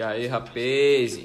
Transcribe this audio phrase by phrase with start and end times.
[0.00, 1.20] E aí, rapaz?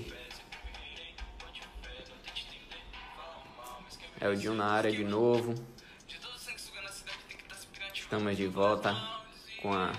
[4.19, 5.55] É o Dinho na área de novo.
[7.93, 8.93] Estamos de volta
[9.61, 9.93] com a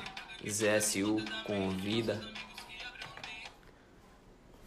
[0.47, 2.21] ZSU Convida.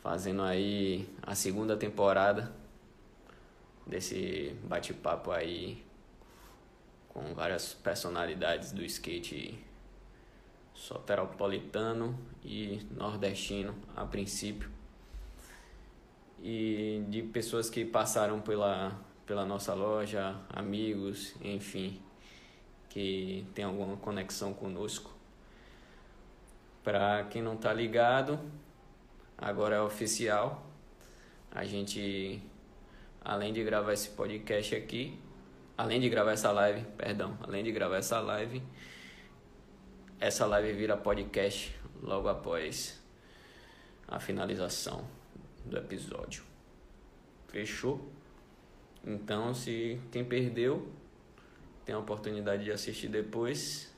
[0.01, 2.51] Fazendo aí a segunda temporada
[3.85, 5.85] desse bate-papo aí
[7.09, 9.68] com várias personalidades do skate
[10.89, 14.71] soteropolitano e nordestino a princípio
[16.41, 22.01] e de pessoas que passaram pela, pela nossa loja, amigos, enfim,
[22.89, 25.11] que tem alguma conexão conosco.
[26.83, 28.39] Para quem não tá ligado,
[29.37, 30.65] agora é oficial.
[31.51, 32.41] A gente,
[33.23, 35.19] além de gravar esse podcast aqui,
[35.77, 38.63] além de gravar essa live, perdão, além de gravar essa live,
[40.19, 43.01] essa live vira podcast logo após
[44.05, 45.07] a finalização
[45.65, 46.43] do episódio.
[47.47, 48.11] Fechou?
[49.05, 50.91] Então, se quem perdeu
[51.85, 53.95] tem a oportunidade de assistir depois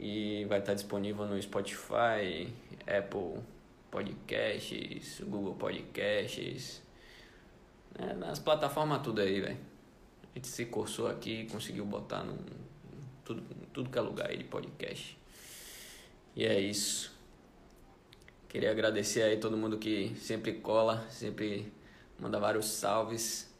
[0.00, 2.52] e vai estar disponível no Spotify,
[2.86, 3.40] Apple
[3.88, 6.82] Podcasts, Google Podcasts,
[7.96, 8.12] né?
[8.14, 9.58] nas plataformas tudo aí, velho.
[10.24, 12.63] A gente se cursou aqui e conseguiu botar num
[13.24, 15.18] tudo, tudo que é lugar aí de podcast.
[16.36, 17.12] E é isso.
[18.48, 21.72] Queria agradecer aí todo mundo que sempre cola, sempre
[22.18, 23.52] manda vários salves,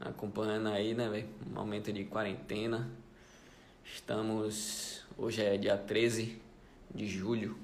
[0.00, 1.28] acompanhando aí, né, velho?
[1.52, 2.90] Momento de quarentena.
[3.84, 5.04] Estamos.
[5.18, 6.40] Hoje é dia 13
[6.94, 7.58] de julho.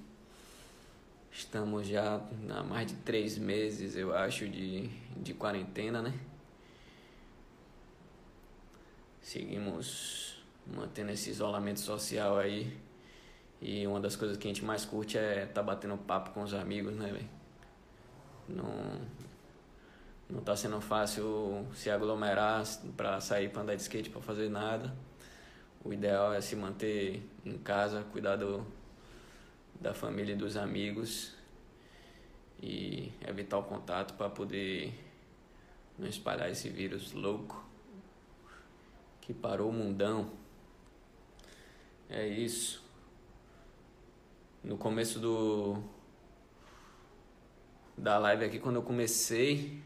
[1.31, 2.21] Estamos já
[2.51, 6.13] há mais de três meses, eu acho, de, de quarentena, né?
[9.23, 12.77] Seguimos mantendo esse isolamento social aí.
[13.61, 16.53] E uma das coisas que a gente mais curte é tá batendo papo com os
[16.53, 17.29] amigos, né, velho?
[18.49, 19.01] Não,
[20.29, 22.65] não tá sendo fácil se aglomerar
[22.97, 24.93] para sair para andar de skate, para fazer nada.
[25.85, 28.67] O ideal é se manter em casa, cuidar do,
[29.81, 31.33] da família e dos amigos
[32.63, 34.95] e evitar o contato para poder
[35.99, 37.65] não espalhar esse vírus louco
[39.21, 40.31] que parou o mundão.
[42.15, 42.85] É isso.
[44.63, 45.83] No começo do
[47.97, 49.83] da live aqui, quando eu comecei,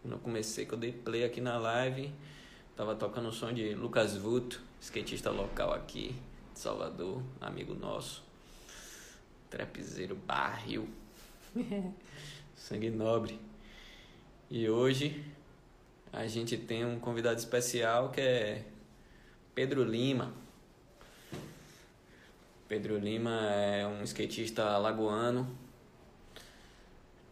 [0.00, 2.14] quando eu comecei, que eu dei play aqui na live,
[2.76, 6.14] tava tocando o som de Lucas Vuto, skatista local aqui
[6.54, 8.22] de Salvador, amigo nosso,
[9.50, 10.88] trapzeiro barril,
[12.54, 13.40] sangue nobre.
[14.48, 15.20] E hoje
[16.12, 18.64] a gente tem um convidado especial que é
[19.52, 20.45] Pedro Lima.
[22.68, 25.56] Pedro Lima é um skatista alagoano,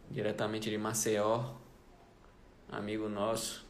[0.09, 1.55] diretamente de Maceió,
[2.71, 3.65] amigo nosso.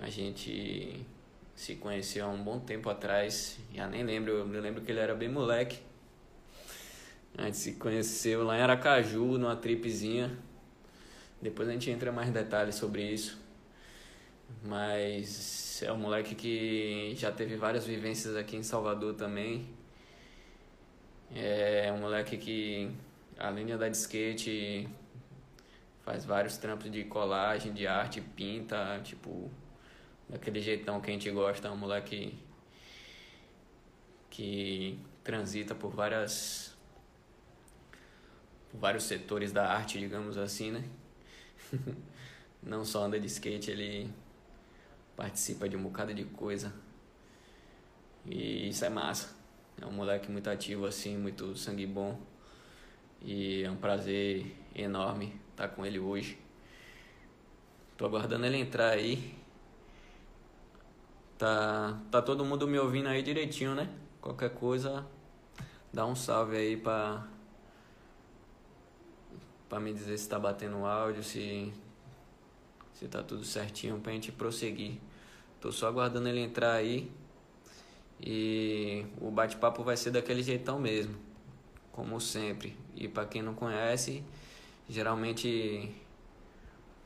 [0.00, 1.04] A gente
[1.54, 5.14] se conheceu há um bom tempo atrás, já nem lembro, eu lembro que ele era
[5.14, 5.78] bem moleque.
[7.36, 10.34] A gente se conheceu lá em Aracaju, numa tripezinha.
[11.42, 13.38] Depois a gente entra mais detalhes sobre isso.
[14.62, 19.83] Mas é um moleque que já teve várias vivências aqui em Salvador também
[21.34, 22.90] é um moleque que,
[23.38, 24.88] além de andar de skate,
[26.04, 29.50] faz vários trampos de colagem, de arte, pinta, tipo,
[30.28, 31.68] daquele jeitão que a gente gosta.
[31.68, 32.38] É um moleque
[34.30, 36.76] que transita por várias
[38.70, 40.84] por vários setores da arte, digamos assim, né?
[42.62, 44.10] Não só anda de skate, ele
[45.16, 46.72] participa de um bocado de coisa.
[48.26, 49.43] E isso é massa.
[49.80, 52.18] É um moleque muito ativo, assim, muito sangue bom.
[53.20, 56.38] E é um prazer enorme estar com ele hoje.
[57.96, 59.34] Tô aguardando ele entrar aí.
[61.38, 63.88] Tá, tá todo mundo me ouvindo aí direitinho, né?
[64.20, 65.06] Qualquer coisa,
[65.92, 67.26] dá um salve aí pra,
[69.68, 71.72] pra me dizer se tá batendo o áudio, se,
[72.92, 74.98] se tá tudo certinho pra gente prosseguir.
[75.60, 77.10] Tô só aguardando ele entrar aí.
[78.26, 81.14] E o bate-papo vai ser daquele jeitão mesmo,
[81.92, 82.74] como sempre.
[82.96, 84.24] E para quem não conhece,
[84.88, 85.94] geralmente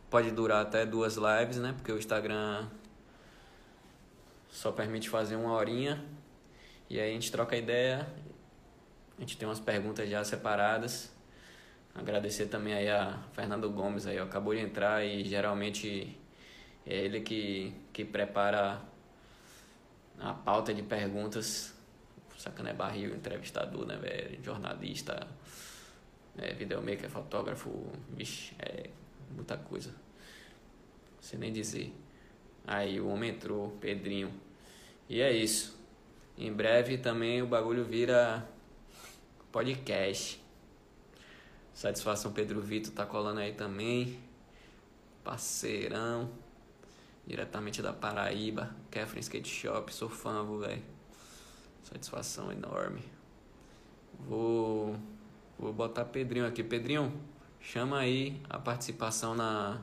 [0.08, 1.72] pode durar até duas lives, né?
[1.76, 2.68] Porque o Instagram
[4.48, 6.04] só permite fazer uma horinha.
[6.88, 8.08] E aí a gente troca ideia.
[9.16, 11.10] A gente tem umas perguntas já separadas.
[11.96, 16.16] Agradecer também aí a Fernando Gomes aí, ó, acabou de entrar e geralmente
[16.86, 18.80] é ele que, que prepara
[20.20, 21.74] a pauta de perguntas.
[22.36, 24.42] Sacana é barril, entrevistador, né, velho?
[24.44, 25.26] Jornalista,
[26.36, 28.90] é videomaker, fotógrafo, vixe, é
[29.34, 29.90] muita coisa.
[29.90, 31.92] Não sei nem dizer.
[32.66, 34.32] Aí o homem entrou, Pedrinho.
[35.08, 35.76] E é isso.
[36.36, 38.46] Em breve também o bagulho vira
[39.50, 40.40] podcast.
[41.72, 44.18] Satisfação Pedro Vitor tá colando aí também.
[45.24, 46.30] Parceirão.
[47.28, 48.74] Diretamente da Paraíba.
[48.90, 49.92] Catherine Skate Shop.
[49.92, 50.82] Sou fã, velho.
[51.82, 53.02] Satisfação enorme.
[54.26, 54.96] Vou.
[55.58, 56.64] Vou botar Pedrinho aqui.
[56.64, 57.12] Pedrinho,
[57.60, 59.78] chama aí a participação na.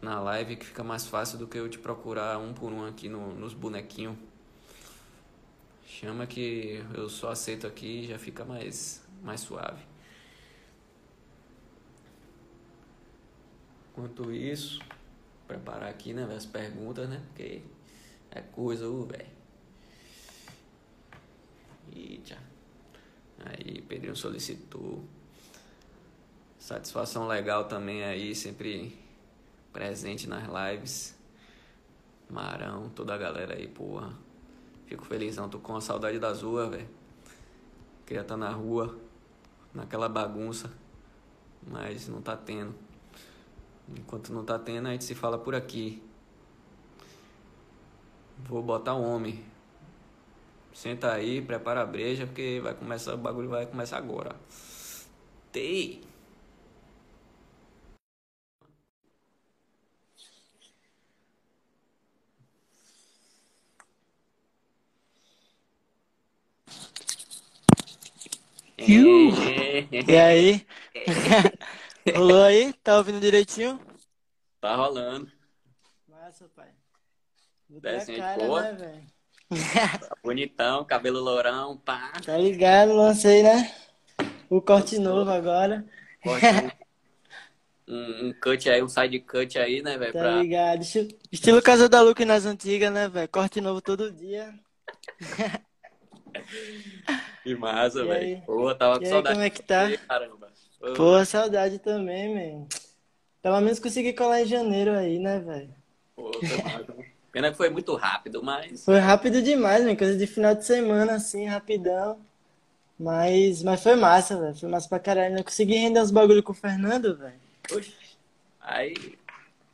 [0.00, 3.08] Na live que fica mais fácil do que eu te procurar um por um aqui
[3.08, 4.16] no, nos bonequinhos.
[5.84, 9.82] Chama que eu só aceito aqui e já fica mais, mais suave.
[13.90, 14.78] Enquanto isso,
[15.50, 17.20] preparar aqui, né, as perguntas, né?
[17.26, 17.62] Porque
[18.30, 19.26] é coisa, velho.
[21.92, 22.38] Eita.
[23.44, 25.02] Aí, Pedrinho solicitou.
[26.56, 28.96] Satisfação legal também aí, sempre
[29.72, 31.18] presente nas lives.
[32.28, 34.16] Marão, toda a galera aí, porra.
[34.86, 36.88] Fico felizão, tô com a saudade das ruas, velho.
[38.06, 38.96] Queria estar tá na rua,
[39.74, 40.70] naquela bagunça,
[41.66, 42.72] mas não tá tendo.
[43.96, 46.02] Enquanto não tá tendo, a gente se fala por aqui.
[48.48, 49.42] Vou botar um homem.
[50.72, 54.34] Senta aí, prepara a breja, porque vai começar, o bagulho vai começar agora.
[55.52, 56.00] Tei!
[70.08, 70.66] E aí?
[72.14, 72.72] Rolou aí?
[72.82, 73.78] Tá ouvindo direitinho?
[74.60, 75.30] Tá rolando.
[76.08, 76.68] Massa, pai.
[77.68, 78.72] Desenho cara, boa.
[78.72, 79.02] Né,
[80.24, 82.12] bonitão, cabelo lourão, pá.
[82.24, 83.74] Tá ligado, lancei, né?
[84.48, 85.84] O corte novo agora.
[86.22, 86.46] Corte
[87.86, 90.12] um, um cut aí, um side cut aí, né, velho?
[90.12, 90.42] Tá pra...
[90.42, 90.82] ligado.
[91.30, 93.28] Estilo Casa da Luke nas antigas, né, velho?
[93.28, 94.54] Corte novo todo dia.
[97.42, 98.42] Que massa, velho.
[98.42, 99.28] Pô, tava com e saudade.
[99.28, 99.96] Aí, como é que tá?
[100.08, 100.39] Caramba.
[100.80, 102.66] Pô, saudade também, man.
[103.42, 105.74] Pelo menos consegui colar em janeiro aí, né, velho?
[106.16, 106.30] Pô,
[107.32, 108.84] Pena que foi muito rápido, mas.
[108.84, 109.94] Foi rápido demais, man.
[109.94, 112.18] Coisa de final de semana, assim, rapidão.
[112.98, 114.54] Mas, mas foi massa, velho.
[114.54, 115.38] Foi massa pra caralho.
[115.38, 117.40] Eu consegui render uns bagulho com o Fernando, velho.
[118.60, 118.94] Aí.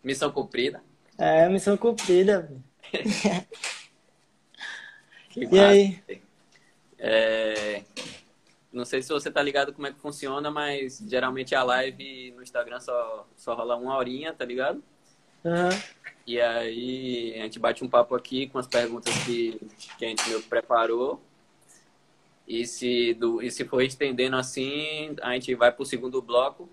[0.04, 0.82] Missão cumprida.
[1.18, 2.62] É, missão cumprida, velho.
[5.36, 6.00] e massa, aí?
[6.98, 7.82] É...
[8.76, 12.42] Não sei se você tá ligado como é que funciona, mas geralmente a live no
[12.42, 14.84] Instagram só, só rola uma horinha, tá ligado?
[15.42, 15.70] Uhum.
[16.26, 19.58] E aí a gente bate um papo aqui com as perguntas que,
[19.98, 21.18] que a gente meio que preparou.
[22.46, 26.68] E se, do, e se for estendendo assim, a gente vai pro segundo bloco,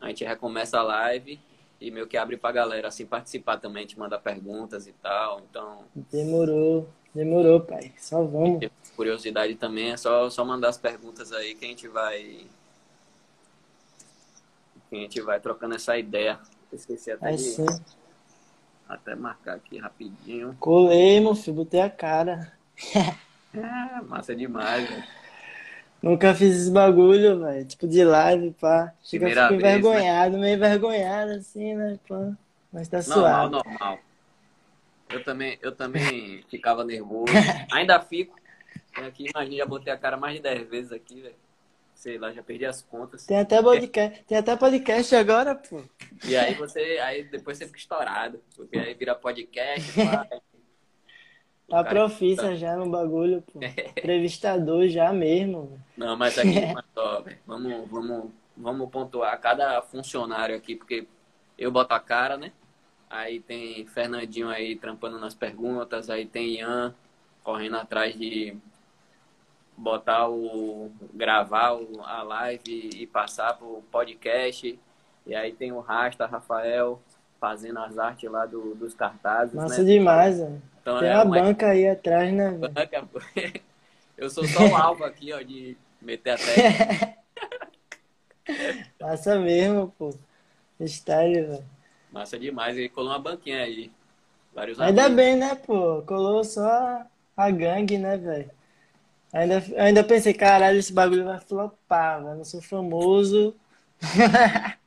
[0.00, 1.40] a gente recomeça a live
[1.80, 5.40] e meio que abre pra galera assim participar também, a gente manda perguntas e tal.
[5.50, 5.84] Então.
[6.12, 6.88] Demorou.
[7.12, 7.92] Demorou, pai.
[7.98, 8.60] Só vamos.
[8.98, 12.46] Curiosidade também, é só, só mandar as perguntas aí que a gente vai.
[14.90, 16.36] Que a gente vai trocando essa ideia.
[16.72, 17.38] Esqueci até de...
[17.38, 17.64] sim.
[18.88, 20.56] Até marcar aqui rapidinho.
[20.58, 22.52] Colei, meu filho, botei a cara.
[23.54, 25.04] é, massa demais, velho.
[26.02, 27.64] Nunca fiz esse bagulho, velho.
[27.66, 28.92] Tipo de live, pá.
[29.04, 29.78] Chega, Primeira fico vez, né?
[29.78, 30.40] envergonhado, né?
[30.40, 32.32] meio envergonhado, assim, né, pá.
[32.72, 33.50] Mas tá normal, suave.
[33.52, 33.98] Normal,
[35.08, 37.32] Eu também, eu também ficava nervoso.
[37.70, 38.36] Ainda fico.
[39.06, 41.34] Aqui, imagina, já botei a cara mais de 10 vezes aqui, velho.
[41.94, 43.26] Sei lá, já perdi as contas.
[43.26, 45.82] Tem até podcast, tem até podcast agora, pô.
[46.24, 48.40] E aí você, aí depois você fica estourado.
[48.54, 50.28] Porque aí vira podcast, pá.
[51.68, 53.58] Tá profissa já no bagulho, pô.
[53.98, 55.78] Entrevistador já mesmo.
[55.96, 61.06] Não, mas aqui, mas, ó, véio, vamos, vamos, vamos pontuar cada funcionário aqui, porque
[61.58, 62.52] eu boto a cara, né?
[63.10, 66.94] Aí tem Fernandinho aí trampando nas perguntas, aí tem Ian
[67.42, 68.56] correndo atrás de
[69.78, 70.90] botar o.
[71.14, 74.78] gravar o, a live e passar pro podcast.
[75.26, 77.00] E aí tem o Rasta, Rafael,
[77.40, 79.54] fazendo as artes lá do, dos cartazes.
[79.54, 79.92] Massa né?
[79.92, 80.62] demais, velho.
[80.82, 82.50] Então, tem é uma uma banca aí atrás, né?
[82.50, 83.08] banca.
[84.16, 87.18] Eu sou só o alvo aqui, ó, de meter a técnica.
[89.00, 90.12] Massa mesmo, pô.
[90.80, 91.64] Style, velho.
[92.10, 92.76] Massa demais.
[92.76, 93.92] Ele colou uma banquinha aí.
[94.52, 95.24] Vários Ainda amigos.
[95.24, 96.02] bem, né, pô?
[96.02, 97.04] Colou só
[97.36, 98.50] a gangue, né, velho?
[99.32, 102.36] Ainda, ainda pensei, caralho, esse bagulho vai flopar, velho.
[102.36, 103.54] Não sou famoso.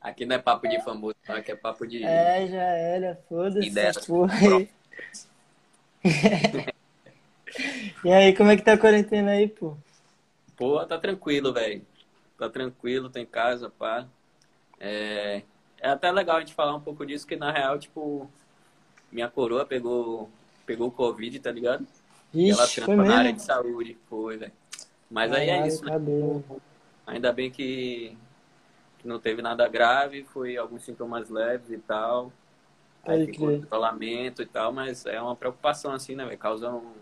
[0.00, 1.36] Aqui não é papo de famoso, não.
[1.36, 2.02] Aqui é papo de.
[2.02, 3.20] É, já era.
[3.28, 4.36] Foda-se porra.
[8.04, 9.76] E aí, como é que tá a quarentena aí, pô?
[10.56, 11.84] Pô, tá tranquilo, velho.
[12.38, 14.06] Tá tranquilo, tô em casa, pá.
[14.80, 15.42] É,
[15.78, 18.28] é até legal a gente falar um pouco disso, que na real, tipo,
[19.10, 20.30] minha coroa pegou,
[20.66, 21.86] pegou Covid, tá ligado?
[22.34, 23.18] Ixi, ela trampa na mesmo?
[23.18, 24.52] área de saúde, foi, velho.
[25.10, 25.92] Mas aí é isso, né?
[27.06, 28.16] Ainda bem que,
[28.98, 32.32] que não teve nada grave, foi alguns sintomas leves e tal.
[33.04, 33.62] Aí ficou crer.
[33.64, 36.38] isolamento e tal, mas é uma preocupação, assim, né, velho?
[36.38, 36.92] Causa um.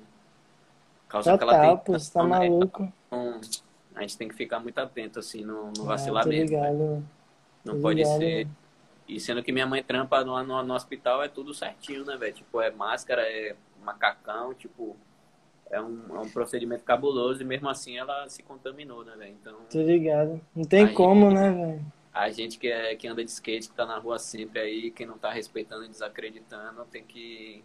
[1.09, 2.29] Causa aquela pô, você tá né?
[2.29, 2.93] maluco.
[3.07, 3.41] Então,
[3.95, 6.29] a gente tem que ficar muito atento, assim, no, no Ah, vacilamento.
[6.31, 6.45] né?
[6.45, 7.05] ligado.
[7.65, 8.19] Não tô pode ligado.
[8.19, 8.49] ser.
[9.09, 12.33] E sendo que minha mãe trampa no, no, no hospital, é tudo certinho, né, velho?
[12.33, 14.97] Tipo, é máscara, é macacão, tipo,
[15.71, 19.37] é um, é um procedimento cabuloso e mesmo assim ela se contaminou, né, velho?
[19.41, 20.41] Então, Tô ligado.
[20.55, 21.85] Não tem como, né, velho?
[22.13, 25.07] a gente que, é, que anda de skate, que tá na rua sempre aí, quem
[25.07, 27.63] não tá respeitando e desacreditando, tem que,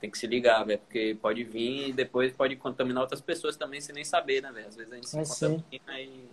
[0.00, 3.80] tem que se ligar, velho, porque pode vir e depois pode contaminar outras pessoas também
[3.80, 4.68] sem nem saber, né, velho?
[4.68, 5.62] Às vezes a gente se É sim.
[5.62, 6.28] contamina e,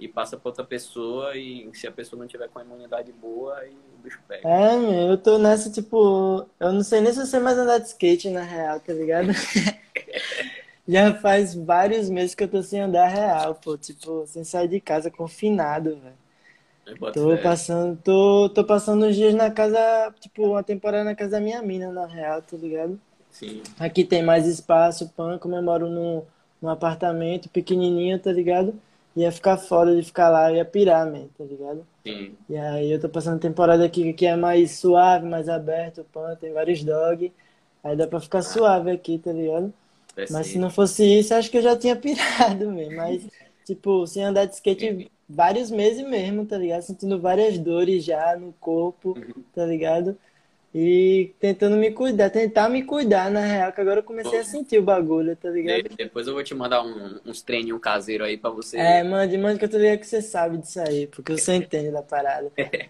[0.00, 3.56] e passa pra outra pessoa e se a pessoa não tiver com a imunidade boa,
[3.58, 4.46] aí o bicho pega.
[4.48, 7.78] É, meu, eu tô nessa, tipo, eu não sei nem se eu sei mais andar
[7.78, 9.28] de skate, na real, tá ligado?
[10.86, 14.80] Já faz vários meses que eu tô sem andar real, pô, tipo, sem sair de
[14.80, 16.16] casa, confinado, velho.
[17.12, 17.38] Tô fé.
[17.38, 19.78] passando, tô, tô passando uns dias na casa,
[20.20, 23.00] tipo, uma temporada na casa da minha mina, na real, tá ligado?
[23.30, 26.24] Sim, Aqui tem mais espaço, pan, como eu moro num,
[26.62, 28.74] num apartamento pequenininho, tá ligado?
[29.16, 31.86] Ia ficar foda de ficar lá, ia pirar, man, tá ligado?
[32.04, 32.36] sim.
[32.48, 36.52] E aí eu tô passando temporada aqui que é mais suave, mais aberto, pan, tem
[36.52, 37.32] vários dog.
[37.84, 39.72] Aí dá pra ficar suave aqui, tá ligado?
[40.16, 42.96] É Mas se não fosse isso, acho que eu já tinha pirado mesmo.
[42.96, 43.28] Mas,
[43.64, 46.82] tipo, sem andar de skate vários meses mesmo, tá ligado?
[46.82, 49.18] Sentindo várias dores já no corpo,
[49.54, 50.16] tá ligado?
[50.74, 54.78] E tentando me cuidar, tentar me cuidar, na real, que agora eu comecei a sentir
[54.78, 55.82] o bagulho, tá ligado?
[55.82, 58.78] De- Depois eu vou te mandar um- uns treininhos caseiros aí pra você.
[58.78, 61.90] É, mande, mande que eu tô ligado que você sabe disso aí, porque você entende
[61.90, 62.52] da parada.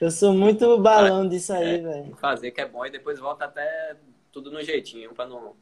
[0.00, 2.16] Eu sou muito balão disso aí, velho.
[2.18, 3.96] fazer que é bom e depois volta até
[4.32, 5.54] tudo no jeitinho pra não,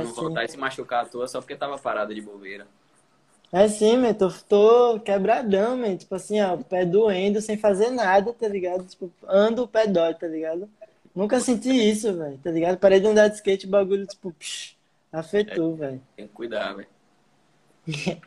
[0.00, 0.14] É não sim.
[0.14, 2.66] voltar e se machucar à toa só porque tava parado de bobeira.
[3.52, 5.96] É sim, man, tô, tô quebradão, man.
[5.96, 8.84] Tipo assim, ó, o pé doendo sem fazer nada, tá ligado?
[8.84, 10.68] Tipo, ando, o pé dói, tá ligado?
[11.14, 12.78] Nunca senti isso, velho, tá ligado?
[12.78, 14.76] Parei de andar de skate, o bagulho, tipo, psh,
[15.12, 16.02] afetou, velho.
[16.16, 16.88] Tem que cuidar, velho.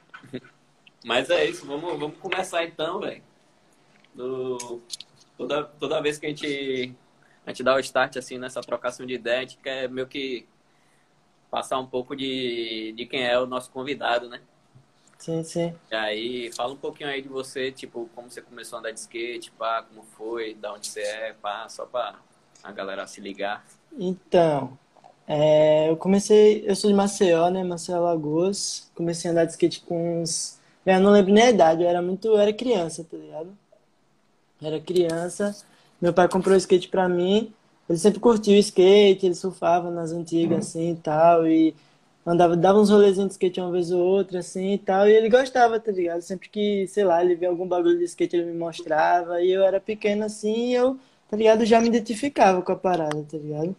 [1.03, 3.21] Mas é isso, vamos, vamos começar então, velho.
[4.13, 4.81] Do-
[5.37, 6.95] Toda, toda vez que a gente,
[7.45, 10.47] a gente dá o start assim nessa trocação de ideia, a gente quer meio que
[11.49, 14.41] passar um pouco de, de quem é o nosso convidado, né?
[15.17, 15.73] Sim, sim.
[15.91, 18.99] E aí, fala um pouquinho aí de você, tipo, como você começou a andar de
[18.99, 22.15] skate, pá, como foi, da onde você é, pá, só pra
[22.63, 23.65] a galera se ligar.
[23.97, 24.77] Então,
[25.27, 27.63] é, eu comecei, eu sou de Maceió, né?
[27.63, 28.91] Maceió, Alagoas.
[28.95, 32.01] Comecei a andar de skate com uns, eu não lembro nem a idade, eu era
[32.01, 33.57] muito, eu era criança, tá ligado?
[34.61, 35.55] Era criança,
[36.01, 37.53] meu pai comprou o skate pra mim.
[37.89, 41.73] Ele sempre curtiu o skate, ele surfava nas antigas assim e tal, e
[42.25, 45.29] andava, dava uns rolezinhos de skate uma vez ou outra assim e tal, e ele
[45.29, 46.21] gostava, tá ligado?
[46.21, 49.63] Sempre que, sei lá, ele via algum bagulho de skate, ele me mostrava, e eu
[49.63, 50.97] era pequeno assim, e eu,
[51.29, 53.73] tá ligado, já me identificava com a parada, tá ligado?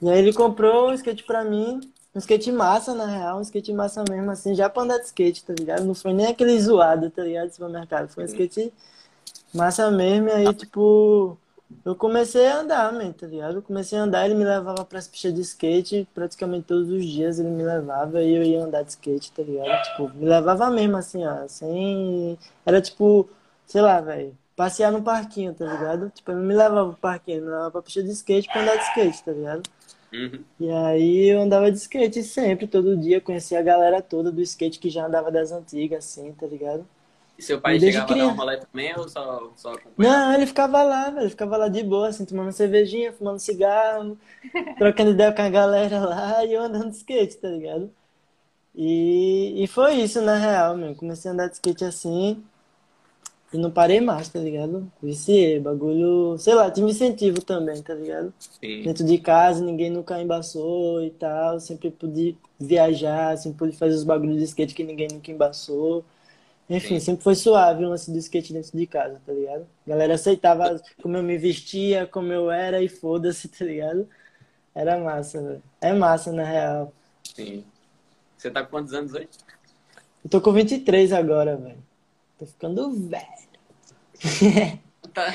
[0.00, 1.80] E aí ele comprou um skate pra mim,
[2.14, 5.44] um skate massa, na real, um skate massa mesmo, assim, já pra andar de skate,
[5.44, 5.84] tá ligado?
[5.84, 8.72] Não foi nem aquele zoado, tá ligado, de supermercado, foi um skate
[9.52, 11.36] massa mesmo, e aí, tipo,
[11.84, 13.56] eu comecei a andar, man, tá ligado?
[13.56, 17.38] Eu comecei a andar, ele me levava pras pistas de skate, praticamente todos os dias
[17.38, 19.82] ele me levava e eu ia andar de skate, tá ligado?
[19.84, 22.38] Tipo, me levava mesmo, assim, ó, sem...
[22.64, 23.28] Era tipo,
[23.66, 26.10] sei lá, velho, passear no parquinho, tá ligado?
[26.10, 28.62] Tipo, ele não me levava pro parquinho, ele me levava pra pista de skate pra
[28.62, 29.62] andar de skate, tá ligado?
[30.12, 30.42] Uhum.
[30.58, 34.78] E aí eu andava de skate sempre, todo dia, conhecia a galera toda do skate
[34.78, 36.86] que já andava das antigas, assim, tá ligado?
[37.38, 40.26] E seu pai Desde chegava a dar um rolê também ou só, só acompanhava?
[40.26, 44.18] Não, ele ficava lá, velho, ele ficava lá de boa, assim, tomando cervejinha, fumando cigarro,
[44.76, 47.90] trocando ideia com a galera lá e eu andando de skate, tá ligado?
[48.74, 50.94] E, e foi isso, na real, meu.
[50.96, 52.42] Comecei a andar de skate assim
[53.52, 54.90] e não parei mais, tá ligado?
[55.02, 58.32] Viciei, bagulho, sei lá, tive incentivo também, tá ligado?
[58.38, 58.82] Sim.
[58.82, 64.04] Dentro de casa, ninguém nunca embaçou e tal, sempre pude viajar, sempre pude fazer os
[64.04, 66.04] bagulhos de skate que ninguém nunca embaçou.
[66.70, 67.00] Enfim, Sim.
[67.00, 69.66] sempre foi suave o lance do skate dentro de casa, tá ligado?
[69.86, 74.06] A galera aceitava como eu me vestia, como eu era e foda-se, tá ligado?
[74.74, 75.62] Era massa, velho.
[75.80, 76.92] É massa, na real.
[77.24, 77.64] Sim.
[78.36, 79.28] Você tá com quantos anos hoje?
[80.22, 81.78] Eu tô com 23 agora, velho.
[82.38, 83.48] Tô ficando velho.
[85.14, 85.32] Tá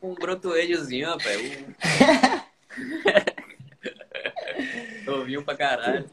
[0.00, 1.38] com um brotoelhozinho, rapaz.
[5.06, 6.10] Novinho pra caralho.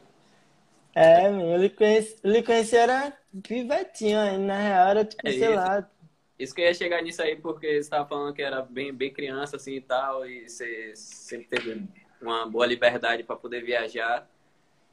[0.94, 3.12] É, meu, eu lhe conheci, eu lhe conheci era
[3.42, 5.52] pivetinho, aí, na real era tipo, É sei isso.
[5.54, 5.88] lá.
[6.38, 9.12] Isso que eu ia chegar nisso aí, porque você tava falando que era bem, bem
[9.12, 11.82] criança, assim, e tal, e você sempre teve
[12.20, 14.28] uma boa liberdade para poder viajar.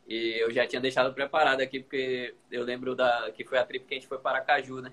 [0.08, 3.86] E eu já tinha deixado preparado aqui, porque eu lembro da que foi a trip
[3.86, 4.92] que a gente foi para Aracaju, né?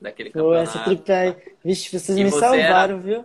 [0.00, 0.84] Daquele Pô, essa campeonato.
[0.84, 1.36] trip aí.
[1.64, 3.24] Vixe, vocês E me você salvaram, viu?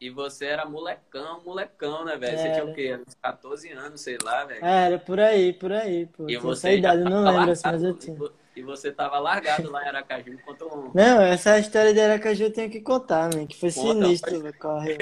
[0.00, 2.38] E você era molecão, molecão, né, velho?
[2.38, 2.74] Você tinha o Era.
[2.74, 2.94] quê?
[2.96, 4.60] Uns 14 anos, sei lá, velho.
[4.62, 6.28] Era por aí, por aí, pô.
[6.28, 8.16] E essa você já idade, eu não tava lembro assim, mas eu tinha.
[8.58, 10.90] E você tava largado lá em Aracaju enquanto um.
[10.92, 14.58] Não, essa história de Aracaju eu tenho que contar, man, que foi Conta, sinistro, velho,
[14.58, 14.98] corre.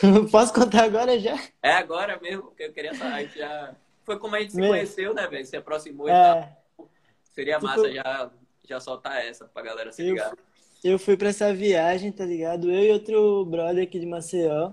[0.30, 1.38] Posso contar agora já?
[1.62, 3.12] É agora mesmo que eu queria saber.
[3.12, 3.74] a gente já...
[4.04, 4.70] Foi como a gente se Meu.
[4.70, 5.44] conheceu, né, velho?
[5.44, 6.36] Se aproximou e tal.
[6.36, 6.56] É,
[7.32, 8.30] Seria tipo, massa já,
[8.66, 10.32] já soltar essa pra galera se eu, ligar.
[10.82, 12.70] eu fui pra essa viagem, tá ligado?
[12.70, 14.72] Eu e outro brother aqui de Maceió.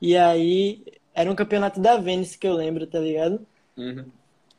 [0.00, 3.44] E aí, era um campeonato da Vênice que eu lembro, tá ligado?
[3.76, 4.06] Uhum.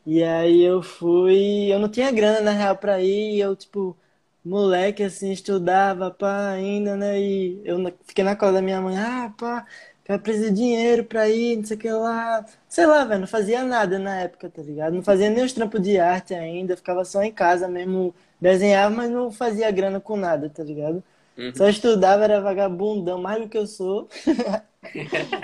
[0.05, 3.97] E aí eu fui, eu não tinha grana na real pra ir, e eu tipo,
[4.43, 7.19] moleque assim, estudava, pá, ainda, né?
[7.21, 9.65] E eu fiquei na cola da minha mãe, ah, pá,
[10.07, 12.45] eu preciso de dinheiro pra ir, não sei o que lá.
[12.67, 14.93] Sei lá, velho, não fazia nada na época, tá ligado?
[14.93, 19.09] Não fazia nem os trampos de arte ainda, ficava só em casa mesmo, desenhava, mas
[19.09, 21.01] não fazia grana com nada, tá ligado?
[21.37, 21.53] Uhum.
[21.55, 24.09] Só estudava, era vagabundão, mais do que eu sou.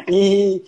[0.07, 0.63] E,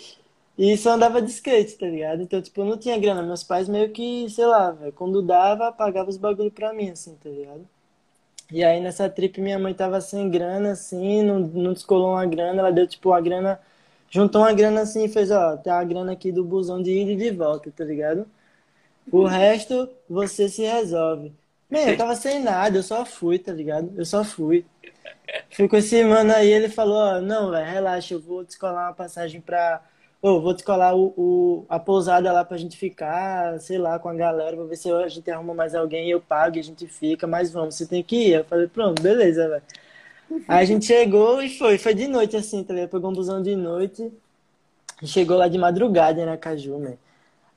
[0.64, 2.22] e só andava de skate, tá ligado?
[2.22, 3.24] Então, tipo, eu não tinha grana.
[3.24, 7.16] Meus pais meio que, sei lá, velho, quando dava, pagava os bagulho pra mim, assim,
[7.16, 7.68] tá ligado?
[8.52, 12.60] E aí nessa trip minha mãe tava sem grana, assim, não, não descolou uma grana,
[12.60, 13.60] ela deu, tipo, uma grana,
[14.10, 17.12] juntou uma grana assim e fez, ó, tem a grana aqui do busão de ida
[17.12, 18.28] e de volta, tá ligado?
[19.12, 21.34] O resto você se resolve.
[21.70, 23.92] Bem, eu tava sem nada, eu só fui, tá ligado?
[23.98, 24.66] Eu só fui.
[25.50, 28.94] Fui com esse mano aí, ele falou, ó, não, velho, relaxa, eu vou descolar uma
[28.94, 29.82] passagem pra.
[30.22, 34.56] Vou descolar o, o- a pousada lá pra gente ficar, sei lá, com a galera,
[34.56, 37.52] vou ver se a gente arruma mais alguém eu pago e a gente fica, mas
[37.52, 38.34] vamos, você tem que ir.
[38.36, 39.64] Eu falei, pronto, beleza, velho.
[40.48, 42.90] Aí a gente chegou e foi, foi de noite assim, tá ligado?
[42.92, 44.12] Pegou um busão de noite
[45.02, 46.98] e chegou lá de madrugada em Aracaju, né?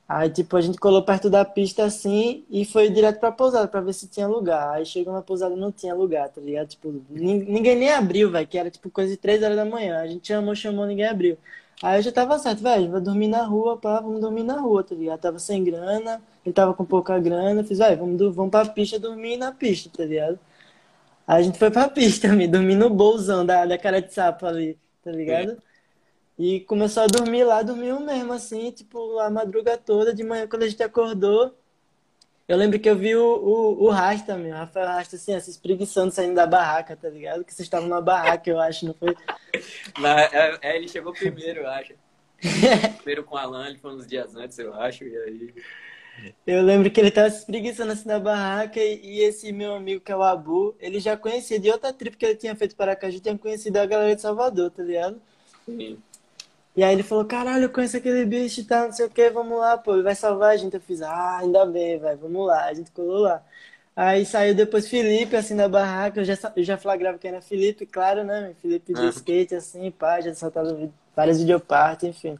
[0.08, 3.80] Aí, tipo, a gente colou perto da pista assim e foi direto pra pousada pra
[3.80, 4.70] ver se tinha lugar.
[4.74, 6.68] Aí chegou na pousada não tinha lugar, tá ligado?
[6.68, 10.00] Tipo, nin- ninguém nem abriu, velho, que era tipo coisa de 3 horas da manhã.
[10.00, 11.38] A gente chamou, chamou, ninguém abriu.
[11.82, 14.82] Aí eu já tava certo, velho, vai dormir na rua, pá, vamos dormir na rua,
[14.84, 15.20] tá ligado?
[15.20, 19.36] Tava sem grana, ele tava com pouca grana, fiz, velho, vamos, vamos pra pista dormir
[19.36, 20.38] na pista, tá ligado?
[21.26, 24.46] Aí a gente foi pra pista, me dormir no bolsão da, da cara de sapo
[24.46, 25.62] ali, tá ligado?
[26.38, 30.64] E começou a dormir lá, dormiu mesmo, assim, tipo, a madruga toda, de manhã, quando
[30.64, 31.54] a gente acordou,
[32.46, 35.50] eu lembro que eu vi o, o, o Rasta, meu, o Rafael Rasta, assim, se
[35.50, 37.44] espreguiçando, saindo da barraca, tá ligado?
[37.44, 39.14] Que vocês estavam numa barraca, eu acho, não foi?
[40.32, 41.94] É, é, ele chegou primeiro, eu acho.
[42.98, 45.54] Primeiro com o Alan, ele foi uns dias antes, eu acho, e aí.
[46.46, 50.00] Eu lembro que ele tava se espreguiçando assim na barraca e, e esse meu amigo
[50.00, 52.92] que é o Abu, ele já conhecia de outra trip que ele tinha feito para
[52.92, 55.20] Aracaju, tinha conhecido a galera de Salvador, tá ligado?
[55.64, 55.98] Sim.
[56.76, 59.30] E aí ele falou, caralho, eu conheço aquele bicho e tal, não sei o que,
[59.30, 60.74] vamos lá, pô, ele vai salvar a gente.
[60.74, 62.64] Eu fiz, ah, ainda bem, velho, vamos lá.
[62.66, 63.42] A gente colou lá.
[63.96, 67.86] Aí saiu depois Felipe, assim, da barraca, eu já, eu já flagrava que era Felipe,
[67.86, 68.54] claro, né, meu?
[68.56, 72.36] Felipe de skate, assim, pá, já soltava vi- várias videopartes, enfim.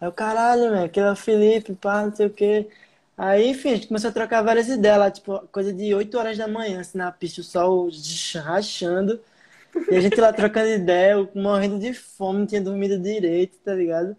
[0.00, 2.66] Aí o caralho, meu, aquele é o Felipe, pá, não sei o que.
[3.18, 6.36] Aí, enfim, a gente começou a trocar várias ideias lá, tipo, coisa de 8 horas
[6.38, 7.88] da manhã, assim, na pista, o sol
[8.42, 9.20] rachando.
[9.90, 13.74] E a gente lá trocando ideia, eu morrendo de fome, não tinha dormido direito, tá
[13.74, 14.16] ligado?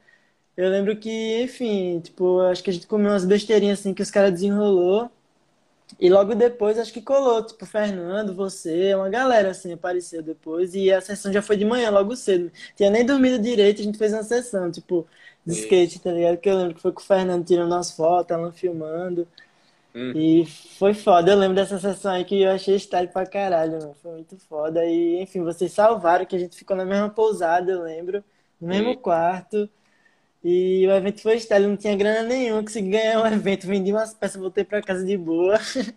[0.57, 4.11] Eu lembro que, enfim, tipo, acho que a gente comeu umas besteirinhas assim que os
[4.11, 5.11] caras desenrolou.
[5.99, 10.75] E logo depois acho que colou, tipo, Fernando, você, uma galera assim apareceu depois.
[10.75, 12.51] E a sessão já foi de manhã, logo cedo.
[12.75, 15.07] Tinha nem dormido direito, a gente fez uma sessão, tipo,
[15.45, 15.61] de Sim.
[15.61, 16.37] skate, tá ligado?
[16.37, 19.27] Que eu lembro que foi com o Fernando tirando umas fotos, Alan filmando.
[19.95, 20.13] Hum.
[20.13, 20.45] E
[20.77, 21.31] foi foda.
[21.31, 23.93] Eu lembro dessa sessão aí que eu achei style pra caralho, mano.
[23.95, 24.85] Foi muito foda.
[24.85, 28.23] E, enfim, vocês salvaram que a gente ficou na mesma pousada, eu lembro,
[28.59, 29.01] no mesmo Sim.
[29.01, 29.69] quarto.
[30.43, 34.13] E o evento foi style, não tinha grana nenhuma, consegui ganhar um evento, vendi umas
[34.13, 35.57] peças, voltei pra casa de boa.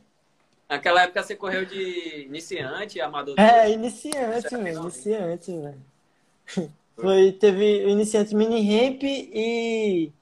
[0.68, 5.82] Naquela época você correu de iniciante, amador É, iniciante, mano, iniciante, velho.
[6.96, 10.12] Foi, teve o iniciante mini ramp e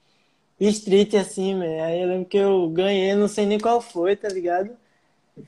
[0.59, 1.83] street, assim, velho.
[1.83, 4.75] Aí eu lembro que eu ganhei, não sei nem qual foi, tá ligado?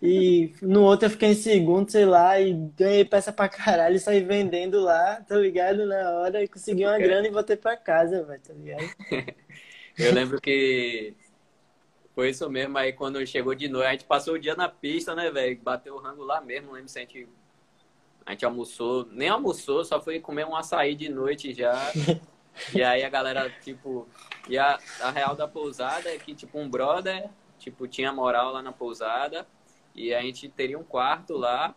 [0.02, 4.00] E no outro eu fiquei em segundo, sei lá, e ganhei peça pra caralho e
[4.00, 5.86] saí vendendo lá, tá ligado?
[5.88, 8.84] Na hora e consegui uma grana e voltei pra casa, velho, tá ligado?
[9.98, 11.13] Eu lembro que
[12.15, 12.78] foi isso mesmo.
[12.78, 15.60] Aí quando chegou de noite, a gente passou o dia na pista, né, velho?
[15.62, 16.67] Bateu o rango lá mesmo.
[16.67, 17.28] Não lembro se a gente,
[18.26, 19.06] a gente almoçou.
[19.12, 21.74] Nem almoçou, só foi comer um açaí de noite já.
[22.74, 24.08] E aí a galera, tipo.
[24.48, 28.62] E a, a real da pousada é que, tipo, um brother tipo, tinha moral lá
[28.62, 29.45] na pousada.
[29.93, 31.76] E a gente teria um quarto lá.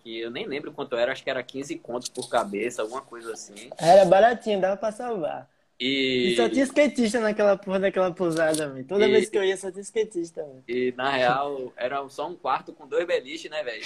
[0.00, 3.32] Que eu nem lembro quanto era, acho que era 15 contos por cabeça, alguma coisa
[3.32, 3.70] assim.
[3.78, 5.48] Era baratinho, dava pra salvar.
[5.80, 8.84] E, E só tinha skatista naquela porra daquela pousada, velho.
[8.86, 10.64] Toda E- vez que eu ia só tinha skatista, velho.
[10.68, 13.84] e na real, era só um quarto com dois beliches, né, velho?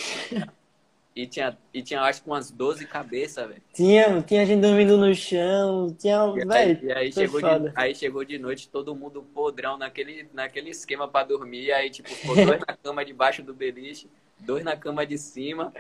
[1.15, 3.63] E tinha, e tinha, acho que umas 12 cabeças, velho.
[3.75, 7.69] Tinha, tinha gente dormindo no chão, tinha, E aí, velho, e aí foi chegou foda.
[7.69, 11.71] de, aí chegou de noite, todo mundo podrão naquele, naquele esquema pra dormir.
[11.73, 14.09] Aí, tipo, ficou dois na cama debaixo do beliche,
[14.41, 15.73] dois na cama de cima,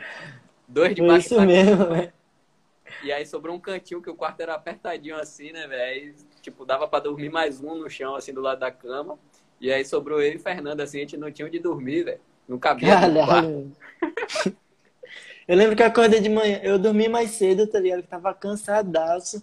[0.69, 2.13] dois Foi debaixo isso da mesmo, velho.
[3.03, 5.83] E aí sobrou um cantinho que o quarto era apertadinho assim, né, velho?
[5.83, 9.17] Aí, Tipo, dava pra dormir mais um no chão, assim, do lado da cama.
[9.61, 12.21] E aí sobrou eu e Fernando, assim, a gente não tinha onde dormir, velho.
[12.49, 12.99] Não cabia.
[12.99, 13.71] Caralho.
[15.47, 18.03] Eu lembro que eu acordei de manhã, eu dormi mais cedo, tá ligado?
[18.03, 19.43] Que tava cansadaço.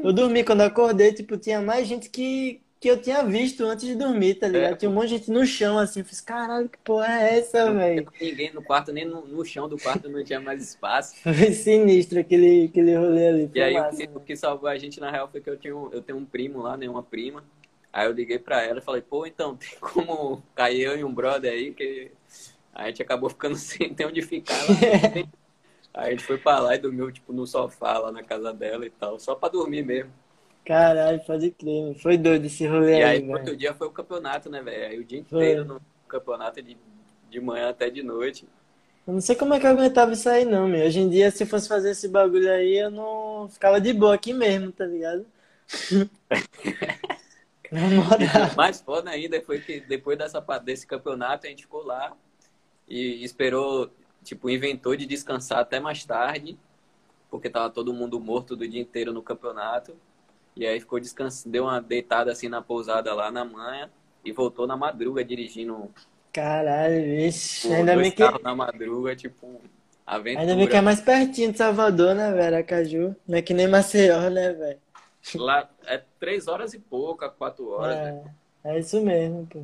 [0.00, 3.86] Eu dormi quando eu acordei, tipo, tinha mais gente que, que eu tinha visto antes
[3.86, 4.72] de dormir, tá ligado?
[4.72, 4.76] É.
[4.76, 6.00] Tinha um monte de gente no chão, assim.
[6.00, 8.08] Eu fiz, caralho, que porra é essa, velho?
[8.20, 11.14] ninguém no quarto, nem no, no chão do quarto não tinha mais espaço.
[11.22, 13.50] Foi sinistro aquele, aquele rolê ali.
[13.54, 14.16] E aí o massa, que, velho.
[14.16, 16.24] o que salvou a gente, na real, foi que eu, tinha um, eu tenho um
[16.24, 16.88] primo lá, né?
[16.88, 17.44] Uma prima.
[17.92, 21.14] Aí eu liguei pra ela e falei, pô, então, tem como cair eu e um
[21.14, 22.10] brother aí, que
[22.76, 25.26] a gente acabou ficando sem ter onde ficar lá.
[25.94, 28.90] A gente foi pra lá e dormiu, tipo, no sofá lá na casa dela e
[28.90, 30.12] tal, só pra dormir mesmo.
[30.62, 31.94] Caralho, pode crer.
[31.94, 34.88] Foi doido esse rolê E aí, outro dia foi o campeonato, né, velho?
[34.88, 35.38] Aí o dia Foi.
[35.38, 36.76] inteiro no campeonato de,
[37.30, 38.46] de manhã até de noite.
[39.06, 40.84] Eu não sei como é que eu aguentava isso aí, não, meu.
[40.84, 44.34] Hoje em dia, se fosse fazer esse bagulho aí, eu não ficava de boa aqui
[44.34, 45.24] mesmo, tá ligado?
[47.72, 48.52] Na moral.
[48.52, 52.14] O mais foda ainda foi que depois dessa, desse campeonato a gente ficou lá
[52.88, 53.90] e esperou,
[54.22, 56.56] tipo, inventou de descansar até mais tarde,
[57.30, 59.94] porque tava todo mundo morto do dia inteiro no campeonato.
[60.54, 63.90] E aí ficou descansando, deu uma deitada assim na pousada lá na manhã
[64.24, 65.90] e voltou na madruga dirigindo
[66.36, 67.72] Caralho, vixe.
[67.72, 69.58] Ainda dois bem que, na madruga, tipo,
[70.06, 70.42] aventura.
[70.42, 72.56] ainda bem que é mais pertinho de Salvador, né, velho?
[72.56, 73.16] Aracaju.
[73.26, 74.78] Não é que nem Maceió, né, velho?
[75.36, 78.34] Lá é três horas e pouca, quatro horas, né?
[78.64, 79.62] É, é isso mesmo, pô.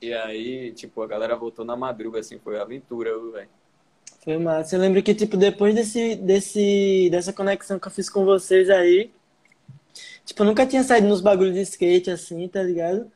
[0.00, 3.48] E aí, tipo, a galera voltou na madruga, assim, foi aventura, velho.
[4.24, 4.76] Foi massa.
[4.76, 9.10] Eu lembro que, tipo, depois desse, desse, dessa conexão que eu fiz com vocês aí,
[10.24, 13.10] tipo, eu nunca tinha saído nos bagulhos de skate assim, tá ligado?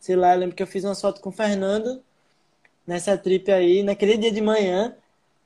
[0.00, 2.02] Sei lá, eu lembro que eu fiz uma foto com o Fernando
[2.86, 4.94] nessa trip aí, naquele dia de manhã.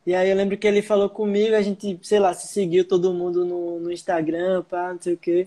[0.06, 3.12] E aí eu lembro que ele falou comigo, a gente, sei lá, se seguiu todo
[3.14, 5.46] mundo no, no Instagram, pá, não sei o quê.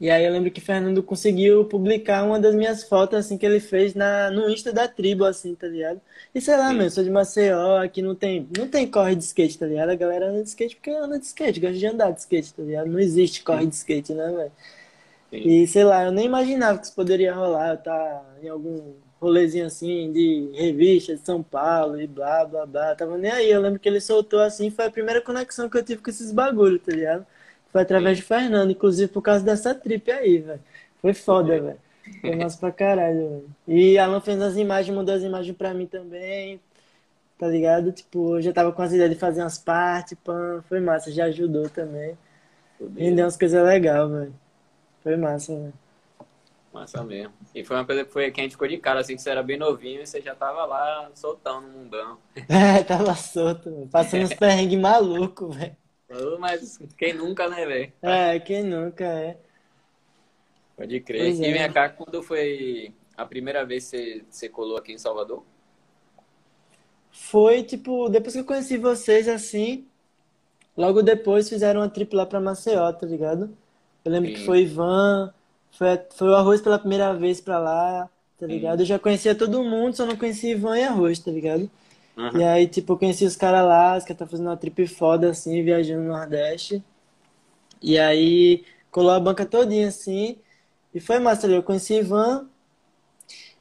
[0.00, 3.44] E aí eu lembro que o Fernando conseguiu publicar uma das minhas fotos, assim, que
[3.44, 6.00] ele fez na, no Insta da tribo, assim, tá ligado?
[6.34, 9.24] E sei lá, meu, eu sou de Maceió, aqui não tem, não tem corre de
[9.24, 9.90] skate, tá ligado?
[9.90, 12.62] A galera anda de skate porque anda de skate, gosta de andar de skate, tá
[12.62, 12.86] ligado?
[12.88, 14.52] Não existe corre de skate, né, velho?
[15.32, 19.66] E sei lá, eu nem imaginava que isso poderia rolar, eu tá em algum rolezinho
[19.66, 23.50] assim de revista de São Paulo e blá blá blá, tava nem aí.
[23.50, 26.32] Eu lembro que ele soltou assim, foi a primeira conexão que eu tive com esses
[26.32, 27.26] bagulhos, tá ligado?
[27.72, 30.60] Foi através de Fernando, inclusive por causa dessa trip aí, velho.
[31.00, 31.78] Foi foda, velho.
[32.20, 33.56] Foi massa pra caralho, velho.
[33.68, 36.60] E Alan fez as imagens, mandou as imagens pra mim também,
[37.38, 37.92] tá ligado?
[37.92, 40.62] Tipo, eu já tava com as ideias de fazer umas partes, pã.
[40.68, 42.18] Foi massa, já ajudou também.
[42.96, 44.34] Rendeu umas coisas legais, velho.
[45.02, 45.74] Foi massa, velho.
[46.72, 47.32] Massa mesmo.
[47.54, 49.30] E foi uma coisa que, foi, que a gente ficou de cara, assim, que você
[49.30, 52.18] era bem novinho e você já tava lá soltão no mundão.
[52.48, 53.88] É, tava solto, velho.
[53.88, 55.76] Passando uns perrengues malucos, velho.
[56.38, 57.92] Mas quem nunca, né, velho?
[58.02, 59.36] É, quem nunca é.
[60.76, 61.20] Pode crer.
[61.24, 61.52] Pois E é.
[61.52, 65.44] vem cá, quando foi a primeira vez que você, colou aqui em Salvador?
[67.12, 69.86] Foi, tipo, depois que eu conheci vocês, assim,
[70.76, 73.56] logo depois fizeram uma trip lá pra Maceió, tá ligado?
[74.04, 74.46] Eu lembro que Sim.
[74.46, 75.32] foi Ivan,
[75.72, 78.52] foi, foi o Arroz pela primeira vez pra lá, tá Sim.
[78.54, 78.80] ligado?
[78.80, 81.70] Eu já conhecia todo mundo, só não conhecia Ivan e Arroz, tá ligado?
[82.32, 82.44] E Aham.
[82.44, 85.62] aí, tipo, eu conheci os caras lá, os caras tá fazendo uma trip foda, assim,
[85.64, 86.82] viajando no Nordeste.
[87.82, 90.38] E aí, colou a banca todinha, assim,
[90.94, 91.56] e foi massa ali.
[91.56, 92.48] Eu conheci Ivan,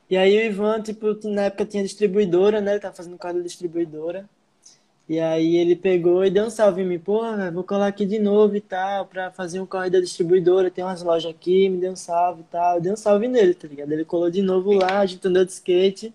[0.09, 2.71] e aí o Ivan, tipo, na época tinha distribuidora, né?
[2.71, 4.27] Ele tava fazendo da distribuidora.
[5.09, 8.19] E aí ele pegou e deu um salve em mim, velho, vou colar aqui de
[8.19, 11.93] novo e tal, pra fazer um corre da distribuidora, tem umas lojas aqui, me deu
[11.93, 12.75] um salve e tal.
[12.77, 13.91] Eu dei um salve nele, tá ligado?
[13.91, 16.13] Ele colou de novo lá, a gente andou de skate.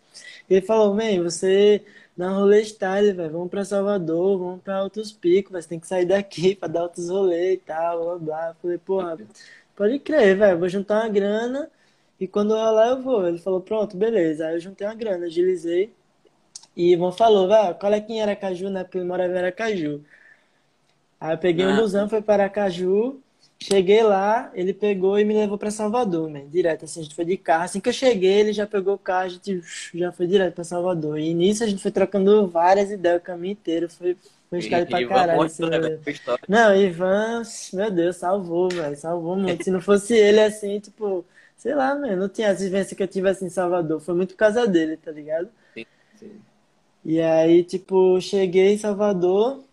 [0.48, 1.82] E ele falou, man, você
[2.16, 5.86] dá um rolê style, velho, vamos pra Salvador, vamos pra Altos Picos, mas tem que
[5.86, 8.48] sair daqui pra dar outros rolês e tal, blá blá.
[8.50, 9.18] Eu falei, porra,
[9.76, 11.70] pode crer, velho, vou juntar uma grana
[12.20, 13.26] e quando rolar eu vou.
[13.26, 14.46] Ele falou, pronto, beleza.
[14.46, 15.92] Aí eu juntei uma grana, agilizei.
[16.76, 18.84] E Ivan falou, vai, cola aqui em Aracaju, né?
[18.84, 20.04] Porque ele morava em Aracaju.
[21.20, 21.80] Aí eu peguei um Ah.
[21.80, 23.20] busão, fui para Aracaju.
[23.66, 27.24] Cheguei lá, ele pegou e me levou pra Salvador, man, direto, assim, a gente foi
[27.24, 27.64] de carro.
[27.64, 29.62] Assim que eu cheguei, ele já pegou o carro, a gente
[29.94, 31.18] já foi direto pra Salvador.
[31.18, 34.18] E nisso a gente foi trocando várias ideias o caminho inteiro, foi,
[34.52, 35.98] história pra Ivan caralho, assim, mostrou, né.
[36.46, 39.64] Não, Ivan, meu Deus, salvou, velho, salvou muito.
[39.64, 41.24] Se não fosse ele, assim, tipo,
[41.56, 43.98] sei lá, mano, não tinha as vivências que eu tive, assim, em Salvador.
[43.98, 45.48] Foi muito por causa dele, tá ligado?
[45.72, 45.86] Sim,
[46.18, 46.32] sim.
[47.02, 49.64] E aí, tipo, cheguei em Salvador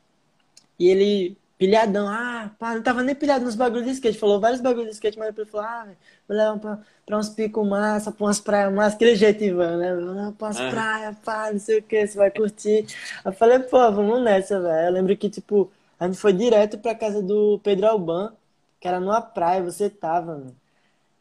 [0.79, 4.17] e ele, pilhadão, ah, pá, não tava nem pilhado nos bagulhos de skate.
[4.17, 5.87] Falou vários bagulhos de skate, mas depois falou, ah,
[6.27, 9.93] vou levar pra, pra uns picos massa, pra umas praias massa, aquele jeito, Ivan, né?
[9.95, 12.87] Vou levar pra umas Ah, praias, pá, não sei o que, você vai curtir.
[13.23, 14.87] Eu falei, pô, vamos nessa, velho.
[14.87, 18.33] Eu lembro que, tipo, a gente foi direto pra casa do Pedro Alban,
[18.79, 20.55] que era numa praia, você tava, mano.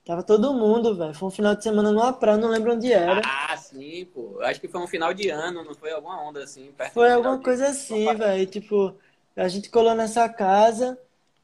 [0.06, 1.12] Tava todo mundo, velho.
[1.12, 3.20] Foi um final de semana numa praia, eu não lembro onde era.
[3.22, 4.40] Ah, sim, pô.
[4.40, 7.68] Acho que foi um final de ano, não foi alguma onda assim, Foi alguma coisa
[7.68, 8.46] assim, velho.
[8.46, 8.94] Tipo,
[9.36, 10.98] a gente colou nessa casa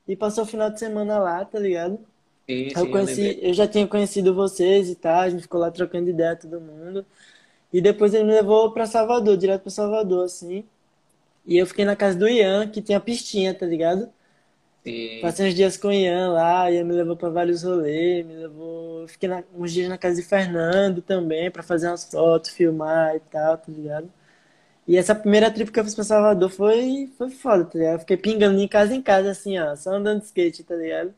[0.09, 1.99] e passou o final de semana lá, tá ligado?
[2.49, 3.41] Sim, eu sim, eu conheci, lembrei.
[3.43, 7.07] eu já tinha conhecido vocês e tal, a gente ficou lá trocando ideia, todo mundo.
[7.73, 10.65] E depois ele me levou pra Salvador, direto pra Salvador, assim.
[11.47, 14.11] E eu fiquei na casa do Ian, que tinha pistinha, tá ligado?
[14.85, 18.35] Sim, Passei uns dias com o Ian lá, Ian me levou pra vários rolês, me
[18.37, 19.03] levou.
[19.03, 23.17] eu Fiquei na- uns dias na casa de Fernando também, pra fazer umas fotos, filmar
[23.17, 24.11] e tal, tá ligado?
[24.87, 27.95] E essa primeira trip que eu fiz pra Salvador foi, foi foda, tá ligado?
[27.95, 31.15] Eu fiquei pingando de casa em casa, assim, ó, só andando de skate, tá ligado?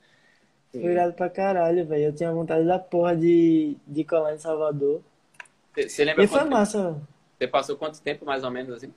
[0.81, 0.93] Foi sim.
[0.93, 2.05] irado pra caralho, velho.
[2.07, 5.03] Eu tinha vontade da porra de, de colar em Salvador.
[5.75, 6.51] Você lembra E foi tempo?
[6.51, 7.07] massa, velho.
[7.39, 8.93] Você passou quanto tempo, mais ou menos, assim?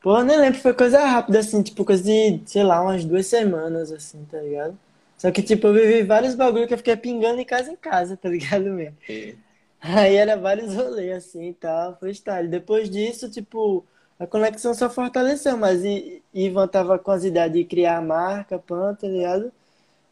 [0.00, 3.92] Pô, nem lembro, foi coisa rápida, assim, tipo, coisa de, sei lá, umas duas semanas,
[3.92, 4.76] assim, tá ligado?
[5.16, 8.16] Só que, tipo, eu vivi vários bagulho que eu fiquei pingando em casa em casa,
[8.16, 8.96] tá ligado, mesmo?
[9.06, 9.42] Sim.
[9.82, 12.48] Aí era vários rolês, assim, e tal, foi style.
[12.48, 13.84] Depois disso, tipo,
[14.18, 18.58] a conexão só fortaleceu, mas I- Ivan tava com as ideias de criar a marca,
[18.58, 19.52] pan, tá ligado?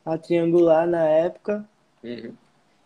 [0.04, 1.68] A Triangular na época.
[2.02, 2.36] Uhum.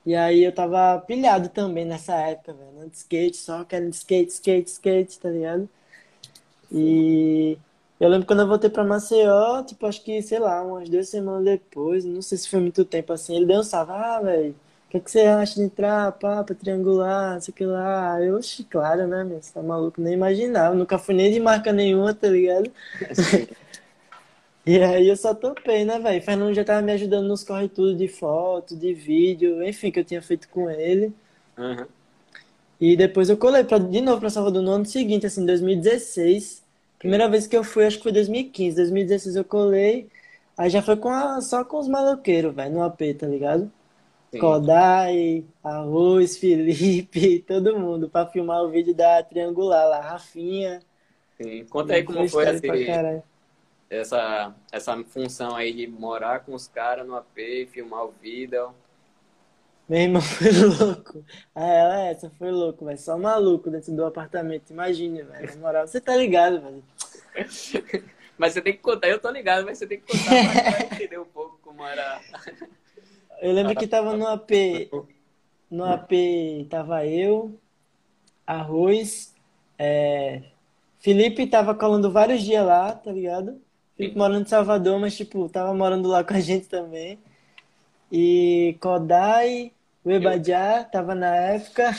[0.07, 4.33] E aí eu tava pilhado também nessa época, velho, andando de skate, só querendo skate,
[4.33, 5.69] skate, skate, tá ligado?
[6.71, 7.59] E
[8.01, 11.45] eu lembro quando eu voltei pra Maceió, tipo, acho que, sei lá, umas duas semanas
[11.45, 14.55] depois, não sei se foi muito tempo assim, ele deu um salve, ah, velho,
[15.01, 18.21] que que você acha de entrar, pra triangular, sei que lá.
[18.23, 21.73] Eu, oxi, claro, né, meu, você tá maluco, nem imaginava, nunca fui nem de marca
[21.73, 22.71] nenhuma, tá ligado?
[24.67, 26.23] E aí eu só topei, né, velho?
[26.23, 30.05] Fernando já tava me ajudando nos corre tudo de foto, de vídeo, enfim, que eu
[30.05, 31.13] tinha feito com ele.
[31.59, 31.87] Uhum.
[32.81, 36.63] E depois eu colei pra, de novo pra Salvador no ano seguinte, assim, 2016.
[36.99, 38.77] Primeira vez que eu fui, acho que foi 2015.
[38.77, 40.09] 2016 eu colei.
[40.57, 43.71] Aí já foi com a- só com os maloqueiros, velho, no AP, tá ligado?
[44.35, 44.41] Sim.
[44.41, 50.81] Kodai, Arroz, Felipe, todo mundo, pra filmar o vídeo da Triangular lá, Rafinha.
[51.41, 51.65] Sim.
[51.67, 52.67] Conta aí como foi esse,
[53.89, 58.75] essa, essa função aí de morar com os caras no AP, filmar o vídeo.
[59.89, 61.25] Meu irmão foi louco.
[61.55, 62.99] Ah, ela, essa foi louco, velho.
[62.99, 64.71] Só maluco dentro do apartamento.
[64.71, 65.55] Imagine, velho.
[65.55, 66.83] Na moral, você tá ligado, velho.
[68.37, 71.21] Mas você tem que contar, eu tô ligado, mas você tem que contar pra entender
[71.21, 72.21] um pouco como era.
[73.45, 74.51] Eu lembro que tava no AP,
[75.71, 76.13] no AP
[76.71, 77.55] tava eu,
[78.47, 79.35] Arroz,
[79.79, 80.45] é,
[80.99, 83.61] Felipe tava colando vários dias lá, tá ligado?
[83.99, 87.19] Felipe morando em Salvador, mas tipo, tava morando lá com a gente também.
[88.11, 90.11] E Kodai, o.
[90.11, 91.95] Ebadiá tava na época.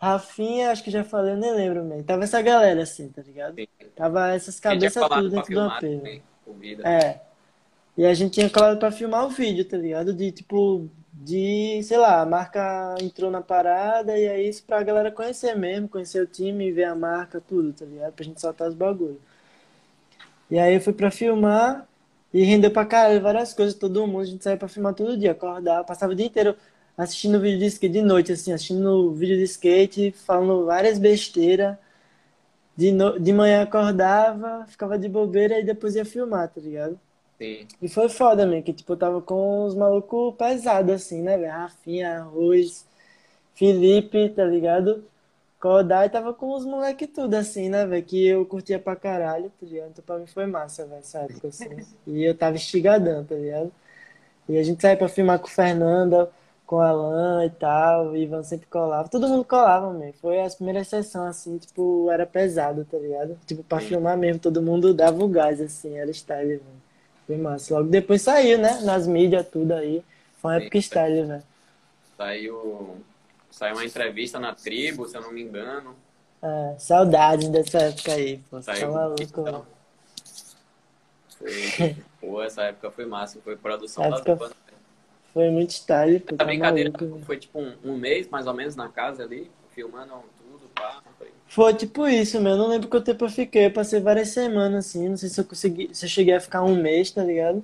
[0.00, 2.04] Rafinha, acho que já falei, eu nem lembro, mesmo.
[2.04, 3.56] Tava essa galera assim, tá ligado?
[3.94, 5.82] Tava essas cabeças tudo dentro do AP,
[6.58, 6.86] vídeo.
[6.86, 7.27] É.
[7.98, 10.14] E a gente tinha colado pra filmar o vídeo, tá ligado?
[10.14, 15.10] De tipo, de, sei lá, a marca entrou na parada e é isso pra galera
[15.10, 18.12] conhecer mesmo, conhecer o time, ver a marca, tudo, tá ligado?
[18.12, 19.18] Pra gente soltar os bagulhos.
[20.50, 21.86] E aí eu fui pra filmar
[22.32, 25.32] e rendeu pra caralho várias coisas, todo mundo, a gente saía pra filmar todo dia,
[25.32, 26.56] acordava, passava o dia inteiro
[26.96, 31.76] assistindo vídeo de skate de noite, assim, assistindo vídeo de skate, falando várias besteiras.
[32.76, 33.18] De, no...
[33.18, 36.98] de manhã acordava, ficava de bobeira e depois ia filmar, tá ligado?
[37.38, 37.66] Sim.
[37.80, 41.52] E foi foda, man, que tipo, eu tava com os malucos pesados, assim, né, velho?
[41.52, 42.84] Rafinha, Arroz,
[43.54, 45.04] Felipe, tá ligado?
[45.60, 48.04] Kodai tava com os moleque tudo, assim, né, velho?
[48.04, 49.90] Que eu curtia pra caralho, tá ligado?
[49.90, 51.68] Então pra mim foi massa, velho, essa época, assim.
[52.06, 53.72] E eu tava estigadão, tá ligado?
[54.48, 56.28] E a gente saía pra filmar com o Fernando,
[56.66, 59.08] com Alan e tal, o Ivan sempre colava.
[59.08, 60.12] Todo mundo colava, man.
[60.20, 63.38] Foi as primeiras sessões, assim, tipo, era pesado, tá ligado?
[63.46, 63.86] Tipo, pra Sim.
[63.88, 66.87] filmar mesmo, todo mundo dava o gás, assim, era style, velho.
[67.28, 67.74] Foi massa.
[67.74, 68.80] Logo depois saiu, né?
[68.80, 70.02] Nas mídias, tudo aí.
[70.40, 70.64] Foi uma Sim.
[70.64, 71.42] época style, velho.
[72.16, 72.96] Saiu,
[73.50, 75.94] saiu uma entrevista na tribo, se eu não me engano.
[76.42, 78.56] É, saudades dessa época aí, pô.
[78.56, 79.66] Tá Saiu maluco, então.
[81.38, 84.56] Foi, Pô, essa época foi massa, foi produção Essa da época banda.
[85.34, 87.20] foi muito style, pô, A tá brincadeira maluco.
[87.26, 91.02] foi tipo um, um mês, mais ou menos, na casa ali, filmando tudo, pá.
[91.48, 91.74] Foi...
[91.74, 92.52] Tipo isso, meu.
[92.52, 93.66] Eu não lembro quanto tempo eu fiquei.
[93.66, 95.08] Eu passei várias semanas assim.
[95.08, 97.62] Não sei se eu consegui, se eu cheguei a ficar um mês, tá ligado?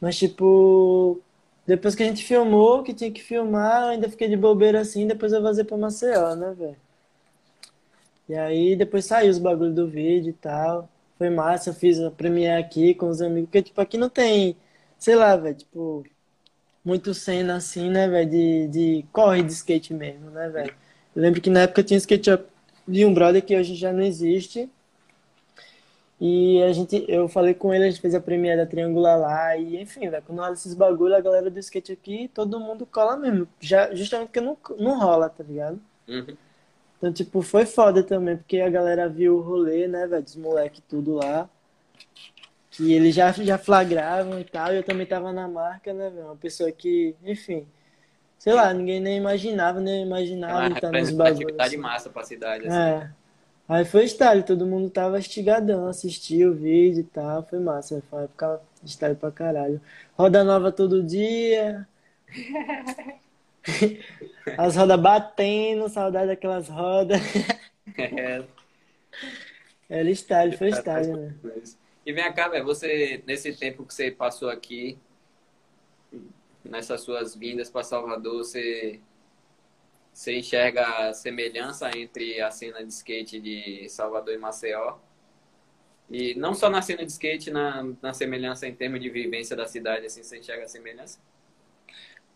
[0.00, 1.20] Mas tipo,
[1.66, 5.06] depois que a gente filmou, que tinha que filmar, eu ainda fiquei de bobeira assim.
[5.06, 6.76] Depois eu vazei pra Maceió, né, velho?
[8.28, 10.88] E aí depois saiu os bagulho do vídeo e tal.
[11.18, 11.70] Foi massa.
[11.70, 13.48] Eu fiz a premiere aqui com os amigos.
[13.50, 14.56] Porque tipo, aqui não tem,
[14.98, 16.04] sei lá, velho, tipo,
[16.84, 18.30] muito cena assim, né, velho?
[18.30, 20.74] De, de corre de skate mesmo, né, velho?
[21.14, 22.30] Eu lembro que na época tinha skate
[22.90, 24.68] de um brother que hoje já não existe.
[26.20, 29.56] E a gente, eu falei com ele, a gente fez a premiere da Triangular lá,
[29.56, 33.16] e enfim, velho, quando rola esses bagulho, a galera do skate aqui, todo mundo cola
[33.16, 33.48] mesmo.
[33.58, 35.80] Já, justamente porque não, não rola, tá ligado?
[36.06, 36.36] Uhum.
[36.98, 40.82] Então, tipo, foi foda também, porque a galera viu o rolê, né, velho, dos moleques
[40.86, 41.48] tudo lá.
[42.70, 46.26] Que eles já, já flagravam e tal, e eu também tava na marca, né, velho?
[46.26, 47.66] Uma pessoa que, enfim,
[48.40, 51.54] sei lá, ninguém nem imaginava, nem É imaginava uma estar nos bagulhos.
[51.54, 51.76] representatividade assim.
[51.76, 52.72] massa pra cidade, assim.
[52.72, 53.10] É.
[53.68, 58.24] Aí foi style, todo mundo tava estigadão, assistiu o vídeo e tal, foi massa, foi
[58.24, 59.80] época style pra caralho.
[60.18, 61.88] Roda nova todo dia,
[64.56, 67.20] as rodas batendo, saudade daquelas rodas.
[67.96, 68.42] É,
[69.88, 71.34] Era style, foi style, né?
[72.04, 74.98] E vem cá, velho, você, nesse tempo que você passou aqui,
[76.64, 79.00] nessas suas vindas para Salvador, você,
[80.12, 84.98] você enxerga a semelhança entre a cena de skate de Salvador e Maceió?
[86.10, 89.66] E não só na cena de skate, na, na semelhança em termos de vivência da
[89.66, 91.20] cidade, assim, você enxerga a semelhança?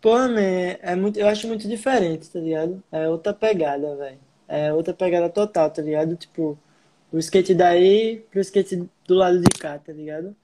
[0.01, 2.83] Pô, man, é muito, eu acho muito diferente, tá ligado?
[2.91, 4.19] É outra pegada, velho.
[4.47, 6.15] É outra pegada total, tá ligado?
[6.15, 6.59] Tipo,
[7.11, 10.35] o skate daí pro skate do lado de cá, tá ligado?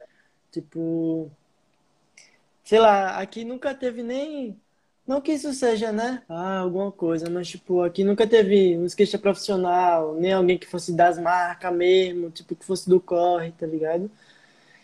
[0.52, 1.32] Tipo,
[2.72, 4.58] sei lá, aqui nunca teve nem.
[5.06, 6.24] Não que isso seja, né?
[6.30, 10.94] Ah, alguma coisa, mas tipo, aqui nunca teve um skatista profissional, nem alguém que fosse
[10.94, 14.10] das marcas mesmo, tipo, que fosse do corre, tá ligado?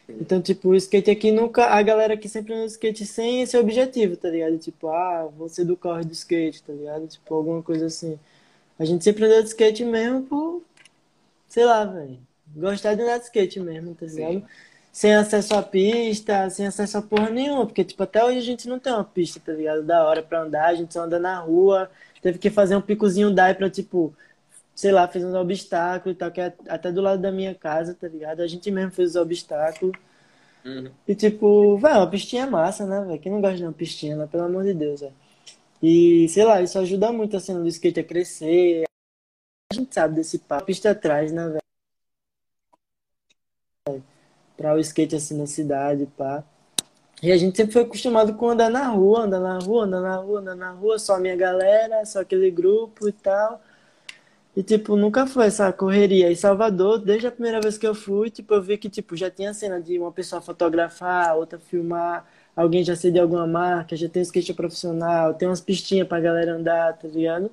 [0.09, 1.65] Então, tipo, o skate aqui nunca.
[1.67, 4.57] A galera aqui sempre no skate sem esse objetivo, tá ligado?
[4.59, 7.07] Tipo, ah, vou ser do corre do skate, tá ligado?
[7.07, 8.19] Tipo, alguma coisa assim.
[8.79, 10.63] A gente sempre andou de skate mesmo por,
[11.49, 12.19] sei lá, velho.
[12.55, 14.41] Gostar de andar de skate mesmo, tá ligado?
[14.41, 14.45] Sim.
[14.97, 17.67] Sem acesso à pista, sem acesso a porra nenhuma.
[17.67, 19.83] Porque, tipo, até hoje a gente não tem uma pista, tá ligado?
[19.83, 21.87] Da hora pra andar, a gente só anda na rua.
[22.19, 24.11] Teve que fazer um picozinho dai pra, tipo,
[24.73, 27.93] sei lá, fez uns obstáculos e tal, que é até do lado da minha casa,
[27.93, 28.41] tá ligado?
[28.41, 29.95] A gente mesmo fez os obstáculos.
[30.65, 30.89] Uhum.
[31.07, 33.19] E tipo, vai, uma pistinha é massa, né, velho?
[33.19, 34.25] Quem não gosta de uma pistinha, né?
[34.25, 35.13] Pelo amor de Deus, velho.
[35.79, 38.85] E, sei lá, isso ajuda muito a cena do skate a crescer.
[39.71, 40.63] A gente sabe desse papo.
[40.63, 41.67] A pista atrás, né, velho?
[44.57, 46.43] Pra o skate assim na cidade, pá.
[47.21, 50.15] E a gente sempre foi acostumado com andar na rua, andar na rua, andar na
[50.17, 53.61] rua, andar na rua, só a minha galera, só aquele grupo e tal.
[54.55, 56.31] E, tipo, nunca foi essa correria.
[56.31, 59.29] E Salvador, desde a primeira vez que eu fui, tipo, eu vi que, tipo, já
[59.29, 64.23] tinha cena de uma pessoa fotografar, outra filmar, alguém já de alguma marca, já tem
[64.23, 67.51] skate profissional, tem umas pistinhas pra galera andar, tá ligado?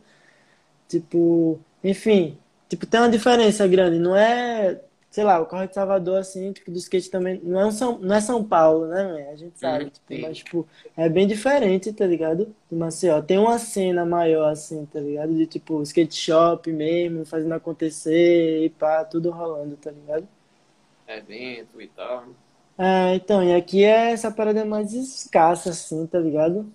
[0.89, 2.39] Tipo, enfim,
[2.69, 3.99] tipo, tem uma diferença grande.
[3.99, 4.81] Não é,
[5.15, 8.15] sei lá, o Corre de Salvador, assim, tipo, do skate também, não é, São, não
[8.17, 9.33] é São Paulo, né, man?
[9.33, 12.55] A gente sabe, Uhum, tipo, mas, tipo, é bem diferente, tá ligado?
[12.71, 13.23] Do Maceió.
[13.23, 15.35] Tem uma cena maior, assim, tá ligado?
[15.35, 20.29] De, tipo, skate shop mesmo, fazendo acontecer e pá, tudo rolando, tá ligado?
[21.07, 22.37] Evento e tal.
[22.77, 26.73] É, então, e aqui é essa parada mais escassa, assim, tá ligado?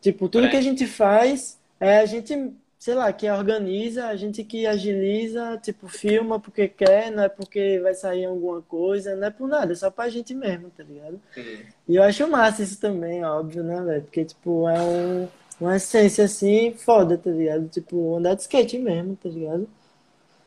[0.00, 0.62] Tipo, tudo que a É.
[0.62, 2.34] gente faz é a gente,
[2.82, 7.78] sei lá, que organiza, a gente que agiliza, tipo, filma porque quer, não é porque
[7.78, 11.20] vai sair alguma coisa, não é por nada, é só pra gente mesmo, tá ligado?
[11.32, 11.64] Sim.
[11.88, 14.02] E eu acho massa isso também, óbvio, né, velho?
[14.02, 15.28] Porque, tipo, é um,
[15.60, 17.68] uma essência, assim, foda, tá ligado?
[17.68, 19.68] Tipo, andar de skate mesmo, tá ligado?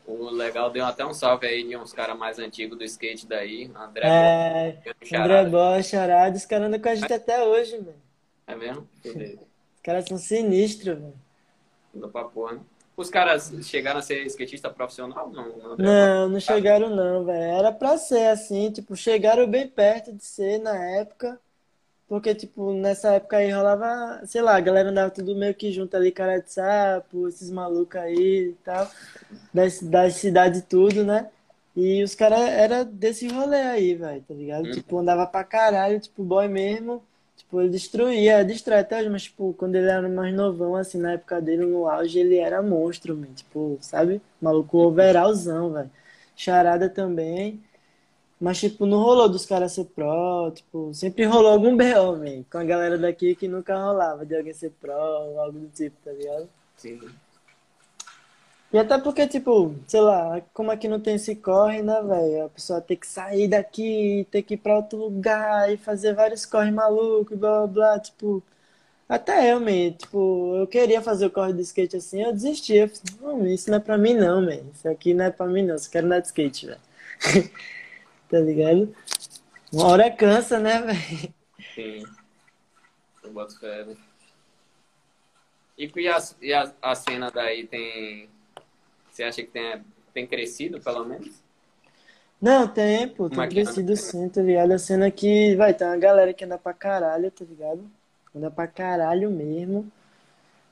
[0.06, 3.70] O legal deu até um salve aí de uns caras mais antigos do skate daí,
[3.74, 4.78] André É,
[5.14, 5.46] André.
[5.46, 7.94] Bosch, Charada, os caras andam com a gente até hoje, mano.
[8.46, 8.86] É mesmo?
[9.02, 11.25] Os caras são sinistros, velho.
[12.12, 12.60] Pra porra, né?
[12.96, 15.30] Os caras chegaram a ser skatista profissional?
[15.30, 17.42] Não, o André Bo- Não, não chegaram não, velho.
[17.58, 21.38] Era pra ser assim, tipo, chegaram bem perto de ser na época,
[22.08, 25.96] porque, tipo, nessa época aí rolava, sei lá, a galera andava tudo meio que junto
[25.96, 28.90] ali, cara de sapo, esses malucos aí e tal,
[29.54, 31.30] das, das cidades tudo, né?
[31.76, 34.66] E os caras era desse rolê aí, velho, tá ligado?
[34.66, 34.72] Hum.
[34.72, 37.02] Tipo, andava pra caralho, tipo, boy mesmo,
[37.46, 41.12] tipo, ele destruía, destrói até hoje, mas, tipo, quando ele era mais novão, assim, na
[41.12, 44.20] época dele, no auge, ele era monstro, man, tipo, sabe?
[44.40, 45.90] Maluco overallzão, velho.
[46.36, 47.62] Charada também.
[48.40, 52.64] Mas, tipo, não rolou dos caras ser pró, tipo, sempre rolou algum BO, com a
[52.64, 56.48] galera daqui que nunca rolava de alguém ser pró algo do tipo, tá ligado?
[56.76, 57.00] Sim.
[58.76, 62.44] E até porque, tipo, sei lá, como aqui não tem esse corre, né, velho?
[62.44, 66.44] A pessoa tem que sair daqui, ter que ir pra outro lugar e fazer vários
[66.44, 68.42] corre malucos, blá blá blá, tipo.
[69.08, 72.82] Até eu, man, tipo, eu queria fazer o corre de skate assim, eu desistia.
[72.82, 74.60] Eu falei, isso não é pra mim não, man.
[74.74, 76.80] Isso aqui não é pra mim não, só quero andar de skate, velho.
[78.28, 78.94] Tá ligado?
[79.72, 81.34] Uma hora cansa, né, velho?
[81.74, 82.04] Sim.
[83.24, 83.96] Eu boto fé, né?
[85.78, 88.35] E, e, a, e a, a cena daí tem.
[89.16, 91.42] Você acha que tem, tem crescido, pelo menos?
[92.38, 93.48] Não, tem, pô, tem é é?
[93.48, 94.72] crescido sim, tá ligado?
[94.72, 97.90] A cena que, vai, tem uma galera que anda pra caralho, tá ligado?
[98.34, 99.90] Anda pra caralho mesmo.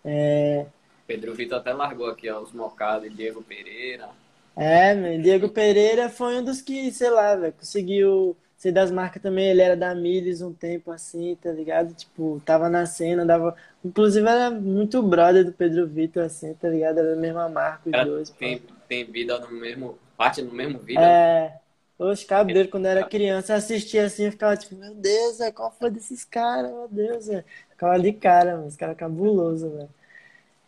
[0.05, 0.66] É,
[1.07, 4.11] Pedro Vitor até largou aqui, ó, os mocados, Diego Pereira.
[4.55, 9.23] é, meu, Diego Pereira foi um dos que, sei lá, velho, conseguiu ser das marcas
[9.23, 11.95] também, ele era da Miles um tempo assim, tá ligado?
[11.95, 13.57] Tipo, tava na cena, dava.
[13.85, 16.99] Inclusive era muito brother do Pedro Vitor, assim, tá ligado?
[16.99, 18.37] Era da mesma marca, os Cara, dois, pô.
[18.39, 19.99] tem, tem vida no mesmo.
[20.17, 21.19] Parte no mesmo vídeo.
[21.19, 21.59] É,
[21.99, 25.53] os cabreiros, quando eu era criança, eu assistia assim, eu ficava tipo, meu Deus, velho,
[25.55, 27.45] qual foi desses caras, meu Deus, velho.
[27.71, 29.89] Ficava de cara, mano, os caras cabuloso, velho.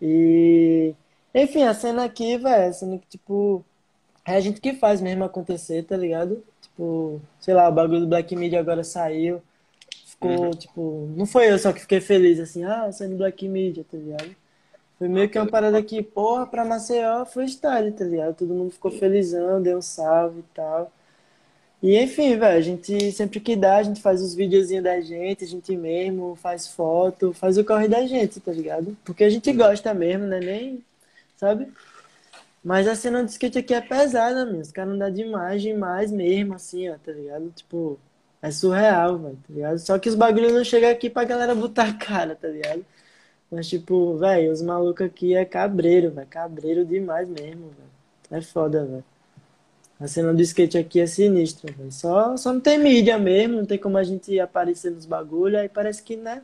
[0.02, 0.94] E,
[1.34, 3.64] enfim, a cena aqui, velho, a cena que, tipo,
[4.26, 6.44] é a gente que faz mesmo acontecer, tá ligado?
[6.76, 9.42] Tipo, sei lá, o bagulho do Black Media agora saiu,
[10.04, 10.56] ficou, Uhum.
[10.56, 13.96] tipo, não foi eu só que fiquei feliz, assim, ah, saindo do Black Media, tá
[13.98, 14.36] ligado?
[14.98, 18.36] Foi meio que uma parada que, porra, pra Maceió foi style, tá ligado?
[18.36, 20.92] Todo mundo ficou felizão, deu um salve e tal.
[21.82, 25.44] E enfim, velho, a gente sempre que dá, a gente faz os videozinhos da gente,
[25.44, 28.96] a gente mesmo faz foto, faz o corre da gente, tá ligado?
[29.04, 30.40] Porque a gente gosta mesmo, né?
[30.40, 30.84] Nem,
[31.36, 31.68] sabe?
[32.66, 34.60] Mas a cena do skate aqui é pesada, meu.
[34.60, 37.48] Os caras andam demais, demais mesmo, assim, ó, tá ligado?
[37.52, 37.96] Tipo,
[38.42, 39.78] é surreal, velho, tá ligado?
[39.78, 42.84] Só que os bagulhos não chegam aqui pra galera botar a cara, tá ligado?
[43.50, 46.26] Mas, tipo, velho, os malucos aqui é cabreiro, velho.
[46.26, 47.90] Cabreiro demais mesmo, velho.
[48.32, 49.04] É foda, velho.
[50.00, 51.92] A cena do skate aqui é sinistra, velho.
[51.92, 55.68] Só, só não tem mídia mesmo, não tem como a gente aparecer nos bagulhos, aí
[55.68, 56.42] parece que, né?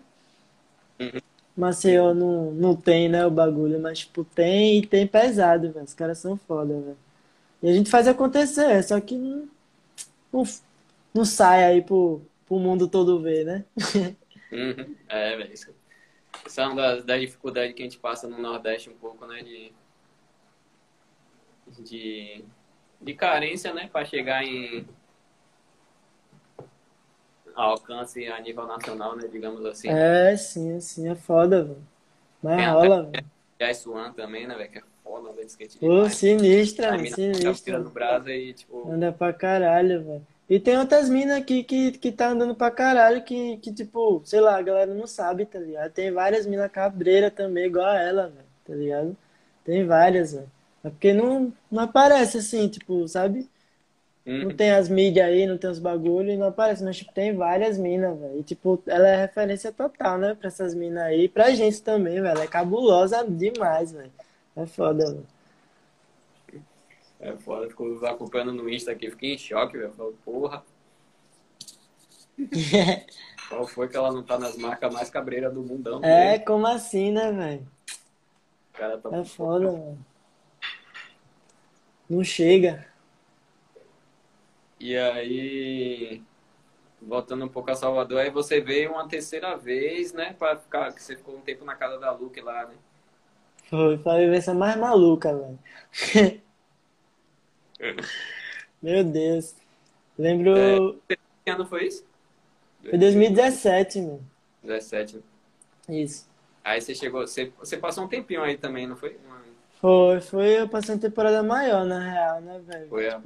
[1.56, 5.84] Maceió não, não tem, né, o bagulho, mas, tipo, tem e tem pesado, velho.
[5.84, 6.96] Os caras são foda, velho.
[7.62, 9.48] E a gente faz acontecer, só que não,
[10.32, 10.42] não,
[11.14, 13.64] não sai aí pro, pro mundo todo ver, né?
[14.50, 14.96] Uhum.
[15.08, 15.52] É, velho.
[15.52, 15.74] Isso,
[16.46, 19.42] isso é uma das, das dificuldades que a gente passa no Nordeste um pouco, né?
[19.42, 19.72] De,
[21.82, 22.44] de,
[23.00, 23.88] de carência, né?
[23.92, 24.86] Pra chegar em
[27.54, 29.28] alcance a nível nacional, né?
[29.30, 29.88] Digamos assim.
[29.88, 31.82] É, sim, sim, é foda, velho.
[32.42, 33.26] Mas Tem rola, velho.
[33.60, 34.70] Jai Suan também, né, velho?
[34.70, 37.78] Que é foda, andar de skate Pô, sinistra, mano, sinistra.
[37.78, 40.26] no brasa e, tipo, Anda pra caralho, velho.
[40.48, 44.40] E tem outras minas aqui que, que tá andando pra caralho que, que, tipo, sei
[44.40, 45.90] lá, a galera não sabe, tá ligado?
[45.92, 49.16] Tem várias minas cabreiras também, igual a ela, velho, tá ligado?
[49.64, 50.50] Tem várias, velho.
[50.84, 53.48] É porque não, não aparece assim, tipo, sabe?
[54.24, 54.56] Não uhum.
[54.56, 58.16] tem as mídias aí, não tem os bagulhos, não aparece, mas, tipo, tem várias minas,
[58.18, 58.38] velho.
[58.38, 61.28] E, tipo, ela é referência total, né, pra essas minas aí.
[61.28, 62.38] Pra gente também, velho.
[62.38, 64.12] É cabulosa demais, velho.
[64.54, 65.26] É foda, velho.
[67.18, 69.92] É foda, ficou acompanhando no Insta aqui, fiquei em choque, velho.
[69.92, 70.64] Falei, porra,
[73.48, 76.00] qual foi que ela não tá nas marcas mais cabreiras do mundão?
[76.02, 76.44] É, mesmo?
[76.44, 77.68] como assim, né, velho?
[78.72, 79.98] Cara tá É foda, velho.
[82.08, 82.91] Não chega.
[84.82, 86.20] E aí,
[87.00, 90.34] voltando um pouco a Salvador, aí você veio uma terceira vez, né?
[90.36, 92.74] Pra ficar, que você ficou um tempo na casa da Luke lá, né?
[93.70, 96.42] Foi pra vivência mais maluca, velho.
[98.82, 99.54] Meu Deus.
[100.18, 101.00] Lembro.
[101.06, 102.04] Que ano foi isso?
[102.82, 104.20] Foi 2017, meu.
[104.64, 105.16] 17.
[105.16, 105.22] né?
[105.90, 106.28] Isso.
[106.64, 109.16] Aí você chegou, você, você passou um tempinho aí também, não foi?
[109.80, 110.60] Foi, foi.
[110.60, 112.88] Eu passei uma temporada maior, na real, né, velho?
[112.88, 113.20] Foi, é.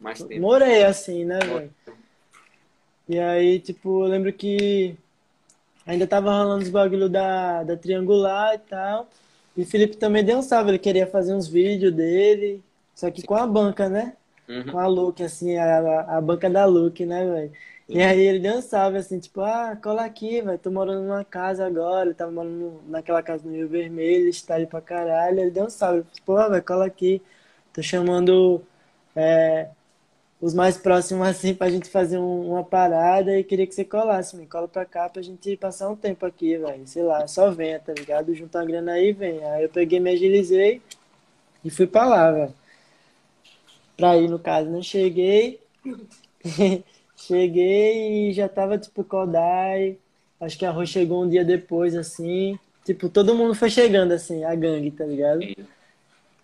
[0.00, 0.40] Mais tempo.
[0.40, 1.70] morei assim, né, velho?
[3.08, 4.96] E aí, tipo, eu lembro que
[5.86, 9.08] ainda tava rolando os bagulho da, da Triangular e tal.
[9.56, 12.62] E o Felipe também deu um salve, ele queria fazer uns vídeos dele,
[12.94, 14.14] só que com a banca, né?
[14.48, 14.66] Uhum.
[14.70, 17.52] Com a Look, assim, a, a, banca da Look, né, velho?
[17.88, 21.24] E aí ele deu um salve, assim, tipo, ah, cola aqui, velho, tô morando numa
[21.24, 25.50] casa agora, ele tava morando naquela casa no Rio Vermelho, está ali pra caralho, ele
[25.50, 27.22] deu um salve, tipo, ó, velho, cola aqui,
[27.72, 28.62] tô chamando
[29.16, 29.68] é,
[30.40, 34.36] os mais próximos, assim, pra gente fazer um- uma parada e queria que você colasse,
[34.36, 37.80] me cola pra cá pra gente passar um tempo aqui, velho, sei lá, só venha,
[37.80, 38.34] tá ligado?
[38.34, 39.44] Junta uma grana aí e vem.
[39.44, 40.80] Aí eu peguei, me agilizei
[41.64, 42.54] e fui pra lá, velho.
[43.96, 44.80] Pra ir, no caso, né?
[44.80, 45.60] Cheguei,
[47.16, 49.98] Cheguei e já tava, tipo, Kodai.
[50.40, 52.58] Acho que a Rô chegou um dia depois, assim.
[52.84, 55.40] Tipo, todo mundo foi chegando, assim, a gangue, tá ligado?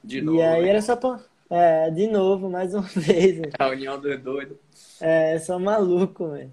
[0.03, 0.39] De novo.
[0.39, 0.69] E aí né?
[0.71, 1.21] era só pra...
[1.51, 3.53] É, de novo, mais uma vez, velho.
[3.59, 4.57] A união dos doidos.
[5.01, 6.51] É, só maluco, velho.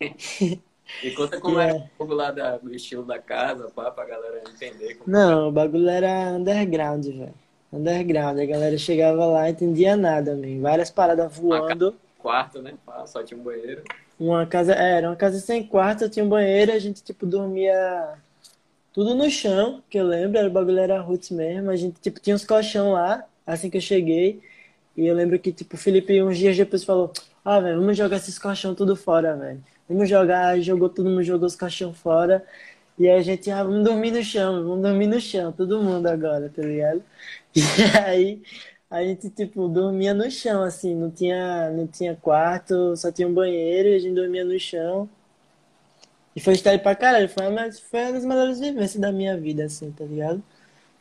[1.04, 3.92] E conta como E era é- um pouco lá da- do estilo da casa, pá,
[3.92, 7.32] pra galera entender Não, o bagulho era underground, velho.
[7.72, 8.40] Underground.
[8.40, 10.60] A galera chegava lá e entendia nada, man.
[10.60, 11.94] Várias paradas voando.
[12.18, 12.74] quarto, né?
[12.84, 13.84] Pá, só tinha um banheiro.
[14.18, 18.14] Uma casa, é, era uma casa sem quarto, tinha um banheiro, a gente, tipo, dormia
[18.92, 21.70] tudo no chão, que eu lembro, era, o bagulho era roots mesmo.
[21.70, 24.40] A gente, tipo, tinha uns colchão lá, assim que eu cheguei.
[24.96, 27.12] E eu lembro que, tipo, o Felipe, uns dias depois, falou:
[27.44, 29.62] Ah, velho, vamos jogar esses colchão tudo fora, velho.
[29.88, 32.44] Vamos jogar, jogou todo mundo, jogou os colchão fora.
[32.98, 36.06] E aí a gente, ah, vamos dormir no chão, vamos dormir no chão, todo mundo
[36.06, 37.02] agora, tá ligado?
[37.56, 37.62] E
[37.98, 38.42] aí
[38.90, 43.34] a gente, tipo, dormia no chão, assim, não tinha, não tinha quarto, só tinha um
[43.34, 45.08] banheiro e a gente dormia no chão.
[46.34, 49.64] E foi estar pra caralho, foi uma, foi uma das melhores vivências da minha vida,
[49.64, 50.42] assim, tá ligado?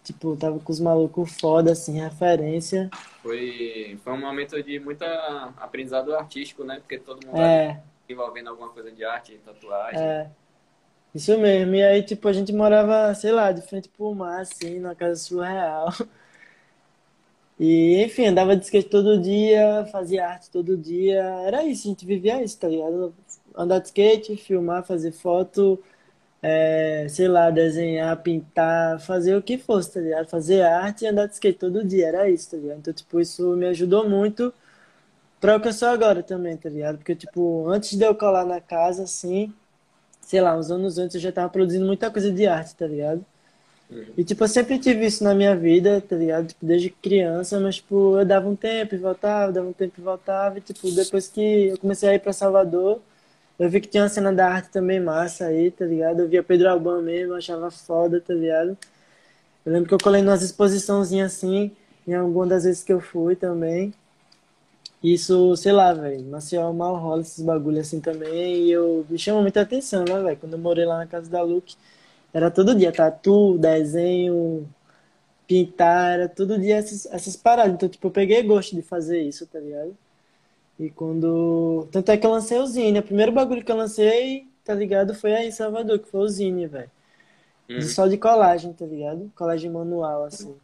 [0.03, 2.91] Tipo, tava com os malucos foda, assim, referência.
[3.21, 6.79] Foi, foi um momento de muito aprendizado artístico, né?
[6.79, 10.15] Porque todo mundo ali É, envolvendo alguma coisa de arte, tatuagem.
[10.15, 10.31] é,
[11.15, 11.75] isso mesmo.
[11.75, 15.17] E aí, tipo, a gente morava, sei lá, de frente pro mar, assim, numa casa
[15.17, 15.89] surreal.
[17.59, 21.21] E, enfim, andava de skate todo dia, fazia arte todo dia.
[21.45, 23.13] Era isso, a gente vivia isso, tá ligado?
[23.55, 25.77] Andar de skate, filmar, fazer foto,
[26.41, 30.27] é, sei lá, desenhar, pintar, fazer o que fosse, tá ligado?
[30.27, 32.79] Fazer arte e andar de skate todo dia, era isso, tá ligado?
[32.79, 34.53] Então, tipo, isso me ajudou muito
[35.39, 36.97] pra o que eu sou agora também, tá ligado?
[36.97, 39.53] Porque, tipo, antes de eu colar na casa, assim,
[40.21, 43.25] sei lá, uns anos antes eu já tava produzindo muita coisa de arte, tá ligado?
[43.89, 44.05] Uhum.
[44.17, 46.47] E, tipo, eu sempre tive isso na minha vida, tá ligado?
[46.47, 50.03] Tipo, desde criança, mas, tipo, eu dava um tempo e voltava, dava um tempo e
[50.03, 50.57] voltava.
[50.57, 53.01] E, tipo, depois que eu comecei a ir pra Salvador,
[53.59, 56.21] eu vi que tinha uma cena da arte também massa aí, tá ligado?
[56.21, 58.77] Eu via Pedro Alban mesmo, achava foda, tá ligado?
[59.65, 61.71] Eu lembro que eu colei numas exposiçãozinhas assim,
[62.07, 63.93] em alguma das vezes que eu fui também.
[65.03, 68.65] Isso, sei lá, velho, Maceió mal rola esses bagulho assim também.
[68.65, 70.37] E eu me chama muita atenção, né, velho?
[70.37, 71.75] Quando eu morei lá na casa da Luke,
[72.33, 74.67] era todo dia tatu, desenho,
[75.47, 77.73] pintar, era todo dia essas, essas paradas.
[77.73, 79.95] Então, tipo, eu peguei gosto de fazer isso, tá ligado?
[80.79, 81.87] E quando.
[81.91, 82.99] Tanto é que eu lancei o Zine.
[82.99, 85.13] O primeiro bagulho que eu lancei, tá ligado?
[85.13, 86.89] Foi aí em Salvador, que foi o Zine, velho.
[87.69, 87.79] Uhum.
[87.79, 89.31] De só de colagem, tá ligado?
[89.35, 90.55] Colagem manual, assim.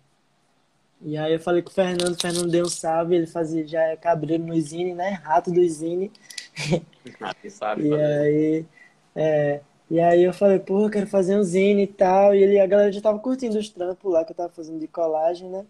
[1.01, 3.81] E aí eu falei com o Fernando, o Fernando deu um salve, ele fazia, já
[3.83, 5.09] é cabreiro no Zine, né?
[5.23, 6.11] Rato do Zine.
[7.41, 8.65] Quem sabe E aí,
[9.13, 9.59] é,
[9.89, 12.33] e aí eu falei, eu quero fazer um zine e tal.
[12.33, 14.87] E ele, a galera já tava curtindo os trampos lá que eu tava fazendo de
[14.87, 15.65] colagem, né?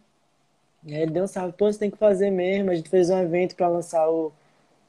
[0.85, 2.69] E aí ele deu um salve, pô, você tem que fazer mesmo.
[2.69, 4.31] A gente fez um evento pra lançar o,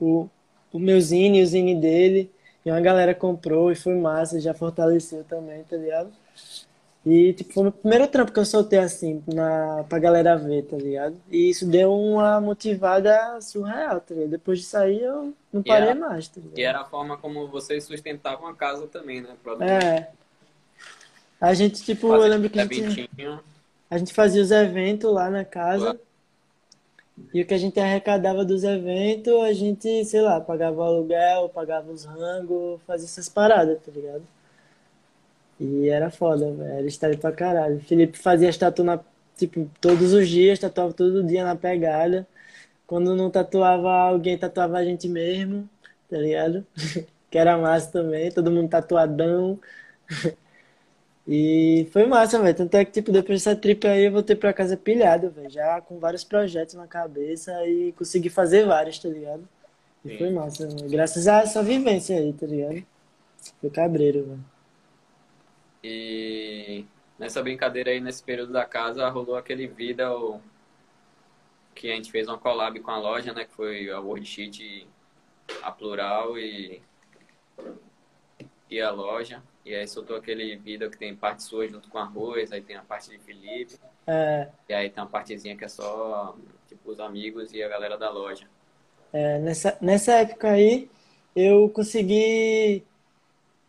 [0.01, 0.29] o,
[0.73, 2.31] o meu zine o zine dele.
[2.65, 6.11] E uma galera comprou e foi massa, já fortaleceu também, tá ligado?
[7.07, 10.65] E, tipo, foi o meu primeiro trampo que eu soltei, assim, na, pra galera ver,
[10.65, 11.17] tá ligado?
[11.31, 14.31] E isso deu uma motivada surreal, tá ligado?
[14.31, 16.59] Depois de sair, eu não parei era, mais, tá ligado?
[16.59, 19.37] e era a forma como vocês sustentavam a casa também, né?
[19.61, 20.09] É,
[21.41, 23.09] a gente, tipo, eu fazendo lembro que a gente.
[23.91, 25.99] A gente fazia os eventos lá na casa
[27.33, 31.49] e o que a gente arrecadava dos eventos, a gente, sei lá, pagava o aluguel,
[31.49, 34.23] pagava os rangos, fazia essas paradas, tá ligado?
[35.59, 37.77] E era foda, velho, era estar pra caralho.
[37.77, 39.01] O Felipe fazia as tatu na,
[39.37, 42.27] tipo, todos os dias, tatuava todo dia na pegada.
[42.87, 45.69] Quando não tatuava alguém, tatuava a gente mesmo,
[46.09, 46.67] tá ligado?
[47.29, 49.59] Que era massa também, todo mundo tatuadão.
[51.29, 52.57] E foi massa, velho.
[52.57, 55.51] Tanto é que, tipo, depois dessa trip aí eu voltei pra casa pilhado, velho.
[55.51, 59.49] Já com vários projetos na cabeça e consegui fazer vários, tá ligado?
[60.05, 60.35] E foi Sim.
[60.35, 60.89] massa, velho.
[60.89, 62.85] Graças a essa vivência aí, tá ligado?
[63.61, 64.45] Foi cabreiro, velho.
[65.83, 66.85] E
[67.19, 70.41] nessa brincadeira aí, nesse período da casa, rolou aquele vida o-
[71.75, 73.45] que a gente fez uma collab com a loja, né?
[73.45, 74.87] Que foi a World Sheet,
[75.63, 76.81] a Plural e,
[78.71, 79.43] e a loja.
[79.67, 82.83] E aí soltou aquele vídeo que tem parte sua junto com arroz, aí tem a
[82.85, 86.37] parte de Felipe, É, e aí tem uma partezinha que é só,
[86.69, 88.49] tipo, os amigos e a galera da loja.
[89.13, 90.91] é, nessa, nessa época aí,
[91.35, 92.87] eu consegui.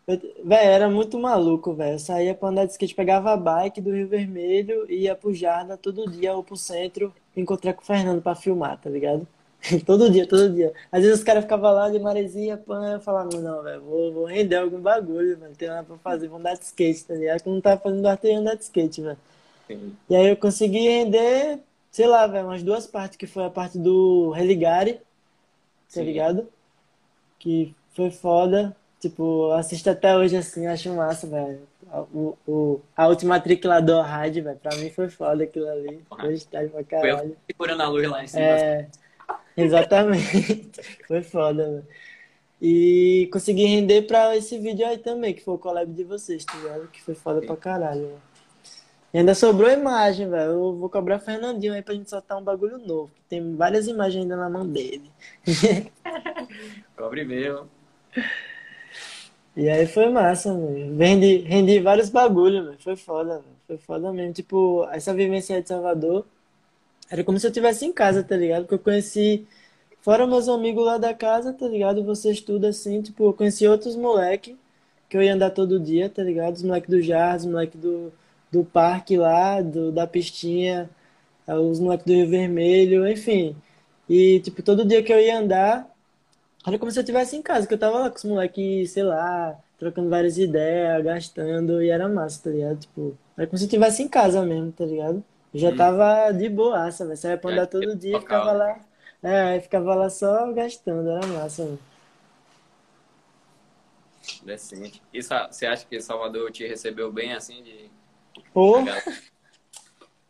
[0.07, 1.95] Eu, velho, era muito maluco, velho.
[1.95, 5.33] Eu saía pra andar de skate, pegava a bike do Rio Vermelho e ia pro
[5.33, 9.27] Jarda todo dia ou pro centro encontrar com o Fernando pra filmar, tá ligado?
[9.85, 10.71] Todo dia, todo dia.
[10.91, 14.25] Às vezes os caras ficavam lá de maresia, pã, eu falava, não, velho, vou, vou
[14.25, 15.55] render algum bagulho, velho.
[15.55, 17.41] Tem nada pra fazer, vou andar de skate, tá ligado?
[17.41, 19.17] Que eu não tava fazendo arte, eu andar de skate, velho.
[20.09, 21.59] E aí eu consegui render,
[21.91, 25.01] sei lá, velho, umas duas partes, que foi a parte do Religare, tá
[25.89, 26.03] Sim.
[26.03, 26.47] ligado?
[27.39, 28.75] que foi foda.
[28.99, 31.59] Tipo, assisto até hoje assim, acho massa, velho.
[32.13, 36.03] O, o, a última trick lá do velho, pra mim foi foda aquilo ali.
[36.51, 37.17] Tarde pra caralho.
[37.29, 38.41] Foi segurando a luz lá em cima.
[38.41, 38.87] É,
[39.63, 40.69] exatamente.
[41.07, 41.87] foi foda, velho.
[42.61, 46.55] E consegui render pra esse vídeo aí também, que foi o collab de vocês, tá
[46.57, 46.87] ligado?
[46.87, 48.27] Que foi foda pra caralho, velho.
[49.13, 50.51] E ainda sobrou imagem, velho.
[50.51, 53.11] Eu vou cobrar Fernandinho aí pra gente soltar um bagulho novo.
[53.29, 55.09] Tem várias imagens ainda na mão dele.
[56.97, 57.69] Cobre mesmo.
[59.55, 60.97] E aí foi massa, velho.
[60.97, 62.77] Rendi, rendi vários bagulhos, velho.
[62.79, 63.55] Foi foda, velho.
[63.67, 64.33] Foi foda mesmo.
[64.33, 66.25] Tipo, essa vivência aí de Salvador
[67.09, 68.63] era como se eu estivesse em casa, tá ligado?
[68.63, 69.47] Porque eu conheci,
[70.01, 72.03] fora meus amigos lá da casa, tá ligado?
[72.03, 74.57] Você estuda assim, tipo, eu conheci outros moleque
[75.09, 76.55] que eu ia andar todo dia, tá ligado?
[76.55, 78.13] Os moleques do Jardim, os moleques do,
[78.51, 80.89] do parque lá, do, da pistinha,
[81.47, 83.55] os moleques do Rio Vermelho, enfim.
[84.09, 85.89] E, tipo, todo dia que eu ia andar,
[86.65, 89.03] era como se eu estivesse em casa, que eu tava lá com os moleques, sei
[89.03, 92.79] lá, trocando várias ideias, gastando, e era massa, tá ligado?
[92.79, 95.23] Tipo, era como se eu estivesse em casa mesmo, tá ligado?
[95.53, 95.75] Já hum.
[95.75, 97.17] tava de boaça, velho.
[97.17, 98.79] Saia pra andar todo dia, ficava lá.
[99.23, 101.79] É, ficava lá só gastando, era massa, velho.
[104.43, 105.01] Decente.
[105.13, 107.89] E você acha que Salvador te recebeu bem assim de.
[108.53, 108.83] Pô!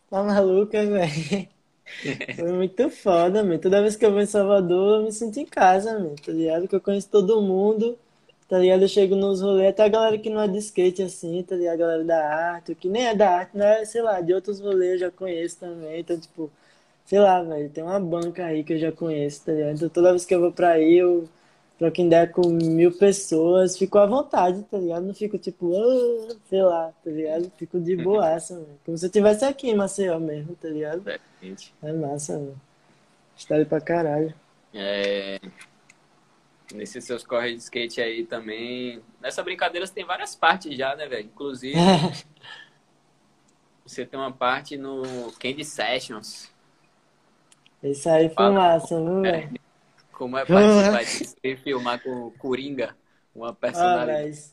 [0.10, 1.48] Tá maluca, velho.
[2.36, 3.60] Foi muito foda, meu.
[3.60, 6.16] Toda vez que eu vou em Salvador, eu me sinto em casa, meu.
[6.16, 6.68] Tá ligado?
[6.68, 7.98] Que eu conheço todo mundo.
[8.48, 8.82] Tá ligado?
[8.84, 11.74] Eu chego nos rolês, até a galera que não é de skate assim, tá ligado?
[11.74, 13.84] A galera da arte, que nem é da arte, né?
[13.86, 16.00] Sei lá, de outros rolês eu já conheço também.
[16.00, 16.50] Então, tipo,
[17.06, 19.76] sei lá, velho, tem uma banca aí que eu já conheço, tá ligado?
[19.76, 21.28] Então toda vez que eu vou pra aí, eu
[21.78, 25.06] troco ideia com mil pessoas, fico à vontade, tá ligado?
[25.06, 27.52] Não fico tipo, oh, sei lá, tá ligado?
[27.58, 28.80] Fico de boaça, velho.
[28.86, 31.04] Como se eu estivesse aqui em Maceió mesmo, tá ligado?
[31.84, 32.56] É massa, velho.
[33.36, 34.34] História pra caralho.
[34.74, 35.40] É...
[36.74, 39.02] Nesses seus corre de skate aí também.
[39.22, 41.26] Nessa brincadeira você tem várias partes já, né, velho?
[41.26, 41.76] Inclusive,
[43.86, 46.52] você tem uma parte no Candy Sessions.
[47.82, 49.60] Isso aí foi Fala, massa, viu, é, velho?
[50.12, 52.96] Como é participar disso e filmar com o Coringa,
[53.34, 54.52] uma personalidade.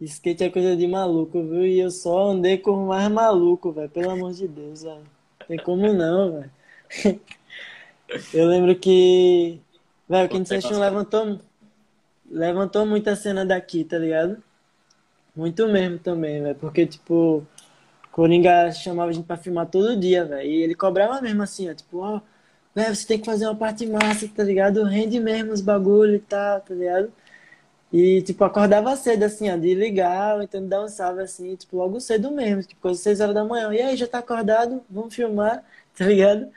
[0.00, 1.66] Ah, skate é coisa de maluco, viu?
[1.66, 3.90] E eu só andei com o mais maluco, velho.
[3.90, 5.04] Pelo amor de Deus, velho.
[5.46, 6.50] Tem como não, velho.
[8.32, 9.60] Eu lembro que
[10.08, 11.38] Velho, o Session levantou,
[12.30, 14.42] levantou muita cena daqui, tá ligado?
[15.36, 16.54] Muito mesmo também, velho.
[16.56, 17.46] Porque, tipo,
[18.10, 20.48] Coringa chamava a gente pra filmar todo dia, velho.
[20.48, 21.74] E ele cobrava mesmo assim, ó.
[21.74, 22.20] Tipo, ó,
[22.74, 24.82] velho, você tem que fazer uma parte massa, tá ligado?
[24.84, 27.12] Rende mesmo os bagulho e tal, tá ligado?
[27.92, 32.00] E, tipo, acordava cedo, assim, ó, de ligar, então dar um salve, assim, tipo, logo
[32.00, 33.72] cedo mesmo, tipo, coisa 6 horas da manhã.
[33.72, 34.82] E aí, já tá acordado?
[34.90, 35.64] Vamos filmar,
[35.96, 36.48] tá ligado?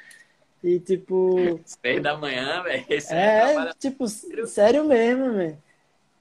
[0.63, 1.59] E tipo.
[1.65, 2.85] Seis da manhã, velho.
[3.09, 5.57] É, tipo, sério mesmo, velho.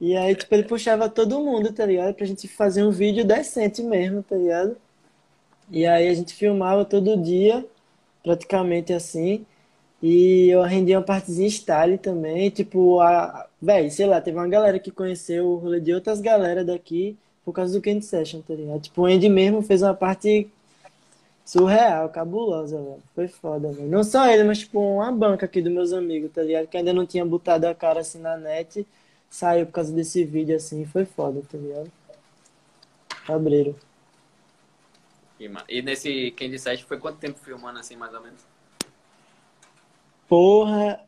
[0.00, 2.14] E aí, tipo, ele puxava todo mundo, tá ligado?
[2.14, 4.76] Pra gente fazer um vídeo decente mesmo, tá ligado?
[5.70, 7.66] E aí a gente filmava todo dia,
[8.22, 9.44] praticamente assim.
[10.02, 12.50] E eu rendia uma partezinha style também.
[12.50, 13.46] Tipo, a.
[13.60, 17.52] Véi, sei lá, teve uma galera que conheceu o rolê de outras galera daqui por
[17.52, 18.80] causa do Candy Session, tá ligado?
[18.80, 20.50] Tipo, o Andy mesmo fez uma parte
[21.50, 23.02] surreal, cabulosa, velho.
[23.12, 23.88] Foi foda, velho.
[23.88, 26.68] Não só ele, mas tipo uma banca aqui dos meus amigos, tá ligado?
[26.68, 28.86] Que ainda não tinha botado a cara assim na net.
[29.28, 31.90] Saiu por causa desse vídeo assim, foi foda, tá ligado?
[33.26, 33.76] Cabreiro.
[35.68, 38.40] E nesse Candy Session foi quanto tempo filmando assim, mais ou menos?
[40.28, 41.00] Porra,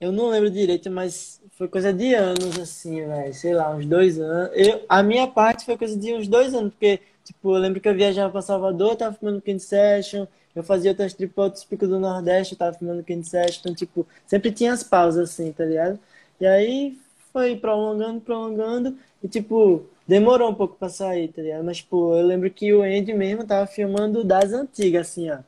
[0.00, 3.34] eu não lembro direito, mas foi coisa de anos, assim, velho.
[3.34, 4.52] Sei lá, uns dois anos.
[4.54, 7.88] Eu, a minha parte foi coisa de uns dois anos, porque Tipo, eu lembro que
[7.88, 11.88] eu viajava para Salvador, tava filmando Candy Session, eu fazia outras trips para outros picos
[11.88, 15.98] do Nordeste, tava filmando Candy Session, então, tipo, sempre tinha as pausas assim, tá ligado?
[16.40, 16.98] E aí
[17.32, 21.64] foi prolongando, prolongando, e tipo, demorou um pouco pra sair, tá ligado?
[21.64, 25.38] Mas, tipo, eu lembro que o Andy mesmo tava filmando das antigas, assim, ó.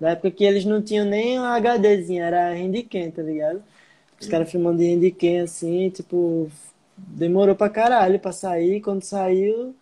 [0.00, 3.62] Da época que eles não tinham nem um HDzinho, era Handycam, tá ligado?
[4.20, 6.50] Os caras filmando de Handycam, assim, tipo,
[6.96, 9.74] demorou pra caralho pra sair, quando saiu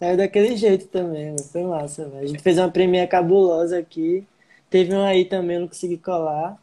[0.00, 2.24] Saiu daquele jeito também, foi massa, velho.
[2.24, 4.26] A gente fez uma premiere cabulosa aqui.
[4.70, 6.56] Teve um aí também, não consegui colar.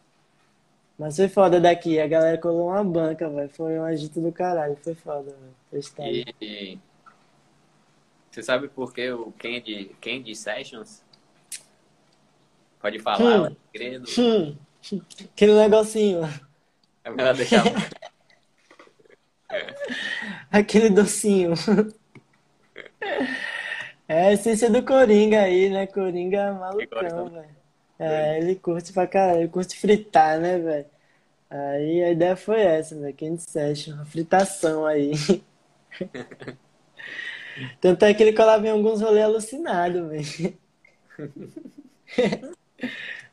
[0.97, 1.99] Mas foi foda daqui.
[1.99, 3.47] A galera colou uma banca, velho.
[3.49, 4.75] Foi um agito do caralho.
[4.77, 5.35] Foi foda,
[5.71, 6.25] velho.
[6.41, 6.79] E...
[8.31, 11.03] Você sabe por que o Candy, Candy Sessions?
[12.81, 13.55] Pode falar, hum.
[13.71, 14.07] segredo.
[14.17, 14.55] Hum.
[15.35, 16.21] Aquele negocinho.
[17.03, 17.65] É melhor deixar.
[20.51, 21.53] Aquele docinho.
[24.07, 25.85] É a essência do Coringa aí, né?
[25.85, 27.57] Coringa é malucão, velho.
[27.99, 30.85] É, ele curte pra caralho, ele curte fritar, né, velho?
[31.49, 33.13] Aí a ideia foi essa, velho.
[33.13, 35.11] Candy Session, uma fritação aí.
[37.81, 40.57] Tanto é que ele colava em alguns rolês alucinados, velho.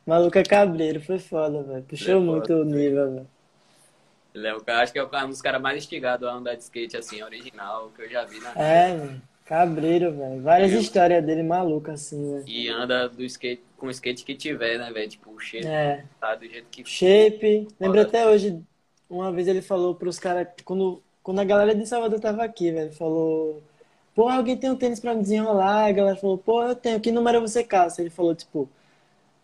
[0.05, 1.83] Maluca Cabreiro, foi foda, velho.
[1.83, 2.61] Puxou Ele é muito foda.
[2.61, 3.27] o nível, velho.
[4.33, 6.63] Ele é o cara, acho que é um dos caras mais instigados a andar de
[6.63, 8.61] skate, assim, original, que eu já vi na vida.
[8.61, 9.21] É, velho.
[9.45, 10.41] Cabreiro, velho.
[10.41, 12.43] Várias Eu- histórias dele malucas, assim, velho.
[12.47, 15.07] E anda do skate, com o skate que tiver, né, velho?
[15.09, 16.03] Tipo, o shape É.
[16.19, 17.67] tá do jeito que Shape.
[17.79, 18.59] Lembro até hoje,
[19.09, 22.91] uma vez ele falou pros caras, quando, quando a galera de Salvador tava aqui, velho,
[22.91, 23.61] falou,
[24.15, 25.85] pô, alguém tem um tênis pra me desenrolar?
[25.85, 28.01] A galera falou, pô, eu tenho, que número você calça?
[28.01, 28.67] Ele falou, tipo,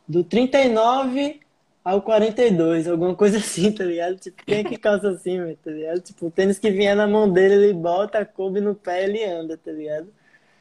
[0.07, 1.39] do 39
[1.83, 4.17] ao 42, alguma coisa assim, tá ligado?
[4.17, 6.01] Tipo, quem é que calça assim, velho, tá ligado?
[6.01, 9.57] Tipo, o tênis que vinha na mão dele, ele bota, coube no pé, ele anda,
[9.57, 10.11] tá ligado?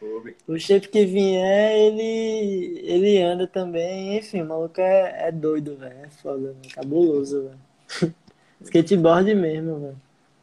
[0.01, 0.35] coube.
[0.49, 4.17] O shape que vier, ele, ele anda também.
[4.17, 5.99] Enfim, o maluco é, é doido, velho.
[6.03, 6.75] É foda, velho.
[6.75, 8.15] Cabuloso, velho.
[8.63, 10.01] Skateboard mesmo, velho.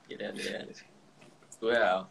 [0.09, 0.67] É, ele é
[1.59, 2.09] surreal.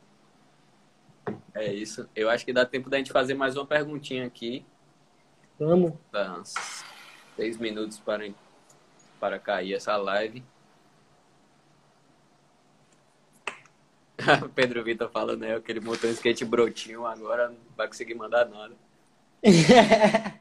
[1.54, 2.08] É isso.
[2.14, 4.64] Eu acho que dá tempo da gente fazer mais uma perguntinha aqui.
[5.58, 5.94] Vamos.
[6.12, 6.42] Tá
[7.36, 8.26] seis minutos para,
[9.18, 10.42] para cair essa live.
[14.54, 18.46] Pedro Vitor falando né, que ele montou um skate brotinho, agora não vai conseguir mandar
[18.46, 18.74] nada.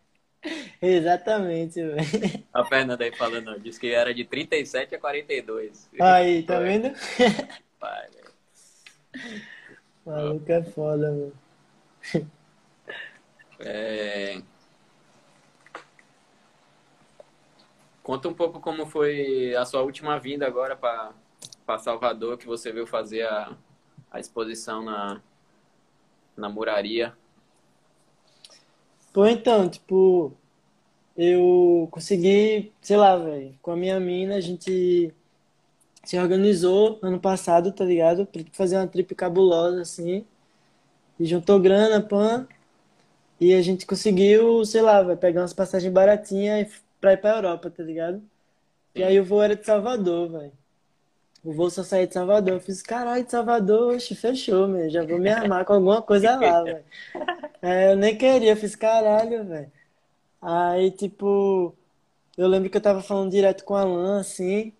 [0.81, 2.43] Exatamente, velho.
[2.53, 5.89] A Fernanda aí falando, disse que era de 37 a 42.
[5.99, 6.91] Aí, tá vendo?
[7.79, 8.07] Pai,
[10.05, 12.31] maluco é foda, velho.
[13.59, 14.41] É...
[18.05, 22.85] Conta um pouco como foi a sua última vinda agora para Salvador, que você veio
[22.85, 23.57] fazer a,
[24.11, 25.19] a exposição na,
[26.37, 27.17] na muraria.
[29.11, 30.31] Pô, então, tipo,
[31.17, 35.11] eu consegui, sei lá, velho, com a minha mina, a gente
[36.03, 38.27] se organizou ano passado, tá ligado?
[38.27, 40.23] Pra fazer uma trip cabulosa, assim.
[41.19, 42.47] E juntou grana, pan.
[43.41, 47.35] E a gente conseguiu, sei lá, vai pegar umas passagens baratinhas e pra ir pra
[47.35, 48.21] Europa, tá ligado?
[48.95, 50.51] E aí o voo era de Salvador, velho.
[51.43, 52.55] O voo só saía de Salvador.
[52.55, 54.89] Eu fiz, caralho, de Salvador, oxe, fechou, meu.
[54.89, 56.83] Já vou me armar com alguma coisa lá, velho.
[57.61, 59.71] É, eu nem queria, eu fiz, caralho, velho.
[60.41, 61.75] Aí, tipo,
[62.37, 64.73] eu lembro que eu tava falando direto com o Alan, assim,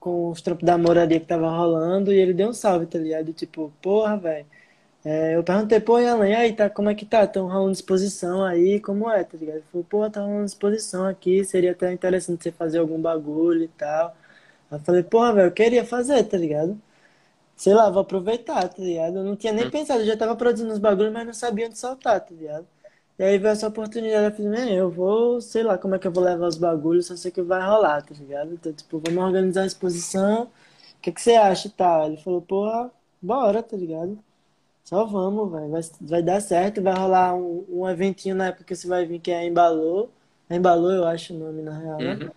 [0.00, 3.32] com os trampos da moraria que tava rolando, e ele deu um salve, tá ligado?
[3.32, 4.46] Tipo, porra, velho.
[5.04, 7.26] É, eu perguntei, pô, e Alan, e aí, tá, como é que tá?
[7.26, 9.56] Tão rolando exposição aí, como é, tá ligado?
[9.58, 13.68] Ele falou, pô, tá rolando exposição aqui, seria até interessante você fazer algum bagulho e
[13.68, 14.08] tal.
[14.70, 16.80] Aí eu falei, porra, velho, eu queria fazer, tá ligado?
[17.56, 19.18] Sei lá, vou aproveitar, tá ligado?
[19.18, 21.78] Eu não tinha nem pensado, eu já tava produzindo uns bagulhos, mas não sabia onde
[21.78, 22.66] soltar, tá ligado?
[23.18, 26.06] E aí veio essa oportunidade, eu falei, "Man, eu vou, sei lá como é que
[26.08, 28.54] eu vou levar os bagulhos, só sei que vai rolar, tá ligado?
[28.54, 32.06] Então, tipo, vamos organizar a exposição, o que que você acha e tal?
[32.08, 32.90] Ele falou, porra,
[33.22, 34.18] bora, tá ligado?
[34.88, 38.74] Só vamos, velho, vai, vai dar certo, vai rolar um, um eventinho na época que
[38.74, 40.10] você vai vir, que é Embalou,
[40.48, 42.14] Embalou eu acho o nome, na real, né?
[42.14, 42.30] Uhum.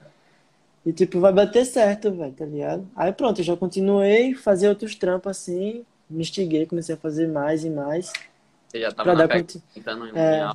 [0.85, 2.85] E, tipo, vai bater certo, velho, tá ligado?
[2.93, 7.63] Aí pronto, eu já continuei fazer outros trampos assim, me instiguei, comecei a fazer mais
[7.63, 8.11] e mais.
[8.67, 10.43] Você já tava na dar conti- tentando em É.
[10.43, 10.53] em-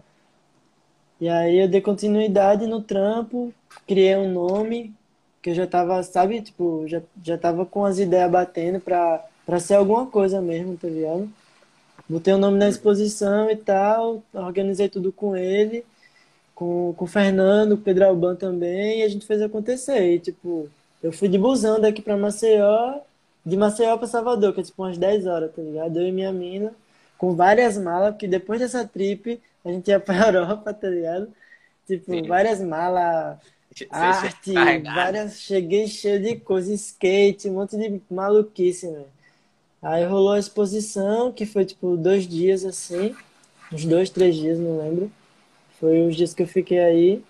[1.18, 3.55] E aí eu dei continuidade no trampo,
[3.86, 4.92] criei um nome,
[5.40, 9.59] que eu já tava, sabe, tipo, já, já tava com as ideias batendo pra, pra
[9.59, 11.26] ser alguma coisa mesmo, tá ligado?
[12.09, 15.84] Botei o nome na exposição e tal, organizei tudo com ele,
[16.54, 20.14] com, com o Fernando, com o Pedro Alban também, e a gente fez acontecer.
[20.14, 20.70] E, tipo,
[21.02, 23.00] eu fui de busão daqui pra Maceió,
[23.44, 25.98] de Maceió pra Salvador, que é tipo umas 10 horas, tá ligado?
[25.98, 26.72] Eu e minha mina,
[27.18, 31.28] com várias malas, porque depois dessa trip a gente ia pra Europa, tá ligado?
[31.86, 32.26] Tipo, Sim.
[32.26, 33.38] várias malas,
[33.90, 34.94] arte, carregado.
[34.96, 35.40] várias.
[35.40, 39.15] Cheguei cheio de coisa, skate, um monte de maluquice, velho.
[39.87, 43.14] Aí rolou a exposição, que foi tipo dois dias assim,
[43.72, 45.12] uns dois, três dias, não lembro.
[45.78, 47.22] Foi os dias que eu fiquei aí.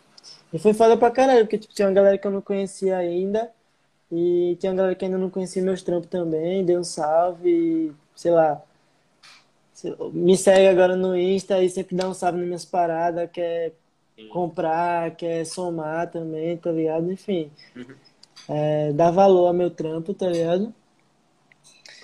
[0.55, 3.51] E foi foda pra caralho, porque tipo, tinha uma galera que eu não conhecia ainda.
[4.11, 6.65] E tinha uma galera que ainda não conhecia meus trampos também.
[6.65, 8.63] Deu um salve, e, sei lá.
[10.15, 13.73] Me segue agora no Insta e sempre dá um salve nas minhas paradas, quer
[14.31, 17.13] comprar, quer somar também, tá ligado?
[17.13, 17.95] Enfim, Uhum.
[18.49, 20.73] é, dá valor ao meu trampo, tá ligado?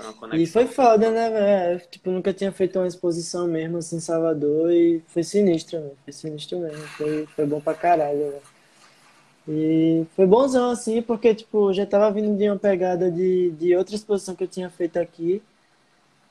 [0.03, 1.81] Foi uma E foi foda, né, velho?
[1.81, 5.97] Eu, Tipo, nunca tinha feito uma exposição mesmo assim em Salvador e foi sinistro.
[6.05, 6.87] Foi sinistro mesmo.
[6.97, 8.43] Foi, foi bom pra caralho, velho.
[9.49, 13.95] E foi bonzão assim, porque, tipo, já tava vindo de uma pegada de, de outra
[13.97, 15.43] exposição que eu tinha feito aqui,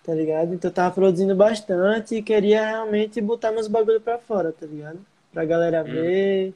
[0.03, 0.53] tá ligado?
[0.53, 4.99] Então eu tava produzindo bastante e queria realmente botar meus bagulho pra fora, tá ligado?
[5.33, 6.53] Pra galera ver.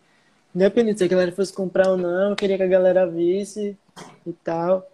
[0.56, 3.78] Independente se a galera fosse comprar ou não, eu queria que a galera visse.
[4.28, 4.88] e tal,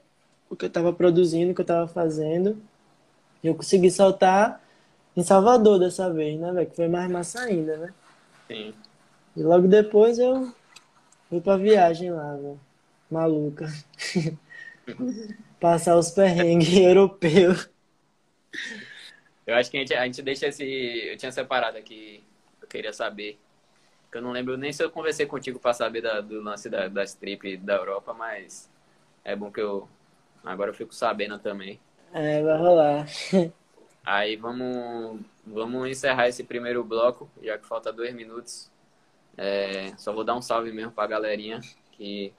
[0.52, 2.62] o que eu tava produzindo, o que eu tava fazendo.
[3.42, 4.62] E eu consegui soltar
[5.16, 6.70] em Salvador dessa vez, né, velho?
[6.70, 7.94] Que foi mais massa ainda, né?
[8.50, 8.74] Sim.
[9.36, 10.54] E logo depois eu
[11.30, 12.60] fui pra viagem lá, velho.
[13.10, 13.68] Maluca.
[15.58, 17.70] Passar os perrengues europeus.
[19.48, 20.64] Eu acho que a gente, a gente deixa esse.
[20.64, 22.22] Eu tinha separado aqui,
[22.62, 23.40] eu queria saber.
[24.12, 26.90] Que eu não lembro nem se eu conversei contigo pra saber da, do lance da,
[26.90, 28.70] das trip da Europa, mas
[29.24, 29.88] é bom que eu.
[30.44, 31.80] Agora eu fico sabendo também.
[32.14, 33.08] É, vai rolar.
[34.04, 38.72] Aí vamos, vamos encerrar esse primeiro bloco, já que falta dois minutos.
[39.38, 41.62] É, só vou dar um salve mesmo pra galerinha
[41.92, 42.34] que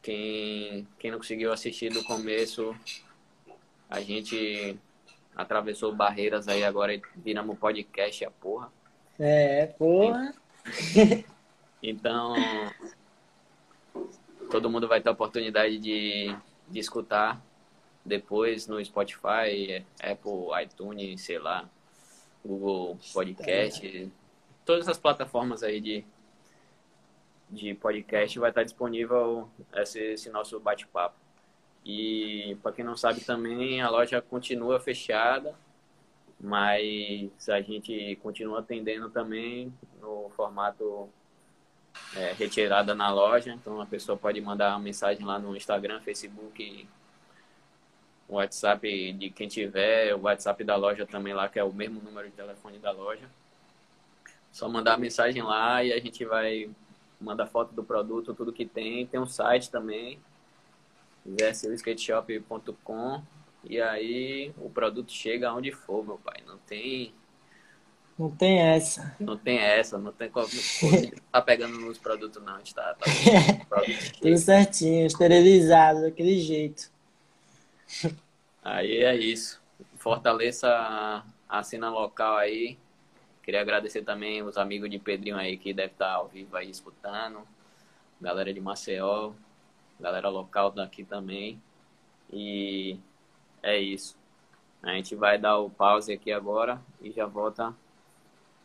[0.00, 2.74] quem, quem não conseguiu assistir do começo,
[3.90, 4.78] a gente
[5.36, 8.72] atravessou barreiras aí agora viramos podcast a porra.
[9.18, 10.34] É, porra.
[11.80, 12.34] Então,
[14.50, 16.34] todo mundo vai ter a oportunidade de,
[16.68, 17.40] de escutar
[18.04, 21.68] depois no Spotify, Apple, iTunes, sei lá,
[22.44, 24.10] Google Podcast,
[24.64, 26.04] todas as plataformas aí de,
[27.50, 31.16] de podcast vai estar disponível esse, esse nosso bate-papo.
[31.84, 35.54] E para quem não sabe também, a loja continua fechada,
[36.40, 41.08] mas a gente continua atendendo também no formato
[42.16, 43.52] é, retirada na loja.
[43.52, 46.88] Então a pessoa pode mandar uma mensagem lá no Instagram, Facebook,
[48.28, 52.28] WhatsApp de quem tiver, o WhatsApp da loja também lá, que é o mesmo número
[52.28, 53.28] de telefone da loja.
[54.52, 56.70] Só mandar a mensagem lá e a gente vai
[57.20, 59.06] mandar foto do produto, tudo que tem.
[59.06, 60.18] Tem um site também,
[61.24, 63.22] versilskateshop.com
[63.64, 66.42] e aí o produto chega aonde for, meu pai.
[66.46, 67.12] Não tem.
[68.18, 69.14] Não tem essa.
[69.20, 70.48] Não tem essa, não tem como.
[71.30, 72.56] tá pegando nos produtos, não.
[72.56, 72.96] A gente tá.
[73.70, 73.82] tá
[74.20, 76.90] Tudo certinho, esterilizado, daquele jeito.
[78.62, 79.62] Aí é isso.
[79.96, 82.76] Fortaleça a, a cena local aí.
[83.42, 87.46] Queria agradecer também os amigos de Pedrinho aí que deve estar ao vivo aí escutando.
[88.20, 89.32] Galera de Maceió,
[89.98, 91.62] galera local daqui também.
[92.32, 92.98] E
[93.62, 94.18] é isso.
[94.82, 97.74] A gente vai dar o pause aqui agora e já volta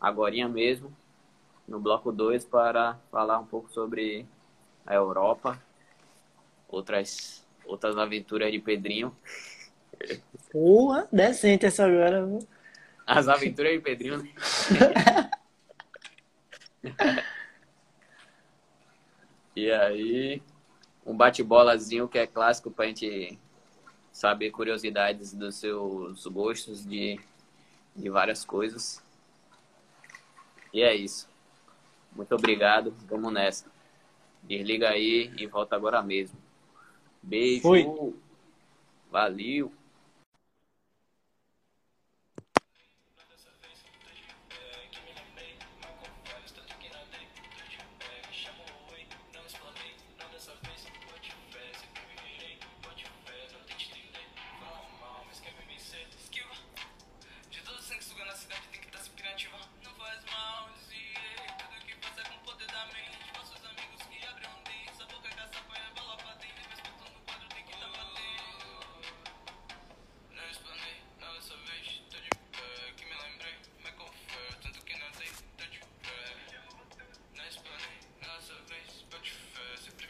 [0.04, 0.92] agora mesmo
[1.66, 4.26] no bloco 2 para falar um pouco sobre
[4.86, 5.58] a Europa,
[6.68, 9.16] outras outras aventuras de Pedrinho.
[10.52, 12.28] Porra, decente essa agora.
[13.06, 14.18] As aventuras de Pedrinho.
[14.18, 14.30] Né?
[19.56, 20.42] e aí,
[21.06, 23.38] um bate-bolazinho que é clássico pra gente
[24.12, 27.18] saber curiosidades dos seus gostos de,
[27.96, 29.03] de várias coisas.
[30.74, 31.28] E é isso.
[32.14, 32.92] Muito obrigado.
[33.08, 33.64] Vamos nessa.
[34.42, 36.36] Desliga aí e volta agora mesmo.
[37.22, 37.62] Beijo.
[37.62, 37.86] Fui.
[39.10, 39.72] Valeu.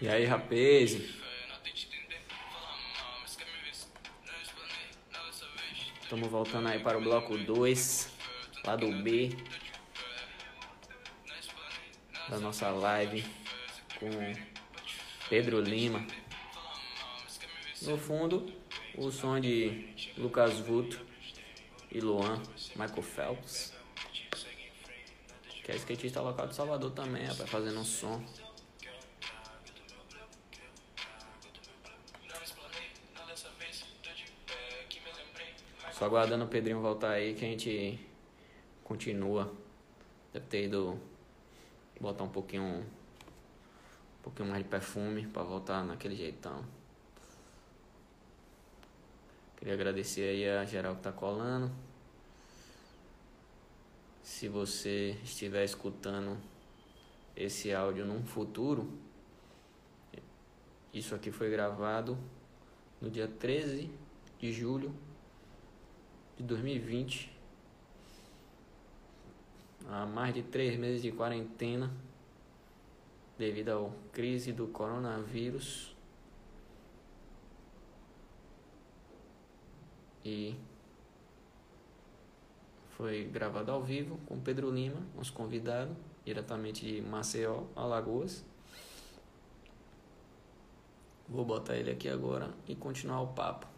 [0.04, 1.00] E aí, rapaz?
[6.02, 8.10] Estamos voltando aí para o bloco 2,
[8.66, 9.30] lado B
[12.28, 13.24] da nossa live
[13.98, 14.10] com
[15.30, 16.06] Pedro Lima.
[17.80, 18.52] No fundo,
[18.98, 19.88] o som de
[20.18, 21.00] Lucas Vuto
[21.90, 22.42] e Luan,
[22.76, 23.72] Michael Phelps.
[25.64, 28.22] Que é skatista local de Salvador também, rapaz, fazendo um som.
[36.04, 37.98] Aguardando o Pedrinho voltar aí que a gente
[38.82, 39.50] continua.
[40.34, 41.00] Deve ter ido
[41.98, 46.62] botar um pouquinho um pouquinho mais de perfume para voltar naquele jeitão.
[49.56, 51.72] Queria agradecer aí a geral que tá colando.
[54.22, 56.36] Se você estiver escutando
[57.34, 58.92] esse áudio num futuro,
[60.92, 62.18] isso aqui foi gravado
[63.00, 63.90] no dia 13
[64.38, 64.94] de julho
[66.36, 67.32] de 2020.
[69.88, 71.92] Há mais de três meses de quarentena
[73.38, 75.94] devido à crise do coronavírus.
[80.24, 80.56] E
[82.90, 88.44] foi gravado ao vivo com Pedro Lima, nosso convidado, diretamente de Maceió, Alagoas.
[91.28, 93.73] Vou botar ele aqui agora e continuar o papo.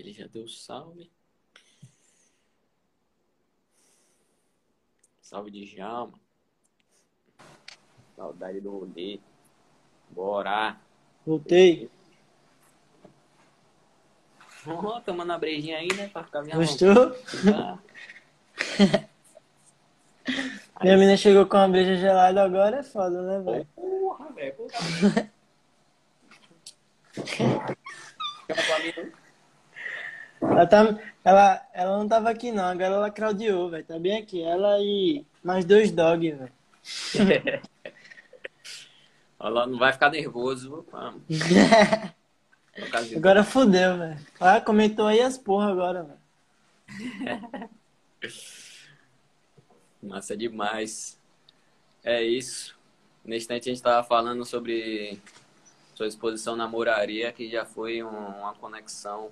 [0.00, 1.10] Ele já deu salve.
[5.20, 6.18] Salve de Jalma.
[8.16, 9.20] Saudade do rolê.
[10.08, 10.80] Bora.
[11.26, 11.90] Voltei.
[14.66, 16.08] Ó, oh, tomando a brejinha aí, né?
[16.08, 17.14] Pra ficar minha Gostou?
[17.54, 17.78] Ah.
[20.80, 23.66] Minha menina chegou com uma breja gelada agora, é foda, né, velho?
[23.76, 24.54] Porra, velho.
[24.54, 25.30] Porra.
[27.36, 29.20] Chama pra mim, não?
[30.40, 33.84] Ela, tá, ela, ela não tava aqui não, agora ela craudiou, velho.
[33.84, 34.42] Tá bem aqui.
[34.42, 36.52] Ela e mais dois dogs, velho.
[39.42, 40.84] Ela não vai ficar nervoso.
[40.92, 41.22] Vamos.
[43.16, 44.18] Agora fodeu, velho.
[44.38, 47.70] Ah, comentou aí as porra agora, velho.
[50.02, 51.18] Massa demais.
[52.04, 52.76] É isso.
[53.24, 55.18] Nesse instante a gente tava falando sobre
[55.94, 58.08] sua exposição na Moraria, que já foi um-
[58.40, 59.30] uma conexão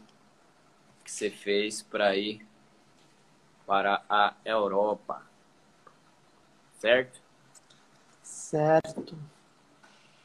[1.08, 2.46] que você fez para ir
[3.66, 5.22] para a Europa.
[6.78, 7.20] Certo?
[8.22, 9.16] Certo.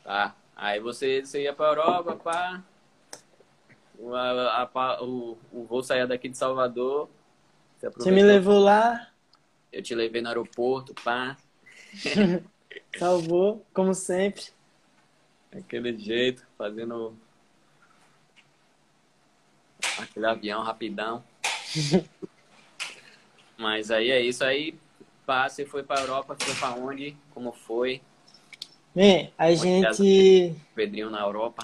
[0.04, 0.36] Tá.
[0.56, 2.64] Aí você, você ia para a Europa, pá.
[4.00, 7.10] O, a- a- o, o voo saía daqui de Salvador.
[7.98, 9.14] Você Você, me levou lá,
[9.74, 11.36] Eu te levei no aeroporto, pá.
[12.98, 14.44] salvou, como sempre.
[15.54, 17.16] Aquele jeito, fazendo
[19.98, 21.24] aquele avião rapidão.
[23.58, 24.76] Mas aí é isso aí.
[25.26, 27.16] Pá, você foi pra Europa, foi pra onde?
[27.34, 28.02] Como foi?
[28.94, 31.64] Bem, a gente, Pedrinho na Europa.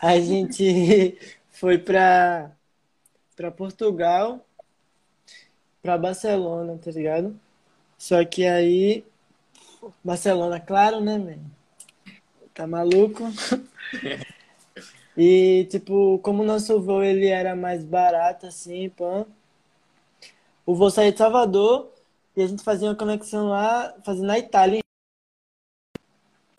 [0.00, 1.18] a gente
[1.50, 2.52] foi pra,
[3.34, 4.46] pra Portugal,
[5.82, 7.38] pra Barcelona, tá ligado?
[7.98, 9.04] Só que aí,
[10.04, 11.38] Barcelona, claro, né, man?
[12.54, 13.24] Tá maluco?
[15.16, 19.26] E, tipo, como o nosso voo ele era mais barato, assim, pã,
[20.66, 21.90] o voo saía de Salvador
[22.36, 24.80] e a gente fazia uma conexão lá, fazendo na Itália,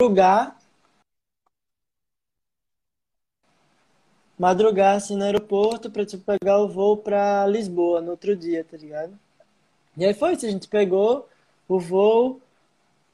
[0.00, 0.56] lugar,
[4.38, 8.76] madrugar, assim, no aeroporto pra, tipo, pegar o voo pra Lisboa no outro dia, tá
[8.76, 9.18] ligado?
[9.96, 11.28] E aí foi isso, a gente pegou
[11.68, 12.40] o voo,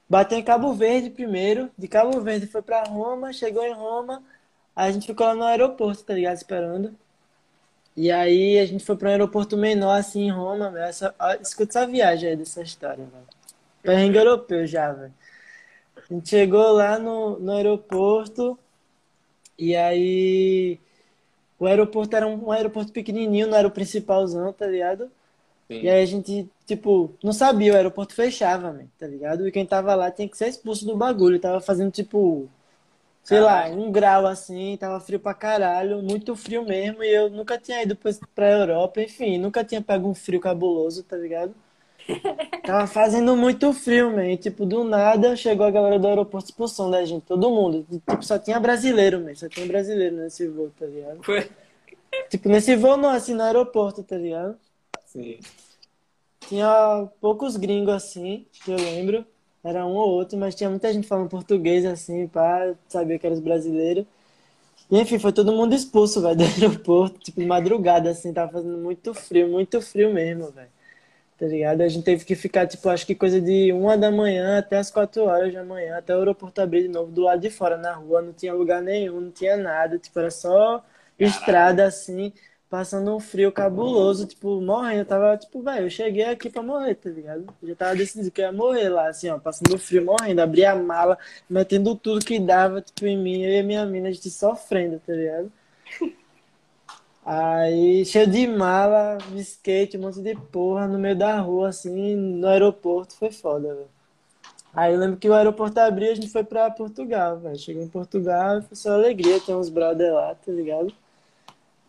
[0.09, 4.23] bateu em Cabo Verde primeiro, de Cabo Verde foi pra Roma, chegou em Roma,
[4.75, 6.37] a gente ficou lá no aeroporto, tá ligado?
[6.37, 6.95] Esperando.
[7.97, 10.85] E aí a gente foi pra um aeroporto menor, assim, em Roma, velho.
[10.85, 13.25] Essa, escuta essa viagem aí dessa história, velho.
[13.83, 15.13] Perrengue europeu já, velho.
[15.97, 18.59] A gente chegou lá no, no aeroporto,
[19.59, 20.81] e aí
[21.59, 25.11] o aeroporto era um, um aeroporto pequenininho, não era o principalzão, tá ligado?
[25.69, 25.83] Sim.
[25.83, 29.47] E aí a gente, tipo, não sabia, o aeroporto fechava, man, tá ligado?
[29.47, 31.39] E quem tava lá tinha que ser expulso do bagulho.
[31.39, 32.49] Tava fazendo, tipo,
[33.31, 37.05] sei lá, um grau assim, tava frio pra caralho, muito frio mesmo.
[37.05, 37.97] E eu nunca tinha ido
[38.35, 41.55] pra, Europa, enfim, nunca tinha pego um frio cabuloso, tá ligado?
[42.67, 44.27] Tava fazendo muito frio, man.
[44.27, 47.87] E, tipo, do nada chegou a galera do aeroporto expulsão da gente, todo mundo.
[47.89, 49.35] Tipo, só tinha brasileiro, man.
[49.37, 51.23] Só tinha brasileiro nesse voo, tá ligado?
[51.23, 51.49] Foi?
[52.29, 54.59] Tipo, nesse voo não, assim, no aeroporto, tá ligado?
[55.07, 55.39] Sim.
[56.49, 59.25] Tinha poucos gringos assim, que eu lembro.
[59.63, 63.37] Era um ou outro, mas tinha muita gente falando português assim, pá, sabia que eram
[63.37, 64.07] os brasileiros.
[64.91, 68.79] E enfim, foi todo mundo expulso, velho, do aeroporto, tipo, de madrugada, assim, tava fazendo
[68.79, 70.71] muito frio, muito frio mesmo, velho.
[71.39, 71.83] Tá ligado?
[71.83, 74.91] A gente teve que ficar, tipo, acho que coisa de uma da manhã até as
[74.91, 77.95] quatro horas da manhã, até o aeroporto abrir de novo, do lado de fora, na
[77.95, 80.85] rua, não tinha lugar nenhum, não tinha nada, tipo, era só
[81.19, 82.33] estrada assim,
[82.71, 85.01] passando um frio cabuloso, tipo, morrendo.
[85.01, 87.45] Eu tava, tipo, velho, eu cheguei aqui pra morrer, tá ligado?
[87.61, 90.65] Eu já tava decidido que eu ia morrer lá, assim, ó, passando frio, morrendo, abri
[90.65, 91.19] a mala,
[91.49, 95.01] metendo tudo que dava, tipo, em mim, eu e a minha mina, a gente sofrendo,
[95.05, 95.53] tá ligado?
[97.27, 102.15] Aí, cheio de mala, de skate, um monte de porra no meio da rua, assim,
[102.17, 103.89] no aeroporto, foi foda, velho.
[104.73, 107.59] Aí eu lembro que o aeroporto abriu e a gente foi pra Portugal, velho.
[107.59, 110.93] Chegou em Portugal e foi só alegria, tem uns brother lá, tá ligado?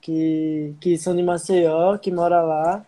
[0.01, 2.85] Que, que são de Maceió, que mora lá.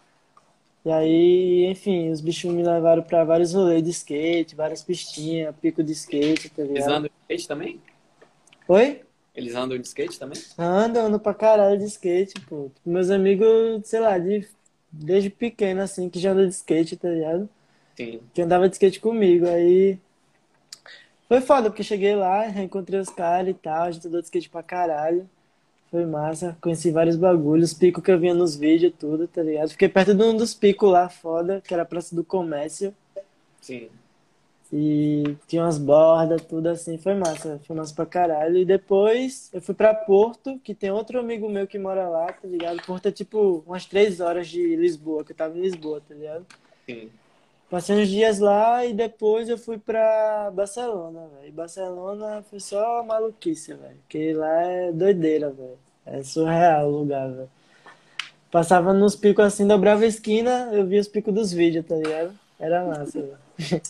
[0.86, 5.84] E aí, enfim, os bichos me levaram pra vários rolês de skate, várias pistinhas, pico
[5.84, 6.90] de skate, tá Eles ligado?
[6.90, 7.82] andam de skate também?
[8.68, 9.04] Oi?
[9.36, 10.46] Eles andam de skate também?
[10.58, 12.72] Ando, ando pra caralho de skate, pô.
[12.86, 14.48] Meus amigos, sei lá, de,
[14.92, 17.50] desde pequeno, assim, que já andam de skate, tá ligado?
[17.96, 18.22] Sim.
[18.34, 19.48] Que andava de skate comigo.
[19.48, 20.00] Aí
[21.28, 24.50] Foi foda, porque cheguei lá, reencontrei os caras e tal, a gente andou de skate
[24.50, 25.30] pra caralho.
[25.94, 29.70] Foi massa, conheci vários bagulhos, picos que eu via nos vídeos, tudo, tá ligado?
[29.70, 32.96] Fiquei perto de um dos picos lá, foda, que era a Praça do Comércio.
[33.62, 33.90] Sim.
[34.72, 38.58] E tinha umas bordas, tudo assim, foi massa, foi massa pra caralho.
[38.58, 42.48] E depois eu fui pra Porto, que tem outro amigo meu que mora lá, tá
[42.48, 42.82] ligado?
[42.82, 46.44] Porto é tipo umas três horas de Lisboa, que eu tava em Lisboa, tá ligado?
[46.88, 47.12] Sim.
[47.74, 51.48] Passei uns dias lá e depois eu fui pra Barcelona, velho.
[51.48, 53.98] E Barcelona foi só maluquice, velho.
[54.04, 55.80] Porque lá é doideira, velho.
[56.06, 57.50] É surreal o lugar, velho.
[58.52, 62.38] Passava nos picos assim, dobrava a esquina, eu via os picos dos vídeos, tá ligado?
[62.60, 63.38] Era massa, velho.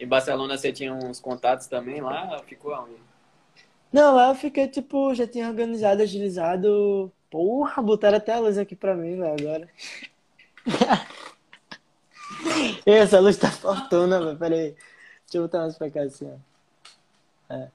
[0.00, 2.40] Em Barcelona você tinha uns contatos também lá?
[2.46, 2.94] Ficou aonde?
[3.92, 7.12] Não, lá eu fiquei, tipo, já tinha organizado, agilizado.
[7.30, 9.68] Porra, botaram até a luz aqui pra mim, velho, agora.
[12.86, 14.38] Essa luz tá faltando, velho.
[14.38, 14.70] Pera aí.
[14.70, 17.54] Deixa eu botar mais pra cá assim, ó.
[17.54, 17.68] É.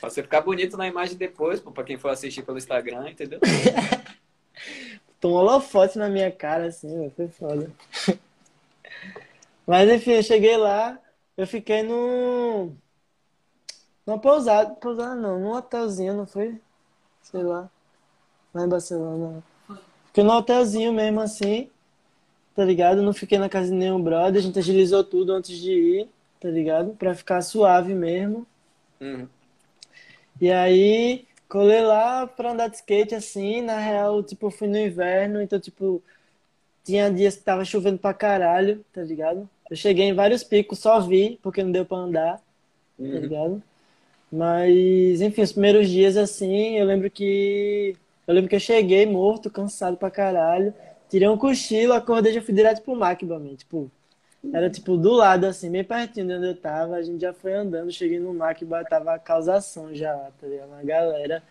[0.00, 3.40] Pra você ficar bonito na imagem depois, pô, pra quem for assistir pelo Instagram, entendeu?
[5.20, 7.12] Tomou holofote na minha cara, assim, velho.
[7.16, 7.70] Foi foda.
[9.66, 10.98] Mas enfim, eu cheguei lá,
[11.36, 12.72] eu fiquei no.
[14.06, 14.74] Numa pousada.
[14.74, 16.60] Pousada não, num hotelzinho, não foi?
[17.22, 17.68] Sei lá.
[18.54, 19.42] Lá em Barcelona.
[20.06, 21.70] Fiquei num hotelzinho mesmo assim,
[22.56, 23.02] tá ligado?
[23.02, 26.08] Não fiquei na casa de nenhum brother, a gente agilizou tudo antes de ir,
[26.40, 26.96] tá ligado?
[26.96, 28.46] Pra ficar suave mesmo.
[29.00, 29.28] Uhum.
[30.40, 35.40] E aí, colei lá pra andar de skate assim, na real, tipo, fui no inverno,
[35.40, 36.02] então, tipo,
[36.84, 39.48] tinha dias que tava chovendo pra caralho, tá ligado?
[39.70, 42.42] Eu cheguei em vários picos, só vi, porque não deu pra andar, tá
[42.98, 43.20] Uhum.
[43.20, 43.62] ligado?
[44.32, 47.96] Mas, enfim, os primeiros dias assim, eu lembro que.
[48.26, 50.74] Eu lembro que eu cheguei morto, cansado pra caralho.
[51.08, 53.54] Tirei um cochilo, acordei e já fui direto pro Macba, man.
[53.54, 53.90] Tipo,
[54.52, 56.96] era tipo do lado, assim, bem pertinho de onde eu tava.
[56.96, 60.68] A gente já foi andando, cheguei no Macba, tava a causação já, tá ligado?
[60.68, 61.42] Uma galera.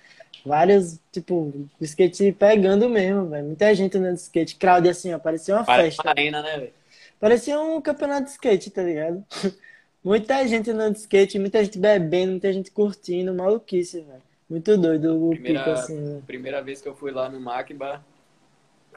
[0.45, 1.51] Vários, tipo,
[1.81, 3.45] skate pegando mesmo, velho.
[3.47, 4.55] Muita gente andando de skate.
[4.55, 6.03] Crowd assim, ó, parecia uma Parece festa.
[6.03, 6.73] uma arena, né, velho?
[7.19, 9.23] Parecia um campeonato de skate, tá ligado?
[10.03, 14.21] Muita gente andando de skate, muita gente bebendo, muita gente curtindo, maluquice, velho.
[14.47, 16.23] Muito doido o pico Primeira, assim, velho.
[16.27, 18.05] primeira vez que eu fui lá no Macba,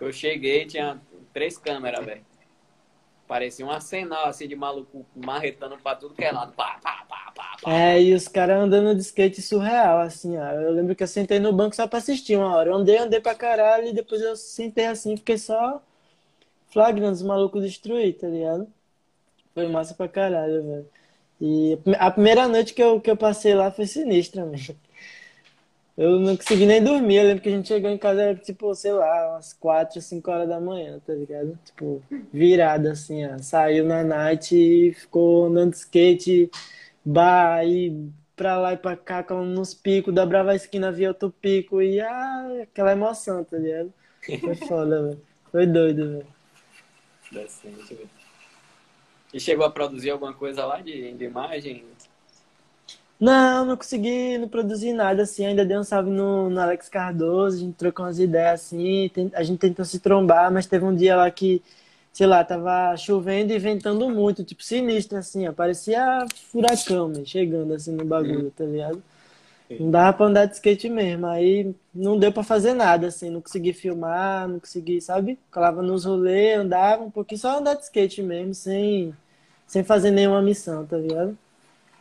[0.04, 1.00] eu cheguei, tinha
[1.32, 2.24] três câmeras, velho.
[3.26, 6.52] Parecia um arsenal, assim, de maluco marretando pra tudo que é lado.
[6.52, 7.70] Pá, pá, pá, pá, pá.
[7.70, 10.52] É, e os caras andando de skate surreal, assim, ó.
[10.52, 12.70] Eu lembro que eu sentei no banco só pra assistir uma hora.
[12.70, 15.82] Eu andei, andei pra caralho, e depois eu sentei assim, fiquei só
[16.70, 18.66] flagrando os malucos destruir, tá ligado?
[19.54, 20.88] Foi massa pra caralho, velho.
[21.40, 24.76] E a primeira noite que eu, que eu passei lá foi sinistra, mesmo.
[25.98, 27.16] Eu não consegui nem dormir.
[27.16, 30.30] Eu lembro que a gente chegou em casa, era tipo, sei lá, umas 4, 5
[30.30, 31.58] horas da manhã, tá ligado?
[31.64, 32.00] Tipo,
[32.32, 33.36] virada assim, ó.
[33.38, 36.48] Saiu na night e ficou andando de skate,
[37.04, 41.32] bar, e pra lá e pra cá, com nos picos, dobrava a esquina, via outro
[41.32, 43.92] pico, e ah, aquela emoção, tá ligado?
[44.40, 45.20] Foi foda, velho.
[45.50, 46.26] Foi doido, velho.
[47.32, 48.08] Velho.
[49.34, 51.84] E chegou a produzir alguma coisa lá de, de imagem?
[53.20, 55.44] Não, não consegui não produzir nada assim.
[55.46, 59.08] Ainda dei um salve no, no Alex Cardoso, a gente trocou umas ideias assim.
[59.12, 61.62] tem- A gente tentou se trombar, mas teve um dia lá que,
[62.12, 65.52] sei lá, tava chovendo e ventando muito, tipo sinistro assim, ó.
[65.52, 69.02] Parecia furacão, man, chegando assim no bagulho, tá ligado?
[69.78, 71.26] Não dava pra andar de skate mesmo.
[71.26, 73.30] Aí não deu pra fazer nada, assim.
[73.30, 75.38] Não consegui filmar, não consegui, sabe?
[75.52, 79.16] Colava nos rolês, andava um pouquinho, só andar de skate mesmo, sem,
[79.66, 81.38] sem fazer nenhuma missão, tá ligado?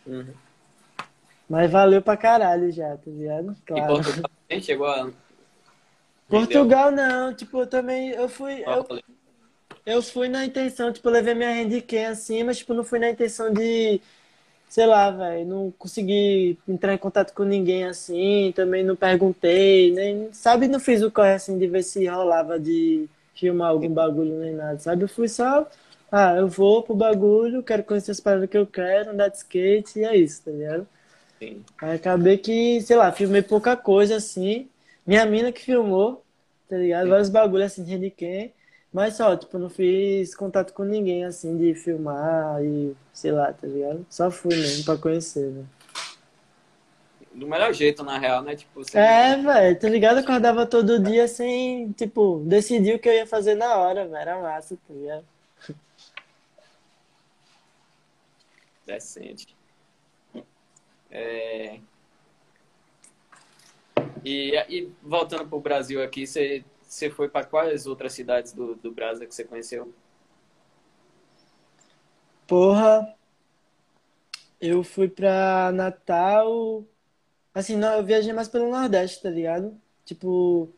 [0.05, 0.46] Uhum.
[1.49, 3.55] Mas valeu pra caralho já, tá ligado?
[3.59, 3.93] E Claro.
[3.95, 5.11] Portugal também chegou a.
[6.29, 8.85] Portugal não, tipo, eu também, eu fui, eu,
[9.85, 13.09] eu fui na intenção, tipo, eu levei minha handicap assim, mas tipo, não fui na
[13.09, 14.01] intenção de,
[14.69, 20.33] sei lá, velho, não consegui entrar em contato com ninguém assim, também não perguntei, nem,
[20.33, 24.53] sabe, não fiz o corre assim de ver se rolava de filmar algum bagulho nem
[24.53, 25.03] nada, sabe?
[25.03, 25.65] Eu fui só,
[26.11, 29.99] ah, eu vou pro bagulho, quero conhecer as paradas que eu quero, andar de skate
[29.99, 30.87] e é isso, tá ligado?
[31.39, 31.63] Sim.
[31.81, 34.67] Aí acabei que, sei lá, filmei pouca coisa assim.
[35.05, 36.23] Minha mina que filmou,
[36.67, 37.09] tá ligado?
[37.09, 38.51] Vários bagulhos assim de handicam.
[38.91, 43.67] Mas só, tipo, não fiz contato com ninguém assim de filmar e sei lá, tá
[43.67, 44.05] ligado?
[44.09, 45.69] Só fui mesmo pra conhecer, velho.
[47.33, 48.55] Do melhor jeito, na real, né?
[48.55, 48.97] Tipo, você...
[48.97, 50.17] É, velho, tá ligado?
[50.17, 54.15] Eu acordava todo dia sem, tipo, decidir o que eu ia fazer na hora, velho.
[54.15, 55.25] Era massa, tá ligado?
[58.87, 59.56] Decente.
[61.11, 61.79] É...
[64.23, 68.91] E, e voltando pro Brasil aqui, você, você foi para quais outras cidades do, do
[68.91, 69.93] Brasil que você conheceu?
[72.47, 73.13] Porra.
[74.59, 76.83] Eu fui pra Natal.
[77.53, 79.79] Assim, não, eu viajei mais pelo Nordeste, tá ligado?
[80.05, 80.69] Tipo,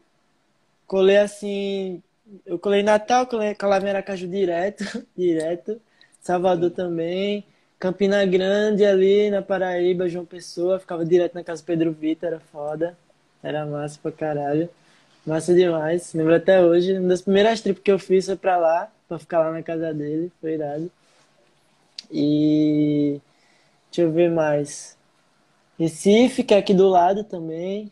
[0.88, 2.01] colei assim.
[2.45, 4.84] Eu colei Natal, colei, colava em Aracaju direto,
[5.15, 5.81] direto.
[6.22, 6.76] Salvador Sim.
[6.76, 7.45] também.
[7.80, 10.80] Campina Grande ali na Paraíba, João Pessoa.
[10.80, 12.97] Ficava direto na casa do Pedro Vitor, era foda.
[13.41, 14.69] Era massa pra caralho.
[15.26, 16.14] Massa demais.
[16.14, 16.97] Lembro até hoje.
[16.97, 19.93] Uma das primeiras trips que eu fiz foi pra lá, pra ficar lá na casa
[19.93, 20.31] dele.
[20.41, 20.91] Foi irado.
[22.11, 23.22] E.
[23.89, 24.97] Deixa eu ver mais.
[25.80, 27.89] Recife, que é aqui do lado também.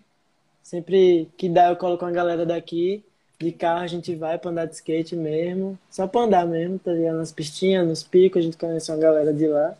[0.62, 3.04] Sempre que dá, eu coloco uma galera daqui.
[3.40, 5.78] De carro a gente vai pra andar de skate mesmo.
[5.92, 7.18] Só pra andar mesmo, tá ligado?
[7.18, 9.78] Nas pistinhas, nos picos, a gente conhece uma galera de lá.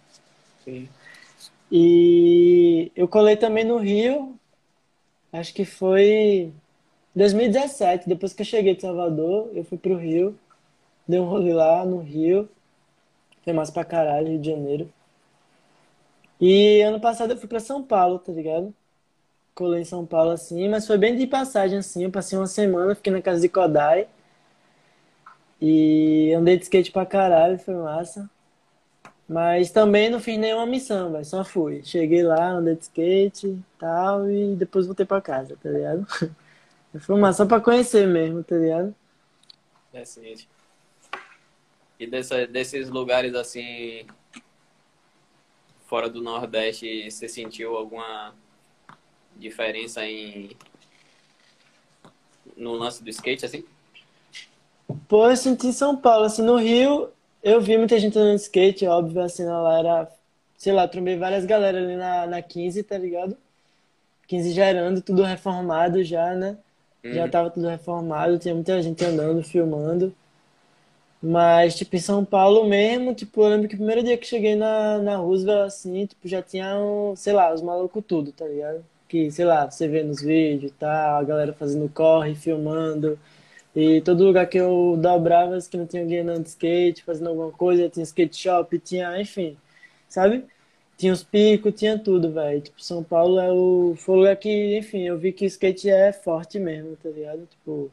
[0.64, 0.88] Sim.
[1.72, 4.36] E eu colei também no Rio,
[5.34, 6.54] acho que foi
[7.16, 10.38] 2017, depois que eu cheguei de Salvador, eu fui pro Rio,
[11.08, 12.48] dei um rolê lá no Rio,
[13.44, 14.90] foi massa pra caralho, Rio de Janeiro.
[16.40, 18.74] E ano passado eu fui pra São Paulo, tá ligado?
[19.58, 22.94] Colei em São Paulo assim, mas foi bem de passagem assim, eu passei uma semana,
[22.94, 24.08] fiquei na casa de Kodai
[25.60, 28.30] e andei de skate pra caralho, foi massa.
[29.28, 31.26] Mas também não fiz nenhuma missão, velho.
[31.26, 31.84] Só fui.
[31.84, 36.06] Cheguei lá, andei de skate e tal, e depois voltei pra casa, tá ligado?
[37.02, 38.96] Foi massa só pra conhecer mesmo, tá ligado?
[39.92, 40.48] Recente.
[42.00, 44.06] E dessa, desses lugares assim,
[45.88, 48.34] fora do Nordeste, você sentiu alguma
[49.38, 50.50] diferença em
[52.56, 53.64] no lance do skate, assim?
[55.08, 57.10] Pô, eu senti em São Paulo, assim, no Rio,
[57.44, 60.12] eu vi muita gente andando de skate, óbvio, assim, lá era,
[60.58, 63.38] sei lá, trombei várias galera ali na, na 15, tá ligado?
[64.28, 66.58] 15 gerando, tudo reformado já, né?
[67.12, 67.32] Já Uhum.
[67.32, 70.14] tava tudo reformado, tinha muita gente andando, filmando.
[71.22, 74.56] Mas, tipo, em São Paulo mesmo, tipo, eu lembro que o primeiro dia que cheguei
[74.56, 78.86] na, na Roosevelt, assim, tipo, já tinha, um, sei lá, os malucos tudo, tá ligado?
[79.08, 83.18] Que, sei lá, você vê nos vídeos e tal, a galera fazendo corre, filmando.
[83.76, 87.52] E todo lugar que eu dobrava, que não tinha alguém andando de skate, fazendo alguma
[87.52, 89.56] coisa, tinha skate shop, tinha, enfim,
[90.10, 90.46] sabe?
[90.98, 92.62] Tinha os picos, tinha tudo, velho.
[92.62, 96.12] Tipo, São Paulo é o, foi o lugar que, enfim, eu vi que skate é
[96.12, 97.46] forte mesmo, tá ligado?
[97.48, 97.92] Tipo,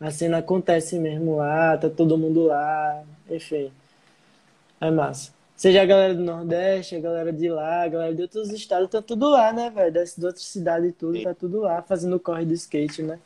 [0.00, 3.70] a cena acontece mesmo lá, tá todo mundo lá, enfim,
[4.80, 5.32] é massa.
[5.62, 9.00] Seja a galera do Nordeste, a galera de lá, a galera de outros estados, tá
[9.00, 9.92] tudo lá, né, velho?
[9.92, 13.20] Das de outras cidades e tudo, tá tudo lá, fazendo o corre do skate, né?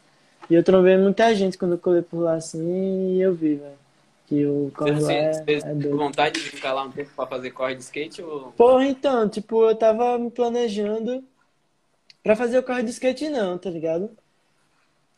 [0.50, 3.78] E eu trombei muita gente quando eu colei por lá assim e eu vi, velho,
[4.26, 5.96] que o Você, corre lá você, é, você é teve doido.
[5.96, 9.64] vontade de ficar lá um tempo pra fazer corre de skate ou Porra, então, tipo,
[9.64, 11.24] eu tava me planejando
[12.22, 14.10] pra fazer o corre do skate não, tá ligado?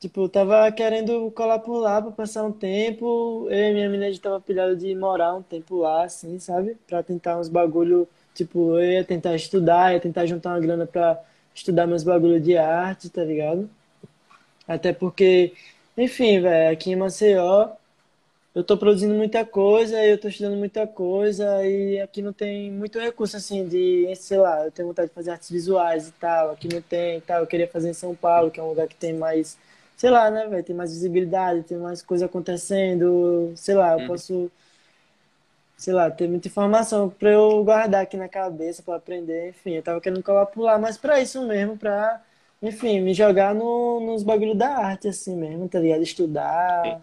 [0.01, 3.49] Tipo, tava querendo colar por lá pra passar um tempo.
[3.51, 6.77] Eu e minha menina tava pilhado de morar um tempo lá, assim, sabe?
[6.87, 8.09] Pra tentar uns bagulho.
[8.35, 11.21] Tipo, eu ia tentar estudar, ia tentar juntar uma grana pra
[11.55, 13.69] estudar meus bagulho de arte, tá ligado?
[14.67, 15.53] Até porque,
[15.97, 17.71] enfim, velho, aqui em Maceió
[18.55, 22.99] eu tô produzindo muita coisa, eu tô estudando muita coisa e aqui não tem muito
[22.99, 26.69] recurso assim de, sei lá, eu tenho vontade de fazer artes visuais e tal, aqui
[26.73, 27.41] não tem e tal.
[27.41, 29.57] Eu queria fazer em São Paulo, que é um lugar que tem mais,
[29.99, 34.09] sei lá, né, velho, tem mais visibilidade, tem mais coisa acontecendo, sei lá, eu Uhum.
[34.09, 34.51] posso,
[35.77, 39.83] sei lá, ter muita informação pra eu guardar aqui na cabeça pra aprender, enfim, eu
[39.83, 40.23] tava querendo
[40.57, 42.23] lá, mas pra isso mesmo, pra,
[42.63, 46.03] enfim, me jogar no, nos bagulho da arte assim mesmo, tá ligado?
[46.83, 46.97] Sim.
[46.97, 47.01] Estudar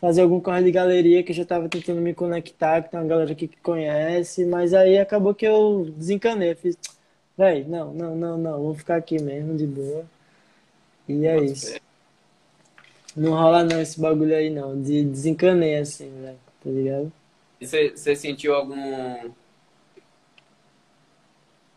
[0.00, 3.06] fazer algum corre de galeria que eu já tava tentando me conectar, que tem uma
[3.08, 6.54] galera aqui que conhece, mas aí acabou que eu desencanei.
[6.54, 6.76] Fiz,
[7.38, 10.04] véi, não, não, não, não, vou ficar aqui mesmo, de boa.
[11.08, 11.81] E é isso.
[13.16, 17.12] Não rola não esse bagulho aí não, de desencanei assim, velho, tá ligado?
[17.60, 19.30] E você, você sentiu algum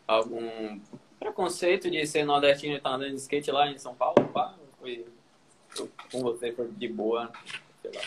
[0.06, 0.80] algum
[1.18, 4.16] preconceito de ser nordestino e estar andando de skate lá em São Paulo?
[4.32, 4.54] Pá?
[4.80, 5.04] Foi,
[5.68, 7.30] foi com você foi de boa,
[7.82, 8.02] sei lá.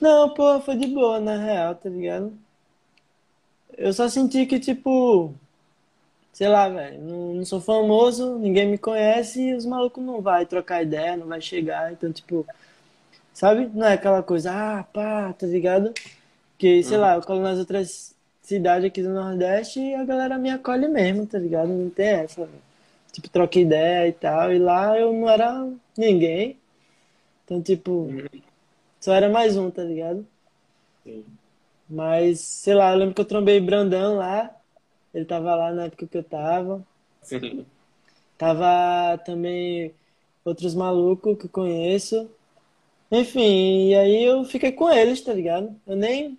[0.00, 2.36] Não, pô, foi de boa, na real, tá ligado?
[3.76, 5.34] Eu só senti que, tipo,
[6.32, 10.44] sei lá, velho, não, não sou famoso, ninguém me conhece e os malucos não vai
[10.44, 12.46] trocar ideia, não vai chegar, então, tipo,
[13.34, 13.68] sabe?
[13.74, 15.94] Não é aquela coisa, ah, pá, tá ligado?
[16.58, 17.02] Que, sei Uhum.
[17.02, 21.26] lá, eu colo nas outras cidades aqui do Nordeste e a galera me acolhe mesmo,
[21.26, 21.68] tá ligado?
[21.70, 22.48] Não tem essa.
[23.12, 26.58] Tipo, troca ideia e tal, e lá eu não era ninguém,
[27.44, 28.44] então, tipo, Uhum.
[29.00, 30.26] só era mais um, tá ligado?
[31.04, 31.38] Sim.
[31.88, 34.54] Mas, sei lá, eu lembro que eu trombei Brandão lá.
[35.14, 36.86] Ele tava lá na época que eu tava.
[37.22, 37.66] Sim.
[38.36, 39.94] Tava também
[40.44, 42.28] outros malucos que eu conheço.
[43.16, 45.74] Enfim, e aí eu fiquei com eles, tá ligado?
[45.86, 46.36] Eu nem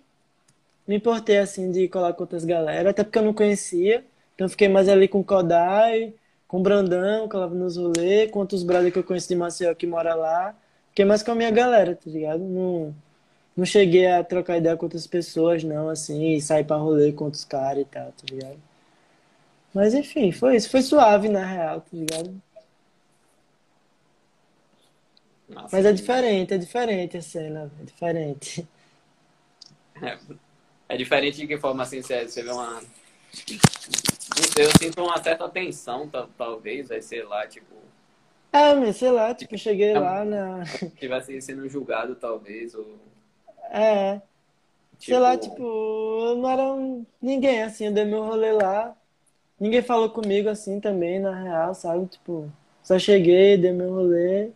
[0.86, 4.04] me importei assim de colar com outras galera, até porque eu não conhecia.
[4.34, 6.12] Então fiquei mais ali com o Kodai,
[6.46, 9.74] com o Brandão, que eu nos rolês, com outros brothers que eu conheço de Maceió
[9.74, 10.54] que mora lá.
[10.90, 12.40] Fiquei mais com a minha galera, tá ligado?
[12.40, 12.94] Não,
[13.56, 17.24] não cheguei a trocar ideia com outras pessoas, não, assim, e sair pra rolê com
[17.24, 18.58] outros caras e tal, tá ligado?
[19.74, 20.70] Mas enfim, foi isso.
[20.70, 22.34] Foi suave, na real, tá ligado?
[25.48, 28.66] Nossa, Mas é diferente, é diferente a cena, é diferente.
[30.02, 30.18] É,
[30.88, 32.82] é diferente de que forma assim você, você vê uma.
[34.58, 37.74] Eu sinto uma certa tensão, tal- talvez, vai sei lá, tipo,
[38.52, 40.62] É, mas sei lá, tipo, cheguei lá na.
[40.98, 42.98] tivesse sendo julgado, talvez, ou
[43.70, 44.20] É,
[44.98, 48.96] sei lá, tipo, tipo, eu não era um- ninguém, assim, eu dei meu rolê lá.
[49.60, 52.06] Ninguém falou comigo assim também, na real, sabe?
[52.08, 52.52] Tipo,
[52.84, 54.50] só cheguei, dei meu rolê.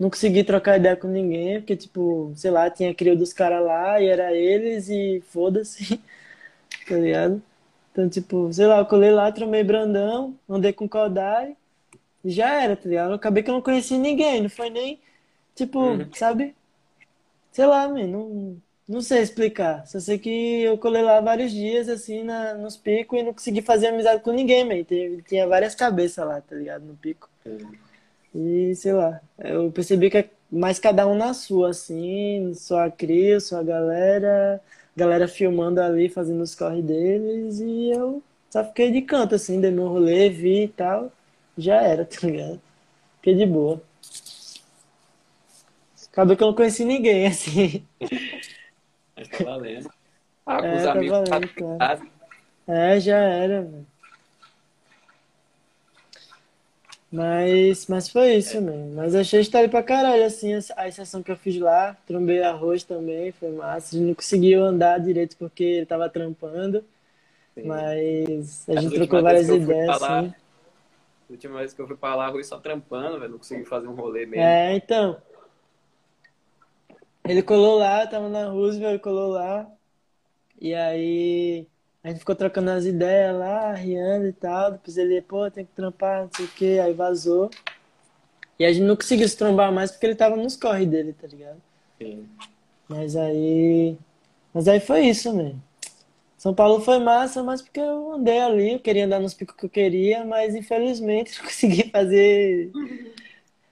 [0.00, 4.00] Não consegui trocar ideia com ninguém, porque, tipo, sei lá, tinha crio dos caras lá
[4.02, 5.98] e era eles e foda-se,
[6.88, 7.42] tá ligado?
[7.92, 11.56] Então, tipo, sei lá, eu colei lá, tromei Brandão, andei com Kodai
[12.24, 13.14] e já era, tá ligado?
[13.14, 15.00] Acabei que eu não conheci ninguém, não foi nem,
[15.56, 16.10] tipo, Uhum.
[16.14, 16.54] sabe?
[17.52, 19.86] Sei lá, man, não, não sei explicar.
[19.86, 20.30] Só sei que
[20.62, 24.32] eu colei lá vários dias, assim, na, nos picos e não consegui fazer amizade com
[24.32, 24.84] ninguém, man.
[24.84, 26.84] Teve- Tinha várias cabeças lá, tá ligado?
[26.84, 27.28] No pico.
[28.34, 33.40] E sei lá, eu percebi que é mais cada um na sua, assim, sua cria,
[33.40, 34.60] sua galera,
[34.96, 39.70] galera filmando ali, fazendo os corre deles, e eu só fiquei de canto, assim, dei
[39.70, 41.12] meu rolê, vi e tal,
[41.58, 42.60] já era, tá ligado?
[43.18, 43.82] Fiquei de boa.
[46.12, 47.86] Acabou que eu não conheci ninguém, assim.
[49.16, 49.90] mas tá valendo.
[50.46, 52.02] Ah, com É, os tá amigos tá valendo, casa.
[52.66, 53.86] É, já era, velho.
[57.12, 58.94] Mas, mas foi isso, mano.
[58.94, 61.94] Mas achei história pra caralho, assim, a a sessão que eu fiz lá.
[62.06, 63.96] Trombei arroz também, foi massa.
[63.96, 66.84] A gente não conseguiu andar direito porque ele tava trampando,
[67.54, 67.62] Sim.
[67.64, 70.34] mas a As gente trocou várias ideias, assim.
[71.28, 73.88] a última vez que eu fui pra lá, Rui só trampando, velho, não consegui fazer
[73.88, 74.42] um rolê mesmo.
[74.42, 75.20] É, então.
[77.24, 79.70] Ele colou lá, tava na Roosevelt, ele colou lá.
[80.60, 81.66] E aí
[82.02, 84.72] a gente ficou trocando as ideias lá, riando e tal.
[84.72, 86.80] Depois ele, pô, tem que trampar, não sei o quê.
[86.82, 87.50] Aí vazou.
[88.58, 91.26] E a gente não conseguiu se trombar mais porque ele tava nos corre dele, tá
[91.26, 91.60] ligado?
[91.98, 92.26] Sim.
[92.88, 93.96] Mas aí.
[94.52, 95.62] Mas aí foi isso, mesmo.
[96.36, 99.66] São Paulo foi massa, mas porque eu andei ali, eu queria andar nos picos que
[99.66, 102.72] eu queria, mas infelizmente não consegui fazer,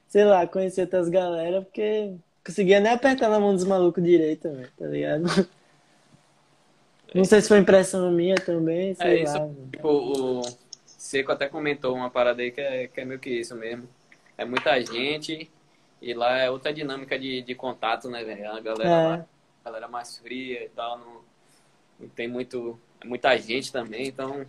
[0.06, 2.12] sei lá, conhecer outras galera, porque
[2.44, 5.48] conseguia nem apertar na mão dos malucos direito, velho, tá ligado?
[7.14, 10.42] Não sei se foi impressão minha também, É sei isso, lá, tipo, o
[10.86, 13.88] Seco até comentou uma parada aí que é, que é meio que isso mesmo.
[14.36, 15.50] É muita gente
[16.00, 18.50] e lá é outra dinâmica de, de contato, né, velho?
[18.52, 19.26] A galera lá, É,
[19.64, 21.24] a galera mais fria e tal, não,
[22.00, 24.46] não tem muito, é muita gente também, então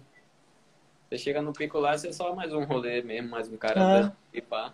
[1.10, 3.90] você chega no pico lá, você é só mais um rolê mesmo, mais um cara
[3.99, 4.73] é, e pá.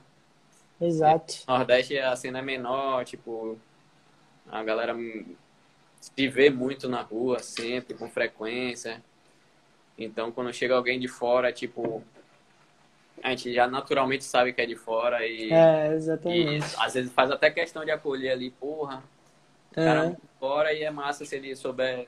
[0.79, 1.35] exato.
[1.47, 3.59] Nordeste a cena é menor, tipo,
[4.47, 4.95] a galera
[6.15, 9.03] se vê muito na rua sempre, com frequência.
[9.97, 12.03] Então, quando chega alguém de fora, tipo,
[13.23, 15.97] a gente já naturalmente sabe que é de fora e, É,
[16.35, 19.03] e às vezes faz até questão de acolher ali, porra,
[19.71, 22.07] o cara é de fora e é massa se ele souber,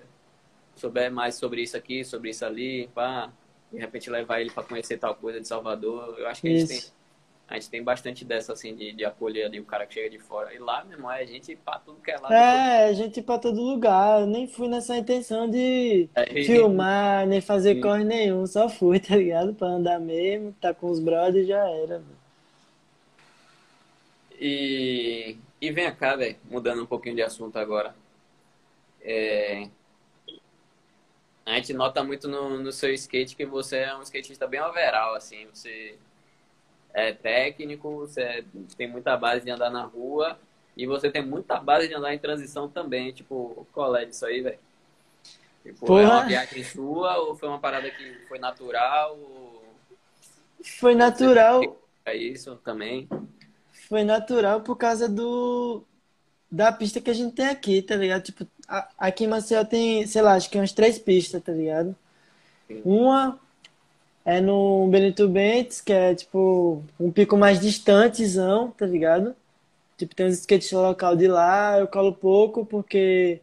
[0.75, 3.31] souber mais sobre isso aqui, sobre isso ali, pá,
[3.71, 6.19] de repente levar ele para conhecer tal coisa de Salvador.
[6.19, 6.93] Eu acho que a gente tem, isso.
[7.49, 10.19] A gente tem bastante dessa, assim, de, de acolher ali o cara que chega de
[10.19, 10.53] fora.
[10.53, 12.33] E lá, meu irmão, é gente pra tudo que é lado.
[12.33, 14.21] É, gente ir pra todo lugar.
[14.21, 17.81] Eu nem fui nessa intenção de É, filmar, nem fazer Sim.
[17.81, 18.45] corre nenhum.
[18.45, 19.53] Só fui, tá ligado?
[19.53, 22.03] Pra andar mesmo, tá com os brothers e já era.
[24.39, 27.95] E, e vem cá, velho, mudando um pouquinho de assunto agora.
[29.01, 29.69] É,
[31.45, 35.15] a gente nota muito no, no seu skate que você é um skatista bem overall,
[35.15, 35.47] assim.
[35.53, 35.97] Você
[36.97, 38.45] é técnico, você é-
[38.77, 40.39] tem muita base de andar na rua
[40.75, 43.11] e você tem muita base de andar em transição também.
[43.13, 44.59] Tipo, qual é disso aí, velho?
[45.63, 49.17] Tipo, é uma viagem sua ou foi uma parada que foi natural?
[49.19, 49.75] Ou
[50.79, 53.07] foi natural, é isso também?
[53.87, 55.83] foi natural por causa do
[56.51, 58.23] da pista que a gente tem aqui, tá ligado?
[58.23, 61.95] Tipo, a- aqui em Maceió tem, sei lá, acho que umas três pistas, tá ligado?
[62.67, 62.83] Sim.
[62.83, 63.39] Uma
[64.27, 69.33] é no Benito Bentes, que é tipo um pico mais distantezão, tá ligado?
[69.97, 73.39] Tipo, tem uns skates local de lá, eu colo pouco porque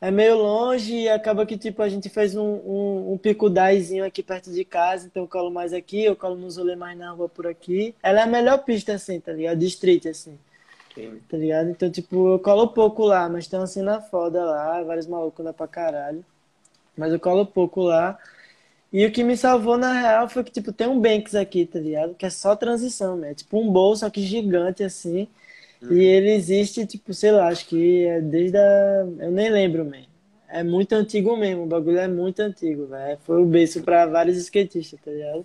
[0.00, 4.04] é meio longe e acaba que tipo a gente fez um, um, um pico dazinho
[4.04, 7.12] aqui perto de casa, então eu colo mais aqui, eu colo nos rolês mais na
[7.12, 7.94] rua por aqui.
[8.02, 9.58] Ela é a melhor pista assim, tá ligado?
[9.58, 10.36] De street assim,
[10.92, 11.20] Sim.
[11.28, 11.70] tá ligado?
[11.70, 15.52] Então tipo, eu colo pouco lá, mas tem uma cena foda lá, vários malucos lá
[15.52, 16.24] pra caralho.
[16.96, 18.18] Mas eu colo pouco lá.
[18.92, 21.78] E o que me salvou na real foi que, tipo, tem um Banks aqui, tá
[21.78, 22.14] ligado?
[22.14, 23.34] Que é só transição, né?
[23.34, 25.28] Tipo um bowl, só que gigante assim.
[25.80, 25.92] Uhum.
[25.92, 29.06] E ele existe, tipo, sei lá, acho que é desde a.
[29.20, 30.02] Eu nem lembro, man.
[30.48, 33.18] É muito antigo mesmo, o bagulho é muito antigo, velho.
[33.24, 35.44] Foi o berço pra vários skatistas, tá ligado?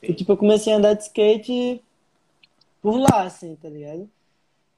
[0.00, 0.06] Sim.
[0.10, 1.82] E, tipo, eu comecei a andar de skate
[2.80, 4.08] por lá, assim, tá ligado?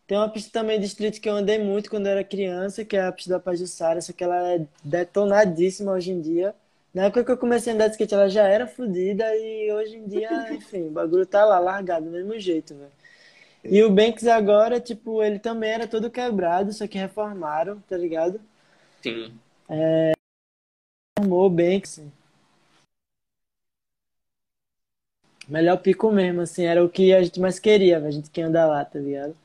[0.08, 2.96] Tem uma pista também de street que eu andei muito quando eu era criança, que
[2.96, 6.52] é a pista da Pajussara, só que ela é detonadíssima hoje em dia.
[6.92, 9.96] Na época que eu comecei a andar de skate, ela já era fodida e hoje
[9.96, 12.90] em dia, enfim, o bagulho tá lá, largado, do mesmo jeito, velho.
[13.62, 18.40] E o Banks agora, tipo, ele também era todo quebrado, só que reformaram, tá ligado?
[19.02, 19.38] Sim.
[19.68, 20.12] É...
[21.18, 22.02] Reformou o Banks.
[25.46, 28.66] Melhor pico mesmo, assim, era o que a gente mais queria, a gente quer andar
[28.66, 29.36] lá, tá ligado?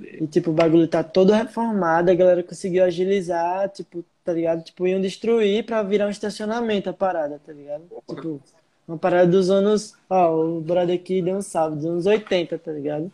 [0.00, 4.62] E, tipo, o bagulho tá todo reformado, a galera conseguiu agilizar, tipo, tá ligado?
[4.64, 7.84] Tipo, iam destruir pra virar um estacionamento a parada, tá ligado?
[8.08, 8.40] Tipo,
[8.88, 9.94] uma parada dos anos.
[10.08, 13.12] Ó, o brother aqui deu um salve, dos anos 80, tá ligado?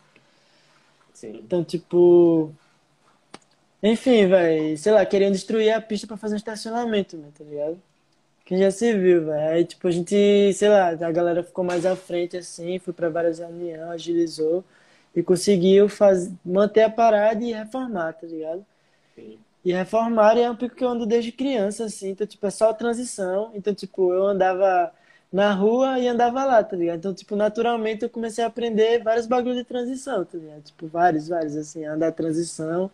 [1.13, 1.41] Sim.
[1.45, 2.53] Então, tipo.
[3.83, 7.81] Enfim, velho, sei lá, queriam destruir a pista pra fazer um estacionamento, né, tá ligado?
[8.45, 9.51] Quem já se viu, velho.
[9.53, 13.09] Aí, tipo, a gente, sei lá, a galera ficou mais à frente, assim, foi pra
[13.09, 14.65] várias reuniões, agilizou
[15.15, 16.31] e conseguiu faz...
[16.45, 18.65] manter a parada e reformar, tá ligado?
[19.15, 19.39] Sim.
[19.65, 22.73] E reformar é um pico que eu ando desde criança, assim, então, tipo, é só
[22.73, 23.51] transição.
[23.55, 24.93] Então, tipo, eu andava
[25.33, 26.99] na rua e andava lá, tá ligado?
[26.99, 30.63] Então, tipo, naturalmente eu comecei a aprender vários bagulhos de transição, tá ligado?
[30.63, 32.91] Tipo, vários, vários, assim, andar transição.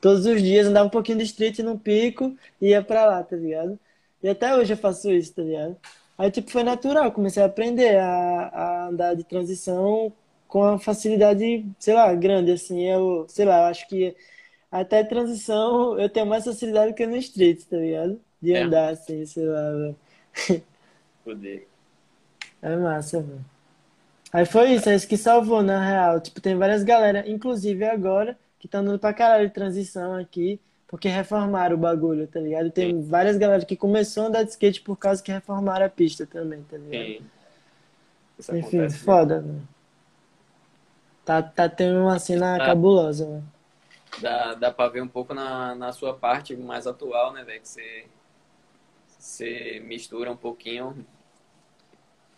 [0.00, 3.36] Todos os dias andava um pouquinho de street no pico e ia pra lá, tá
[3.36, 3.78] ligado?
[4.22, 5.76] E até hoje eu faço isso, tá ligado?
[6.18, 10.12] Aí, tipo, foi natural, comecei a aprender a, a andar de transição
[10.46, 12.82] com uma facilidade, sei lá, grande, assim.
[12.86, 14.14] Eu, sei lá, eu acho que
[14.70, 18.20] até transição eu tenho mais facilidade que no street, tá ligado?
[18.40, 18.62] De é.
[18.62, 19.96] andar, assim, sei lá, velho.
[21.24, 21.66] Poder.
[22.62, 23.42] É massa, velho.
[24.30, 26.20] Aí foi isso, é isso que salvou, na real.
[26.20, 31.08] Tipo, tem várias galera, inclusive agora, que estão andando pra caralho de transição aqui, porque
[31.08, 32.70] reformaram o bagulho, tá ligado?
[32.70, 33.08] Tem Sim.
[33.08, 36.62] várias galera que começou a andar de skate por causa que reformaram a pista também,
[36.64, 37.24] tá ligado?
[38.38, 38.58] Sim.
[38.58, 39.62] Enfim, foda, velho.
[41.24, 42.66] Tá, tá tendo uma cena tá.
[42.66, 43.59] cabulosa, velho.
[44.18, 47.60] Dá, dá pra ver um pouco na, na sua parte mais atual, né, velho?
[47.60, 48.06] Que você,
[49.18, 51.06] você mistura um pouquinho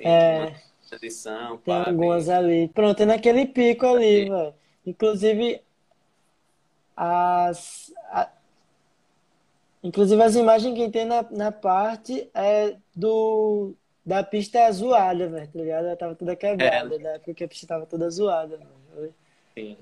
[0.02, 0.54] tem é,
[0.88, 2.34] tradição, tem pá, algumas bem...
[2.34, 2.68] ali.
[2.68, 4.54] Pronto, é naquele pico ali, velho.
[4.84, 5.62] Inclusive,
[6.96, 7.92] as.
[8.10, 8.28] A...
[9.82, 13.74] Inclusive as imagens que tem na, na parte é do.
[14.04, 15.86] Da pista zoada, velho, tá ligado?
[15.86, 16.98] Ela tava toda quebrada, é.
[16.98, 18.58] da época que a pista tava toda zoada,
[18.96, 19.14] velho.
[19.54, 19.76] Sim.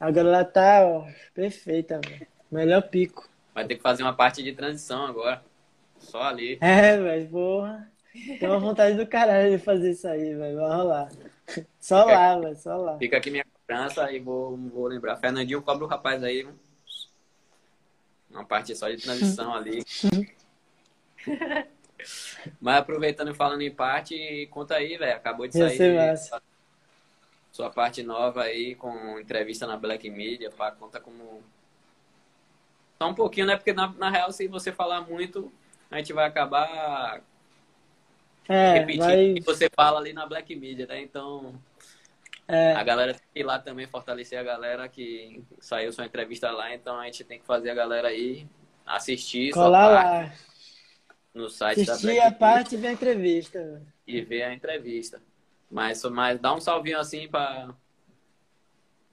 [0.00, 2.26] Agora ela tá, ó, perfeita, velho.
[2.50, 3.28] Melhor pico.
[3.54, 5.44] Vai ter que fazer uma parte de transição agora.
[5.98, 6.56] Só ali.
[6.62, 7.92] É, velho, porra.
[8.38, 10.56] Tem uma vontade do caralho de fazer isso aí, velho.
[10.58, 11.08] Vai rolar.
[11.78, 12.56] Só fica lá, velho.
[12.56, 12.96] Só lá.
[12.98, 15.16] Fica aqui minha cobrança e vou, vou lembrar.
[15.16, 16.48] Fernandinho cobra o rapaz aí.
[18.30, 19.84] Uma parte só de transição ali.
[22.58, 25.16] Mas aproveitando e falando em parte, conta aí, velho.
[25.16, 25.94] Acabou de sair
[27.60, 30.50] sua parte nova aí com entrevista na Black Media.
[30.50, 31.42] Pá, conta como.
[32.98, 33.56] Só um pouquinho, né?
[33.56, 35.52] Porque na, na real, se você falar muito,
[35.90, 37.22] a gente vai acabar
[38.48, 39.32] é, repetir vai...
[39.32, 41.02] o que você fala ali na Black Media, né?
[41.02, 41.54] Então,
[42.48, 42.72] é.
[42.72, 46.74] a galera tem que ir lá também fortalecer a galera que saiu sua entrevista lá,
[46.74, 48.46] então a gente tem que fazer a galera aí
[48.84, 50.32] assistir Colar lá.
[51.34, 53.82] no site assistir da Black a parte e ver a entrevista.
[54.06, 55.22] E ver a entrevista.
[55.70, 57.74] Mas, mas dá um salvinho assim pra,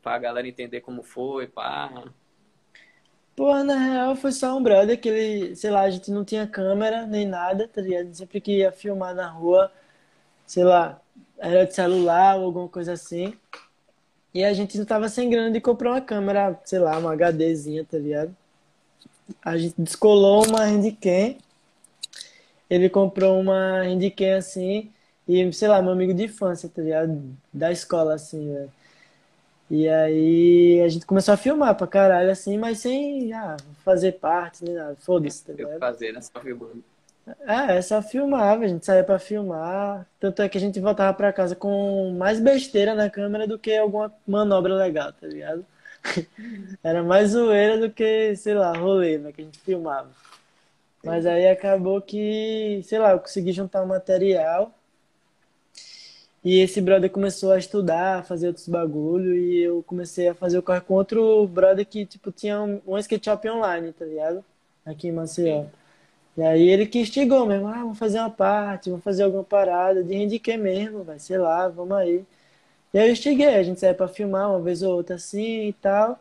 [0.02, 2.04] pra galera entender como foi, pá.
[3.36, 6.48] Pô, na real foi só um brother que ele, sei lá, a gente não tinha
[6.48, 8.12] câmera nem nada, tá ligado?
[8.16, 9.72] Sempre que ia filmar na rua,
[10.48, 11.00] sei lá,
[11.38, 13.38] era de celular ou alguma coisa assim.
[14.34, 17.86] E a gente não tava sem grana de comprar uma câmera, sei lá, uma HDzinha,
[17.86, 18.36] tá ligado?
[19.44, 21.36] A gente descolou uma Handycam.
[22.70, 24.92] Ele comprou uma Handycam assim.
[25.28, 27.22] E, sei lá, meu amigo de infância, tá ligado?
[27.54, 28.72] Da escola, assim, velho.
[29.70, 34.64] E aí a gente começou a filmar pra caralho, assim, mas sem ah, fazer parte
[34.64, 34.96] nem nada.
[34.96, 35.80] Foda-se, tá ligado?
[35.80, 36.22] fazer, né?
[36.22, 36.84] Só filmando.
[37.46, 40.08] É, é só filmava, a gente saía pra filmar.
[40.20, 43.76] Tanto é que a gente voltava pra casa com mais besteira na câmera do que
[43.76, 45.66] alguma manobra legal, tá ligado?
[46.82, 50.10] Era mais zoeira do que, sei lá, rolê, né, que a gente filmava.
[51.04, 54.74] Mas aí acabou que, sei lá, eu consegui juntar um material
[56.48, 60.58] e esse brother começou a estudar, a fazer outros bagulho, e eu comecei a fazer
[60.58, 64.46] o corre com outro brother que, tipo, tinha um, um skate shop online, tá ligado?
[64.86, 65.66] Aqui em Maceió.
[66.38, 70.04] E aí ele que instigou mesmo, ah, vamos fazer uma parte, vamos fazer alguma parada,
[70.04, 72.26] de indiquei mesmo, vai, sei lá, vamos aí.
[72.94, 75.74] E aí eu instiguei, a gente saiu pra filmar uma vez ou outra assim e
[75.74, 76.20] tal.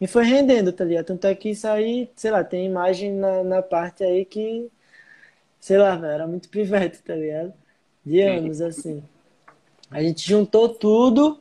[0.00, 1.06] E foi rendendo, tá ligado?
[1.06, 4.70] Tanto é que isso aí, sei lá, tem imagem na, na parte aí que,
[5.60, 7.54] sei lá, velho, era muito pivete, tá ligado?
[8.04, 9.02] De anos, assim.
[9.90, 11.40] A gente juntou tudo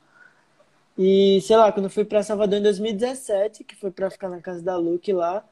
[0.98, 4.62] e, sei lá, quando fui pra Salvador em 2017, que foi pra ficar na casa
[4.62, 5.44] da Luke lá,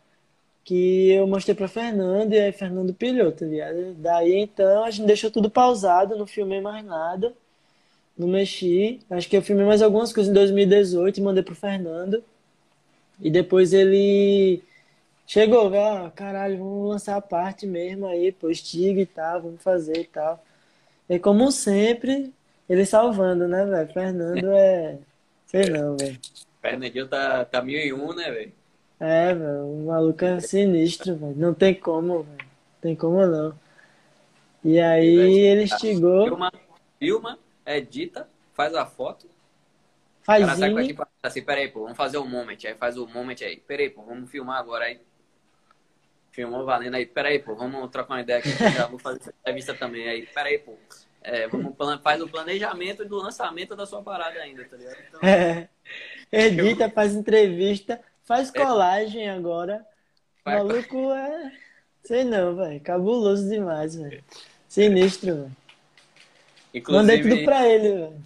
[0.63, 3.93] que eu mostrei pra Fernando e aí Fernando pilhou, tá ligado?
[3.95, 7.33] Daí então a gente deixou tudo pausado, não filmei mais nada,
[8.17, 9.01] não mexi.
[9.09, 12.23] Acho que eu filmei mais algumas coisas em 2018 e mandei pro Fernando.
[13.19, 14.63] E depois ele
[15.27, 19.61] chegou, velho, ah, caralho, vamos lançar a parte mesmo aí, pô, estiga e tal, vamos
[19.61, 20.43] fazer e tal.
[21.09, 22.33] E como sempre,
[22.73, 23.93] ele salvando, né, velho?
[23.93, 24.97] Fernando é.
[25.45, 26.19] Sei não, velho.
[26.61, 28.51] Fernandinho tá, tá mil e um, né, velho?
[28.99, 31.35] É, velho, o maluco é sinistro, velho.
[31.35, 32.47] Não tem como, velho.
[32.81, 33.53] Tem como não.
[34.63, 36.25] E aí ele instigou.
[36.25, 36.51] Filma,
[36.97, 39.27] filma, edita, faz a foto.
[40.23, 42.57] Faz a equipe assim, peraí, pô, vamos fazer o um moment.
[42.65, 43.57] Aí faz o um moment aí.
[43.57, 44.99] Peraí, pô, vamos filmar agora aí.
[46.31, 47.05] Filmou valendo aí.
[47.05, 48.49] Peraí, pô, vamos trocar uma ideia aqui.
[48.49, 50.25] Já vou fazer essa entrevista também aí.
[50.25, 50.73] Peraí, pô.
[51.23, 54.97] É, vamos, faz o planejamento do lançamento da sua parada ainda, tá ligado?
[55.07, 55.69] Então, É.
[56.31, 59.85] Edita, faz entrevista, faz colagem agora.
[60.43, 61.51] Vai- maluco é.
[62.03, 62.79] Sei não, velho.
[62.81, 64.21] Cabuloso demais, velho.
[64.67, 65.51] Sinistro, velho.
[66.89, 68.23] Mandei tudo inclusive, pra ele, velho.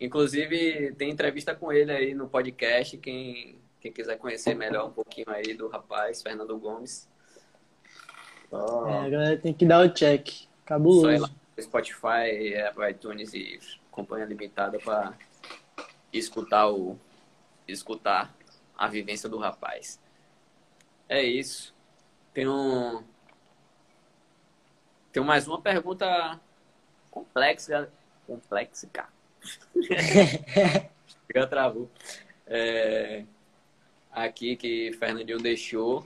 [0.00, 2.96] inclusive, tem entrevista com ele aí no podcast.
[2.96, 7.06] Quem, quem quiser conhecer melhor um pouquinho aí do rapaz, Fernando Gomes.
[8.48, 10.46] Só, É, a galera tem que dar o check.
[10.64, 11.30] Cabuloso.
[11.60, 13.58] Spotify, Apple iTunes e
[13.90, 15.14] Companhia Limitada pra
[16.12, 16.98] escutar o
[17.66, 18.34] escutar
[18.76, 20.00] a vivência do rapaz.
[21.08, 21.74] É isso.
[22.32, 23.04] Tem um
[25.12, 26.40] tem mais uma pergunta
[27.08, 27.88] complexa,
[28.26, 28.88] complexa.
[31.32, 31.88] Já travou.
[32.46, 33.24] É,
[34.10, 36.04] aqui que Fernandinho deixou.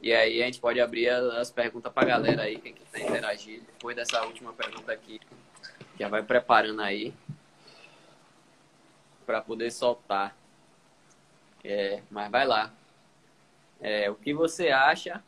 [0.00, 3.62] E aí a gente pode abrir as perguntas pra galera aí, quem quiser interagir.
[3.62, 5.20] Depois dessa última pergunta aqui,
[5.98, 7.12] já vai preparando aí
[9.26, 10.36] para poder soltar.
[11.64, 12.72] É, mas vai lá.
[13.80, 15.22] É, o que você acha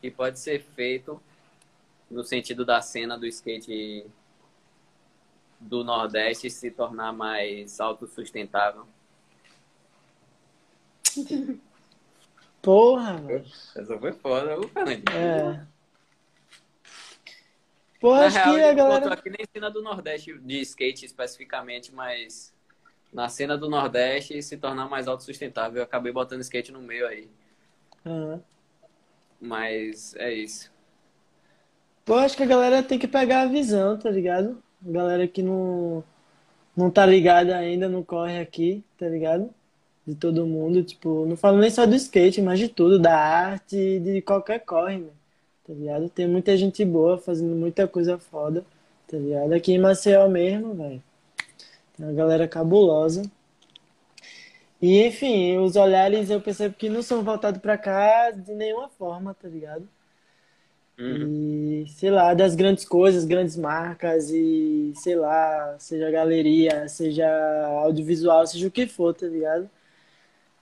[0.00, 1.20] que pode ser feito
[2.10, 4.06] no sentido da cena do skate
[5.58, 8.86] do Nordeste se tornar mais autossustentável?
[12.68, 13.46] Porra, velho.
[13.74, 15.04] Essa foi foda, viu, Fernandinho?
[15.16, 15.66] É.
[17.98, 19.14] Pô, Na acho real, que a ele botou galera.
[19.14, 22.54] aqui nem cena do Nordeste de skate especificamente, mas
[23.10, 25.78] na cena do Nordeste se tornar mais autossustentável.
[25.78, 27.30] Eu acabei botando skate no meio aí.
[28.04, 28.38] Ah.
[29.40, 30.70] Mas é isso.
[32.04, 34.62] Pô, acho que a galera tem que pegar a visão, tá ligado?
[34.86, 36.04] A galera que não,
[36.76, 39.54] não tá ligada ainda, não corre aqui, tá ligado?
[40.08, 44.00] De todo mundo, tipo, não falo nem só do skate, mas de tudo, da arte,
[44.00, 45.12] de qualquer corre, mano,
[45.66, 46.08] tá ligado?
[46.08, 48.64] Tem muita gente boa fazendo muita coisa foda,
[49.06, 49.52] tá ligado?
[49.52, 51.02] Aqui em Maceió mesmo, velho.
[51.94, 53.30] Tem uma galera cabulosa.
[54.80, 59.34] E, enfim, os olhares eu percebo que não são voltados pra cá de nenhuma forma,
[59.34, 59.86] tá ligado?
[60.98, 61.82] Uhum.
[61.84, 67.28] E, sei lá, das grandes coisas, grandes marcas e, sei lá, seja galeria, seja
[67.82, 69.68] audiovisual, seja o que for, tá ligado?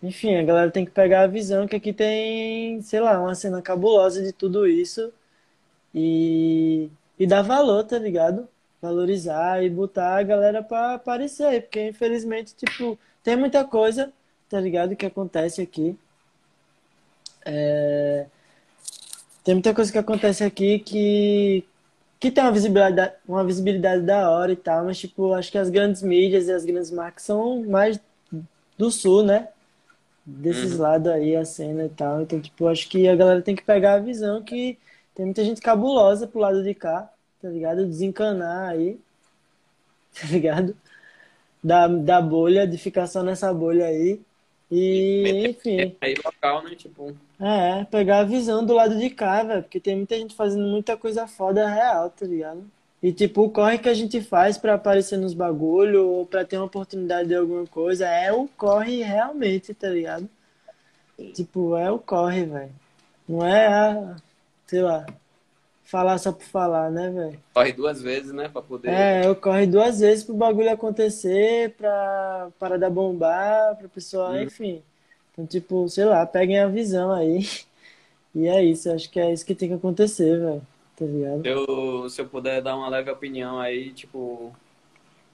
[0.03, 3.63] Enfim, a galera tem que pegar a visão que aqui tem, sei lá, uma cena
[3.63, 5.13] cabulosa de tudo isso
[5.95, 8.49] e, e dar valor, tá ligado?
[8.83, 14.13] Valorizar e botar a galera pra aparecer porque infelizmente, tipo, tem muita coisa,
[14.51, 15.99] tá ligado, que acontece aqui.
[17.45, 18.27] É,
[19.45, 21.65] Tem muita coisa que acontece aqui que,
[22.21, 25.71] que tem uma visibilidade, uma visibilidade da hora e tal, mas, tipo, acho que as
[25.71, 28.01] grandes mídias e as grandes marcas são mais
[28.79, 29.49] do sul, né?
[30.27, 30.79] Desses Uhum.
[30.79, 32.23] lados aí, a cena e tal.
[32.23, 34.79] Então, tipo, acho que a galera tem que pegar a visão que
[35.15, 37.87] tem muita gente cabulosa pro lado de cá, tá ligado?
[37.87, 39.01] Desencanar aí,
[40.15, 40.77] tá ligado?
[41.65, 44.21] Da, da bolha, de ficar só nessa bolha aí.
[44.71, 45.97] E, enfim.
[46.01, 46.75] Aí local, né?
[46.75, 50.67] Tipo, É, pegar a visão do lado de cá, velho, porque tem muita gente fazendo
[50.69, 52.71] muita coisa foda real, tá ligado?
[53.03, 56.57] E tipo, o corre que a gente faz pra aparecer nos bagulho ou pra ter
[56.57, 60.29] uma oportunidade de alguma coisa é o corre realmente, tá ligado?
[61.35, 62.73] Tipo, é o corre, velho.
[63.29, 64.17] Não é, a,
[64.67, 65.07] sei lá,
[65.85, 67.39] falar só por falar, né, velho?
[67.55, 68.49] corre duas vezes, né?
[68.49, 68.91] Pra poder.
[68.91, 74.43] É, eu corre duas vezes pro bagulho acontecer, pra parada bombar, pra pessoa, Hum.
[74.43, 74.83] enfim.
[75.33, 77.47] Então, tipo, sei lá, peguem a visão aí
[78.35, 80.63] E é isso, acho que é isso que tem que acontecer, velho.
[80.97, 81.45] Tá ligado?
[81.45, 84.55] Eu, se eu puder dar uma leve opinião aí, tipo,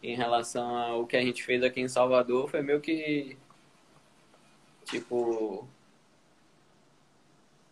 [0.02, 3.36] em relação ao que a gente fez aqui em Salvador, foi meio que.
[4.84, 5.66] Tipo.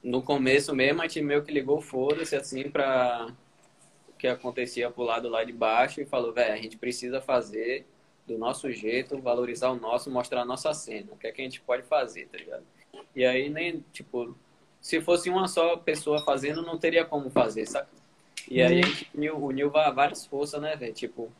[0.02, 3.28] No começo mesmo, a gente meio que ligou foda-se assim pra
[4.08, 7.86] o que acontecia pro lado lá de baixo e falou, velho, a gente precisa fazer
[8.26, 11.44] do nosso jeito, valorizar o nosso, mostrar a nossa cena, o que é que a
[11.44, 12.64] gente pode fazer, tá ligado?
[13.14, 14.34] E aí nem, tipo,
[14.80, 17.88] se fosse uma só pessoa fazendo, não teria como fazer, sabe?
[18.48, 20.92] E aí a gente uniu, uniu várias forças, né, velho?
[20.92, 21.30] Tipo,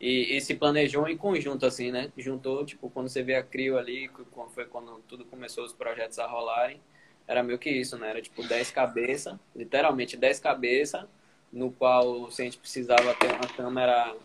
[0.00, 2.10] e, e, se planejou em conjunto, assim, né?
[2.16, 6.18] Juntou, tipo, quando você vê a CRIO ali, quando foi quando tudo começou os projetos
[6.18, 6.80] a rolarem,
[7.28, 8.10] era meio que isso, né?
[8.10, 11.04] Era tipo 10 cabeças, literalmente 10 cabeças,
[11.52, 14.16] no qual se a gente precisava ter uma câmera,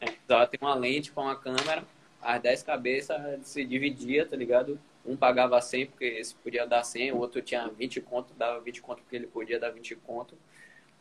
[0.00, 1.82] é, precisava ter uma lente com uma câmera,
[2.22, 4.80] as 10 cabeças se dividia, tá ligado?
[5.08, 8.82] Um pagava 100 porque esse podia dar 100, o outro tinha 20 conto, dava 20
[8.82, 10.36] conto porque ele podia dar 20 conto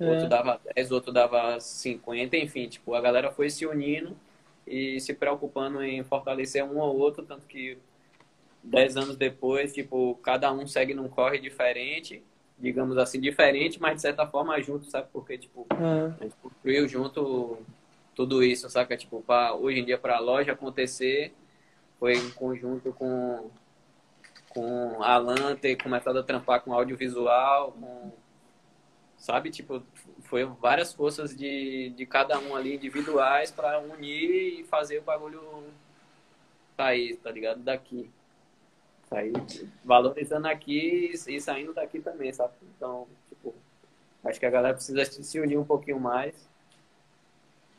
[0.06, 0.30] outro é.
[0.30, 4.16] dava 10, outro dava 50, enfim, tipo, a galera foi se unindo
[4.66, 7.78] e se preocupando em fortalecer um ou outro, tanto que
[8.64, 12.24] 10 anos depois, tipo, cada um segue num corre diferente,
[12.60, 15.08] digamos assim, diferente, mas de certa forma junto, sabe?
[15.12, 16.14] Porque, tipo, é.
[16.20, 17.58] a gente construiu junto
[18.14, 18.98] tudo isso, saca?
[18.98, 21.34] Tipo, pra, hoje em dia para a loja acontecer,
[22.00, 23.50] foi em conjunto com,
[24.58, 28.12] com a Alan ter começado a trampar com audiovisual, com
[29.16, 29.52] sabe?
[29.52, 29.84] Tipo,
[30.22, 35.64] foi várias forças de, de cada um ali, individuais, para unir e fazer o bagulho
[36.76, 37.60] sair, tá ligado?
[37.62, 38.10] Daqui.
[39.08, 39.34] Sair
[39.86, 42.54] valorizando aqui e saindo daqui também, sabe?
[42.76, 43.54] Então, tipo,
[44.26, 46.36] acho que a galera precisa se unir um pouquinho mais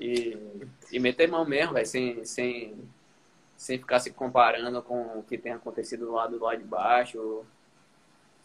[0.01, 0.39] e,
[0.93, 2.77] e meter mão mesmo, velho, sem, sem,
[3.59, 7.45] sem ficar se comparando com o que tem acontecido do lado do lado de baixo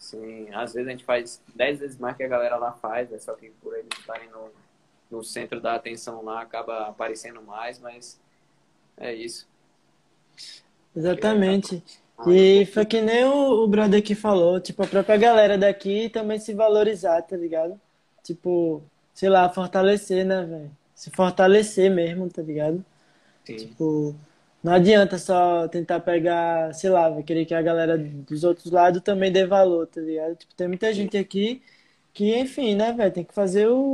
[0.03, 3.17] Sim, às vezes a gente faz 10 vezes mais que a galera lá faz, é
[3.17, 4.51] só que por eles estarem no,
[5.09, 8.19] no centro da atenção lá acaba aparecendo mais, mas
[8.97, 9.47] é isso.
[10.93, 11.81] Exatamente.
[12.27, 16.37] E foi que nem o, o brother aqui falou, tipo, a própria galera daqui também
[16.37, 17.79] se valorizar, tá ligado?
[18.21, 18.83] Tipo,
[19.13, 20.71] sei lá, fortalecer, né, velho?
[20.93, 22.83] Se fortalecer mesmo, tá ligado?
[23.45, 23.55] Sim.
[23.55, 24.15] Tipo,
[24.63, 29.29] não adianta só tentar pegar, sei lá, querer que a galera dos outros lados também
[29.29, 30.37] dê valor, tá ligado?
[30.37, 31.61] Tipo, tem muita gente aqui
[32.13, 33.93] que, enfim, né, velho, tem que fazer o,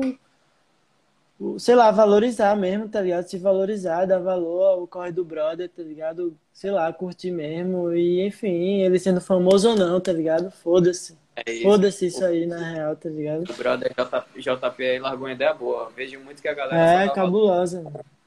[1.40, 3.28] o, sei lá, valorizar mesmo, tá ligado?
[3.28, 6.38] Se valorizar, dar valor ao corre do brother, tá ligado?
[6.54, 10.52] Sei lá, curtir mesmo e, enfim, ele sendo famoso ou não, tá ligado?
[10.52, 11.18] Foda-se.
[11.36, 11.64] É isso.
[11.64, 13.50] Foda-se isso aí, na real, tá ligado?
[13.50, 15.90] O brother JP, JP aí largou uma ideia boa.
[15.96, 17.06] Vejo muito que a galera.
[17.06, 18.19] É, cabulosa, mano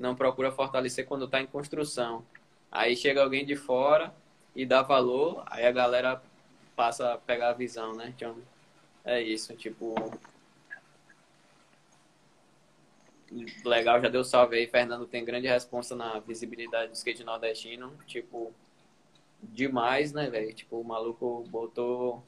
[0.00, 2.24] não procura fortalecer quando está em construção.
[2.72, 4.12] Aí chega alguém de fora
[4.56, 6.22] e dá valor, aí a galera
[6.74, 8.12] passa a pegar a visão, né?
[8.16, 8.36] Então,
[9.04, 9.94] é isso, tipo.
[13.64, 14.66] Legal, já deu salve aí.
[14.66, 17.92] Fernando tem grande responsa na visibilidade do skate nordestino.
[18.06, 18.52] Tipo,
[19.42, 20.52] demais, né, velho?
[20.54, 22.22] Tipo, o maluco botou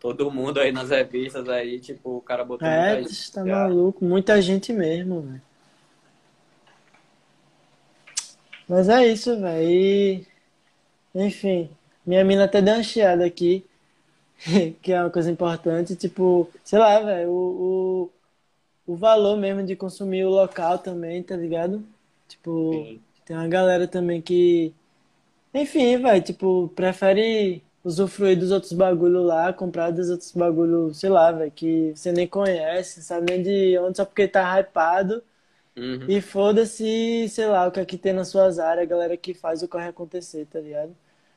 [0.00, 3.32] todo mundo aí nas revistas aí, tipo, o cara botou é, muita gente.
[3.32, 5.47] tá maluco, muita gente mesmo, velho.
[8.68, 10.26] Mas é isso, velho.
[11.14, 11.70] Enfim,
[12.06, 13.64] minha mina até deu uma chiada aqui,
[14.82, 15.96] que é uma coisa importante.
[15.96, 18.10] Tipo, sei lá, velho, o,
[18.86, 21.82] o, o valor mesmo de consumir o local também, tá ligado?
[22.28, 23.00] Tipo, Sim.
[23.24, 24.74] tem uma galera também que,
[25.54, 31.32] enfim, vai, tipo, prefere usufruir dos outros bagulho lá, comprar dos outros bagulho, sei lá,
[31.32, 35.22] velho, que você nem conhece, sabe nem de onde, só porque tá hypado.
[35.78, 36.06] Uhum.
[36.08, 39.32] E foda-se, sei lá, o que aqui é tem nas suas áreas, a galera que
[39.32, 40.94] faz o corre acontecer, tá ligado?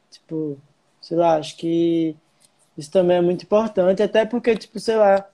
[0.09, 0.57] Tipo,
[0.99, 2.15] sei lá, acho que
[2.77, 5.29] isso também é muito importante, até porque, tipo, sei lá,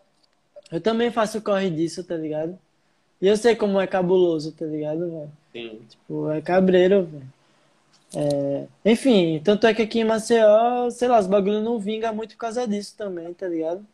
[0.71, 2.59] eu também faço corre disso, tá ligado?
[3.21, 5.31] E eu sei como é cabuloso, tá ligado, velho?
[5.53, 5.81] Sim.
[5.89, 7.37] Tipo, é cabreiro, velho.
[8.15, 8.67] É...
[8.85, 12.41] Enfim, tanto é que aqui em Maceió, sei lá, os bagulhos não vingam muito por
[12.41, 13.85] causa disso também, tá ligado?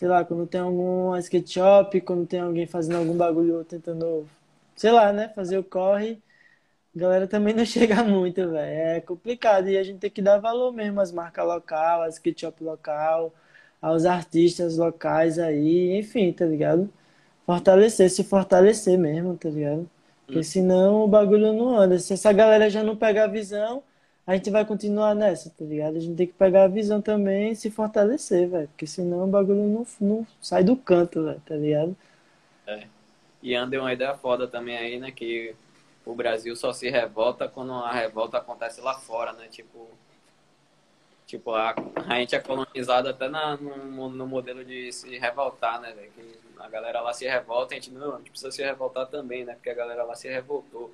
[0.00, 4.26] Sei lá, quando tem algum skate shop, quando tem alguém fazendo algum bagulho tentando,
[4.74, 6.22] sei lá, né, fazer o corre,
[6.96, 8.58] a galera também não chega muito, velho.
[8.58, 12.40] É complicado e a gente tem que dar valor mesmo às marcas locais, às skate
[12.40, 13.34] shop local,
[13.82, 16.90] aos artistas locais aí, enfim, tá ligado?
[17.46, 19.90] Fortalecer, se fortalecer mesmo, tá ligado?
[20.24, 20.42] Porque hum.
[20.42, 21.98] senão o bagulho não anda.
[21.98, 23.82] Se essa galera já não pegar a visão,
[24.30, 25.96] a gente vai continuar nessa, tá ligado?
[25.96, 28.68] A gente tem que pegar a visão também e se fortalecer, velho.
[28.68, 31.96] Porque senão o bagulho não, não sai do canto, velho, tá ligado?
[32.64, 32.86] É.
[33.42, 35.10] E anda uma ideia foda também aí, né?
[35.10, 35.54] Que
[36.06, 39.48] o Brasil só se revolta quando a revolta acontece lá fora, né?
[39.50, 39.88] Tipo,
[41.26, 41.74] Tipo, a,
[42.08, 46.10] a gente é colonizado até na, no, no modelo de se revoltar, né, velho?
[46.58, 49.54] A galera lá se revolta, a gente não, a gente precisa se revoltar também, né?
[49.54, 50.92] Porque a galera lá se revoltou.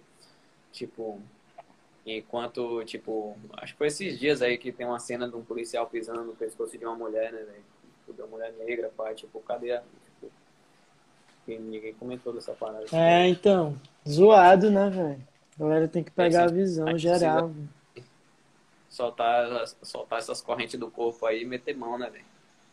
[0.73, 1.19] Tipo,
[2.07, 5.87] enquanto, tipo, acho que foi esses dias aí que tem uma cena de um policial
[5.89, 7.65] pisando no pescoço de uma mulher, né, velho?
[7.99, 9.83] Tipo, de uma mulher negra, pai, tipo, cadê a.
[10.21, 10.33] Tipo,
[11.63, 12.85] ninguém comentou dessa parada.
[12.93, 13.77] É, então,
[14.09, 15.29] zoado, né, velho?
[15.59, 17.51] A galera tem que pegar a visão a geral.
[18.89, 22.25] Soltar, soltar essas correntes do corpo aí e meter mão, né, velho?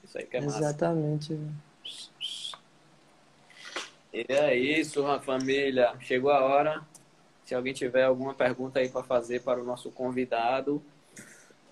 [0.04, 0.60] Isso aí que é massa.
[0.60, 1.54] Exatamente, velho.
[4.14, 5.96] E é isso, família.
[6.02, 6.86] Chegou a hora.
[7.54, 10.84] Se alguém tiver alguma pergunta aí para fazer para o nosso convidado,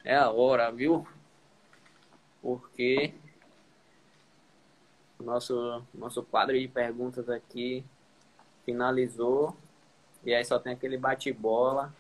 [0.06, 1.08] é a hora, viu?
[2.40, 3.16] Porque
[5.20, 7.84] nosso, nosso quadro de perguntas aqui
[8.64, 9.58] finalizou.
[10.24, 11.91] E aí só tem aquele bate-bola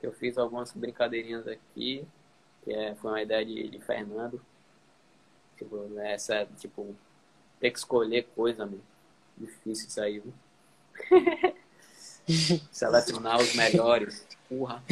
[0.00, 2.06] eu fiz algumas brincadeirinhas aqui,
[2.62, 4.40] que é, foi uma ideia de, de Fernando.
[5.58, 6.94] Tipo, né, essa, tipo,
[7.58, 8.80] ter que escolher coisa, meu.
[9.36, 10.32] Difícil isso aí, viu?
[12.72, 14.26] Selecionar os melhores.
[14.48, 14.82] Porra.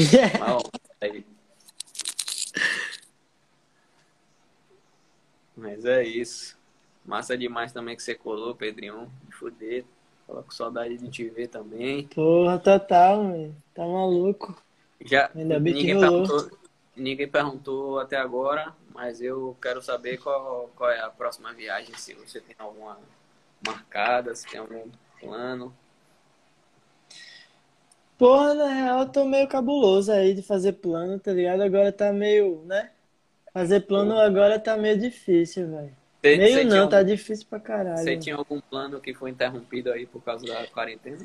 [5.56, 6.56] Mas é isso.
[7.04, 9.10] Massa demais também que você colou, Pedrinho.
[9.30, 9.84] Fuder.
[10.26, 12.06] Tava com saudade de te ver também.
[12.08, 13.52] Porra, total.
[13.74, 14.56] Tá maluco.
[15.04, 16.50] Já Ainda bem ninguém, que perguntou,
[16.96, 22.14] ninguém perguntou até agora, mas eu quero saber qual, qual é a próxima viagem, se
[22.14, 22.98] você tem alguma
[23.66, 24.88] marcada, se tem algum
[25.20, 25.74] plano.
[28.16, 31.62] Porra, na real, eu tô meio cabuloso aí de fazer plano, tá ligado?
[31.62, 32.90] Agora tá meio, né?
[33.52, 35.92] Fazer plano agora tá meio difícil, velho.
[36.22, 37.98] Meio não, tá difícil pra caralho.
[37.98, 41.18] Você tinha algum plano que foi interrompido aí por causa da quarentena?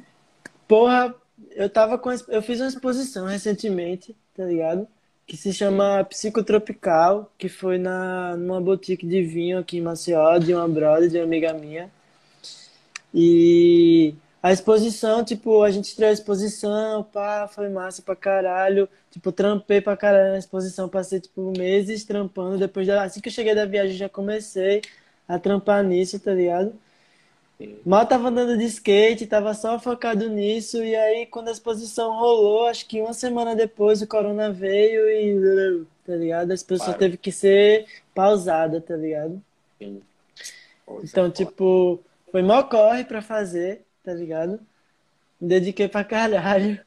[0.67, 1.15] Porra,
[1.51, 2.09] eu tava com.
[2.27, 4.87] Eu fiz uma exposição recentemente, tá ligado?
[5.25, 10.53] Que se chama Psicotropical, que foi na, numa boutique de vinho aqui em Maceió, de
[10.53, 11.89] uma brother, de uma amiga minha.
[13.13, 18.87] E a exposição, tipo, a gente estreou a exposição, pá, foi massa pra caralho.
[19.11, 22.57] Tipo, trampei pra caralho na exposição, passei, tipo, meses trampando.
[22.57, 24.81] Depois, da, assim que eu cheguei da viagem, já comecei
[25.27, 26.73] a trampar nisso, tá ligado?
[27.85, 32.67] Mal tava andando de skate, tava só focado nisso, e aí quando a exposição rolou,
[32.67, 35.85] acho que uma semana depois o corona veio e.
[36.05, 36.51] tá ligado?
[36.51, 37.85] A exposição teve que ser
[38.15, 39.41] pausada, tá ligado?
[39.77, 40.01] Sim.
[41.03, 41.99] Então, é tipo,
[42.31, 44.59] foi mó corre pra fazer, tá ligado?
[45.39, 46.79] Me dediquei pra caralho.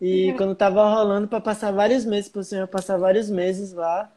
[0.00, 4.12] E quando tava rolando pra passar vários meses por cima, passar vários meses lá.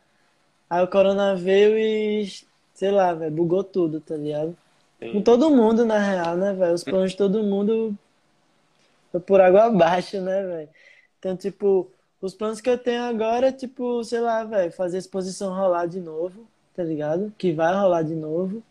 [0.69, 2.29] Aí o corona veio e,
[2.73, 4.55] sei lá, velho, bugou tudo, tá ligado?
[4.99, 5.13] Sim.
[5.13, 6.73] Com todo mundo, na real, né, velho?
[6.73, 7.97] Os planos de todo mundo
[9.11, 10.69] foi por água abaixo, né, velho?
[11.17, 11.89] Então, tipo,
[12.21, 15.87] os planos que eu tenho agora é, tipo, sei lá, velho, fazer a exposição rolar
[15.87, 16.45] de novo,
[16.75, 17.33] tá ligado?
[17.37, 18.61] Que vai rolar de novo.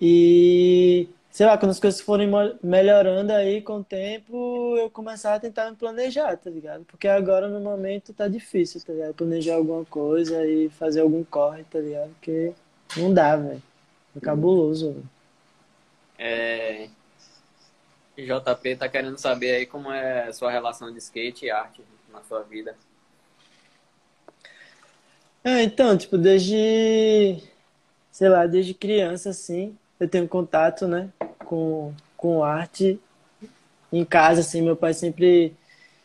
[0.00, 2.28] E, sei lá, quando as coisas forem
[2.62, 6.84] melhorando aí com o tempo, eu começar a tentar me planejar, tá ligado?
[6.84, 9.14] Porque agora, no momento, tá difícil, tá ligado?
[9.14, 12.10] Planejar alguma coisa e fazer algum corre, tá ligado?
[12.10, 12.52] Porque
[12.96, 13.62] não dá, velho.
[14.16, 15.02] É cabuloso.
[16.18, 16.88] É...
[18.16, 21.82] JP tá querendo saber aí como é a sua relação de skate e arte
[22.12, 22.76] na sua vida.
[25.42, 27.42] É, então, tipo, desde,
[28.10, 31.10] sei lá, desde criança, assim, eu tenho contato, né,
[31.44, 32.98] com, com arte
[33.92, 35.52] em casa, assim, meu pai sempre,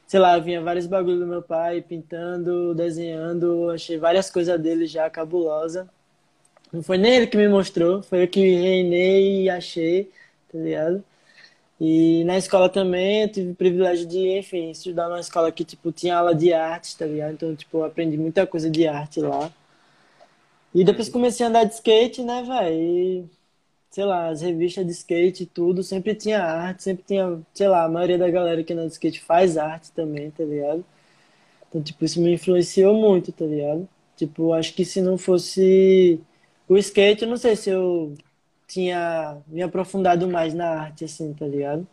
[0.05, 5.09] sei lá, vinha vários bagulhos do meu pai pintando, desenhando, achei várias coisas dele já
[5.09, 5.87] cabulosa.
[6.73, 10.11] Não foi nem ele que me mostrou, foi eu que reinei e achei,
[10.51, 11.03] tá ligado?
[11.79, 15.91] E na escola também eu tive o privilégio de, enfim, estudar numa escola que, tipo,
[15.91, 17.33] tinha aula de arte, tá ligado?
[17.33, 19.51] Então, tipo, eu aprendi muita coisa de arte lá.
[20.73, 23.29] E depois comecei a andar de skate, né, velho?
[23.95, 27.85] Sei lá, as revistas de skate e tudo, sempre tinha arte, sempre tinha, sei lá,
[27.85, 30.83] a maioria da galera que anda de skate faz arte também, tá ligado?
[31.69, 33.87] Então, tipo, isso me influenciou muito, tá ligado?
[34.17, 36.19] Tipo, acho que se não fosse
[36.67, 38.13] o skate, eu não sei se eu
[38.67, 41.87] tinha me aprofundado mais na arte, assim, tá ligado?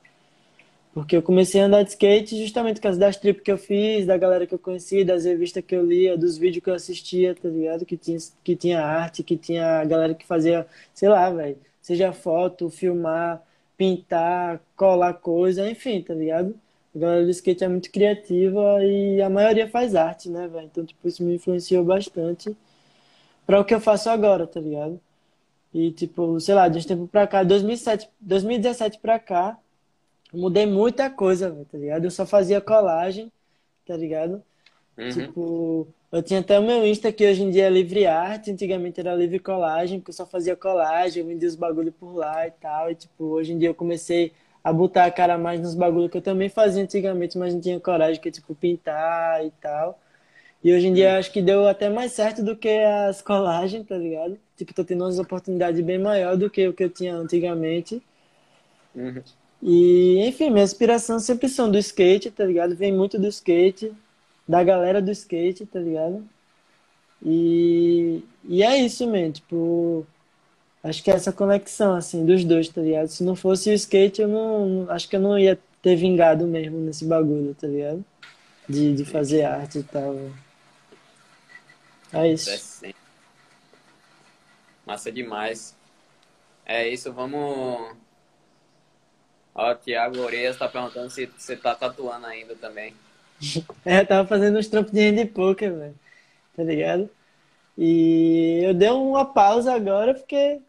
[0.94, 4.06] Porque eu comecei a andar de skate justamente por causa das trips que eu fiz,
[4.06, 7.34] da galera que eu conheci, das revistas que eu lia, dos vídeos que eu assistia,
[7.34, 7.86] tá ligado?
[7.86, 12.70] Que tinha, que tinha arte, que tinha galera que fazia, sei lá, velho, seja foto,
[12.70, 13.42] filmar,
[13.76, 16.54] pintar, colar coisa, enfim, tá ligado?
[16.94, 20.66] A galera do skate é muito criativa e a maioria faz arte, né, velho?
[20.66, 22.56] Então, tipo, isso me influenciou bastante
[23.46, 25.00] para o que eu faço agora, tá ligado?
[25.74, 29.58] E, tipo, sei lá, de uns tempos pra cá, 2007, 2017 pra cá,
[30.32, 32.04] mudei muita coisa, tá ligado?
[32.04, 33.32] Eu só fazia colagem,
[33.86, 34.42] tá ligado?
[34.96, 35.08] Uhum.
[35.10, 39.00] Tipo, eu tinha até o meu Insta que hoje em dia é Livre Arte, antigamente
[39.00, 42.50] era Livre Colagem, porque eu só fazia colagem, eu vendia os bagulho por lá e
[42.50, 42.90] tal.
[42.90, 44.32] E tipo, hoje em dia eu comecei
[44.62, 47.80] a botar a cara mais nos bagulho que eu também fazia antigamente, mas não tinha
[47.80, 49.98] coragem, que é tipo pintar e tal.
[50.62, 53.86] E hoje em dia eu acho que deu até mais certo do que as colagens,
[53.86, 54.38] tá ligado?
[54.56, 58.02] Tipo, tô tendo umas oportunidades bem maior do que o que eu tinha antigamente.
[58.94, 59.22] Uhum.
[59.62, 62.76] E, enfim, minha inspiração sempre são do skate, tá ligado?
[62.76, 63.92] Vem muito do skate,
[64.52, 66.28] da galera do skate, tá ligado?
[67.24, 70.06] E, e é isso mesmo, tipo,
[70.84, 73.08] acho que é essa conexão, assim, dos dois, tá ligado?
[73.08, 76.76] Se não fosse o skate, eu não, acho que eu não ia ter vingado mesmo
[76.80, 78.04] nesse bagulho, tá ligado?
[78.68, 80.14] De, de fazer arte e tal.
[82.12, 82.84] É isso.
[84.84, 85.74] Massa demais.
[86.66, 87.96] É isso, vamos.
[89.54, 92.94] Ó, o Thiago Oreias tá perguntando se você tá tatuando ainda também.
[93.84, 95.94] É, eu tava fazendo uns trampos de poker, velho.
[96.56, 97.10] Tá ligado?
[97.78, 100.60] E eu dei uma pausa agora porque,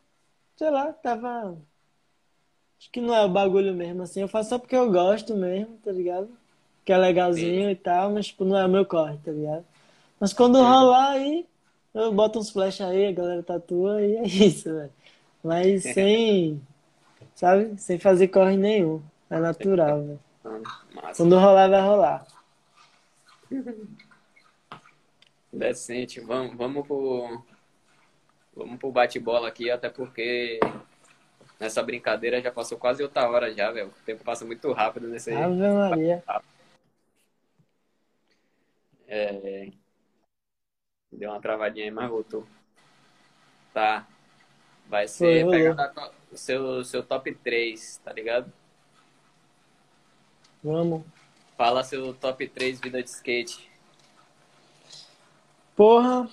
[0.57, 1.57] sei lá, tava.
[2.79, 4.21] Acho que não é o bagulho mesmo, assim.
[4.21, 6.29] Eu faço só porque eu gosto mesmo, tá ligado?
[6.85, 7.71] Que é legalzinho Sim.
[7.71, 9.65] e tal, mas tipo, não é o meu corre, tá ligado?
[10.19, 10.63] Mas quando Uhum.
[10.63, 11.47] rolar aí,
[11.93, 14.91] eu boto uns flash aí, a galera tatua e é isso, velho.
[15.43, 16.61] Mas sem,
[17.35, 17.77] sabe?
[17.81, 19.01] Sem fazer corre nenhum.
[19.29, 20.19] É natural, velho.
[21.17, 22.32] Quando rolar, vai rolar.
[25.51, 26.19] Decente.
[26.19, 27.43] Vamos, vamos pro.
[28.55, 30.59] Vamos pro bate-bola aqui, até porque
[31.59, 33.89] nessa brincadeira já passou quase outra hora já, velho.
[33.89, 35.31] O tempo passa muito rápido nesse.
[35.31, 36.23] Ave Maria.
[39.07, 39.71] É...
[41.11, 42.47] Deu uma travadinha aí, mas voltou.
[43.73, 44.07] Tá.
[44.87, 48.51] Vai ser pegar o seu, seu top 3, tá ligado?
[50.63, 51.03] Vamos.
[51.57, 53.69] Fala seu top 3 vida de skate.
[55.75, 56.29] Porra,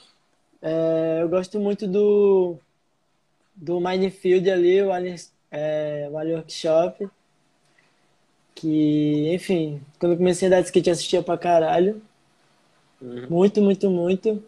[0.63, 2.59] é, eu gosto muito do,
[3.55, 5.17] do Minefield ali, o Alien,
[5.51, 7.09] é, o Workshop.
[8.55, 12.03] Que, enfim, quando eu comecei a andar de skate eu assistia pra caralho.
[13.01, 13.27] Uhum.
[13.31, 14.45] Muito, muito, muito.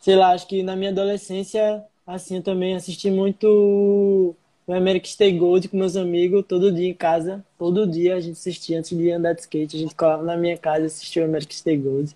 [0.00, 4.36] Sei lá, acho que na minha adolescência, assim, eu também assisti muito
[4.68, 7.42] o American Stay Gold com meus amigos, todo dia em casa.
[7.56, 9.74] Todo dia a gente assistia antes de andar de skate.
[9.74, 12.14] A gente colava na minha casa e assistia o American Stay Gold.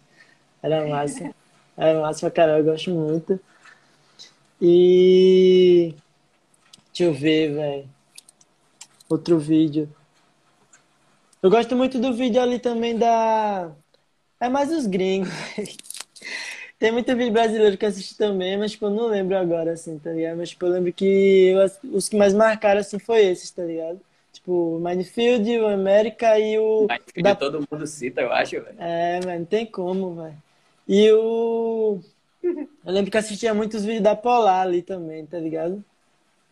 [0.62, 1.34] Era massa.
[1.74, 3.40] Era massa pra caralho, eu gosto muito.
[4.60, 5.94] E.
[6.92, 7.88] Deixa eu ver, velho.
[9.08, 9.88] Outro vídeo.
[11.42, 13.72] Eu gosto muito do vídeo ali também da.
[14.38, 15.30] É mais os gringos.
[16.82, 20.00] Tem muito vídeo brasileiro que eu assisti também, mas tipo, eu não lembro agora, assim,
[20.00, 20.36] tá ligado?
[20.36, 21.52] Mas tipo, eu lembro que
[21.84, 24.00] eu os que mais marcaram, assim, foi esses, tá ligado?
[24.32, 28.74] Tipo, o Minefield, o América e o que da todo mundo cita, eu acho, velho.
[28.80, 30.34] é, velho, não tem como, velho.
[30.88, 32.00] E o.
[32.42, 35.84] Eu lembro que assistia muitos vídeos da Polar ali também, tá ligado?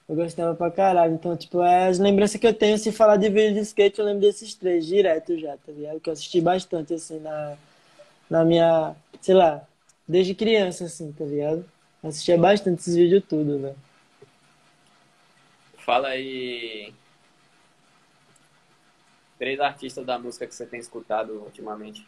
[0.09, 1.15] Eu gostava pra caralho.
[1.15, 4.05] Então, tipo, é as lembranças que eu tenho, se falar de vídeo de skate, eu
[4.05, 5.99] lembro desses três direto já, tá ligado?
[5.99, 7.57] Que eu assisti bastante, assim, na,
[8.31, 9.67] na minha, sei lá,
[10.11, 11.65] desde criança, assim, tá ligado?
[12.03, 13.77] Assistia bastante esses vídeos tudo, velho.
[15.79, 16.93] Fala aí.
[19.39, 22.07] Três artistas da música que você tem escutado ultimamente.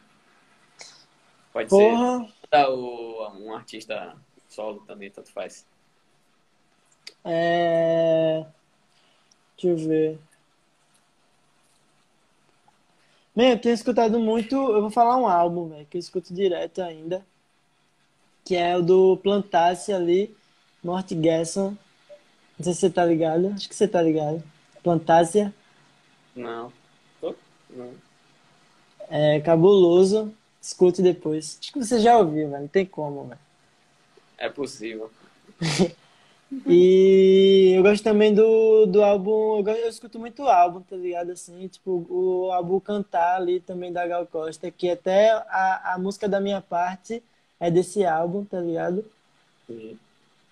[1.53, 4.17] Pode ser Porra, da- o- um artista
[4.49, 5.67] solo também, tanto faz.
[7.25, 8.45] é.
[9.57, 10.19] Deixa eu ver.
[13.35, 14.55] Man, eu tenho escutado muito.
[14.55, 17.25] Eu vou falar um álbum, velho, que eu escuto direto ainda.
[18.45, 20.37] Que é o do Plantasse ali,
[20.83, 21.77] Morte Gerson.
[22.59, 23.49] Não sei se você tá ligado.
[23.55, 24.43] Acho que você tá ligado.
[24.83, 25.55] Plantácia.
[26.35, 26.73] Não.
[27.69, 28.03] Não.
[29.09, 30.35] É cabuloso.
[30.61, 31.59] Escute depois.
[31.61, 32.63] Acho que você já ouviu, velho.
[32.63, 33.41] Não tem como, velho.
[34.37, 35.11] É possível.
[36.69, 39.59] E eu gosto também do, do álbum.
[39.59, 41.31] Eu, go- eu escuto muito álbum, tá ligado?
[41.33, 46.29] Assim, tipo, o álbum Cantar ali também da Gal Costa, que até a, a música
[46.29, 47.23] da minha parte
[47.63, 49.05] é desse álbum, tá ligado?
[49.69, 49.97] Sim.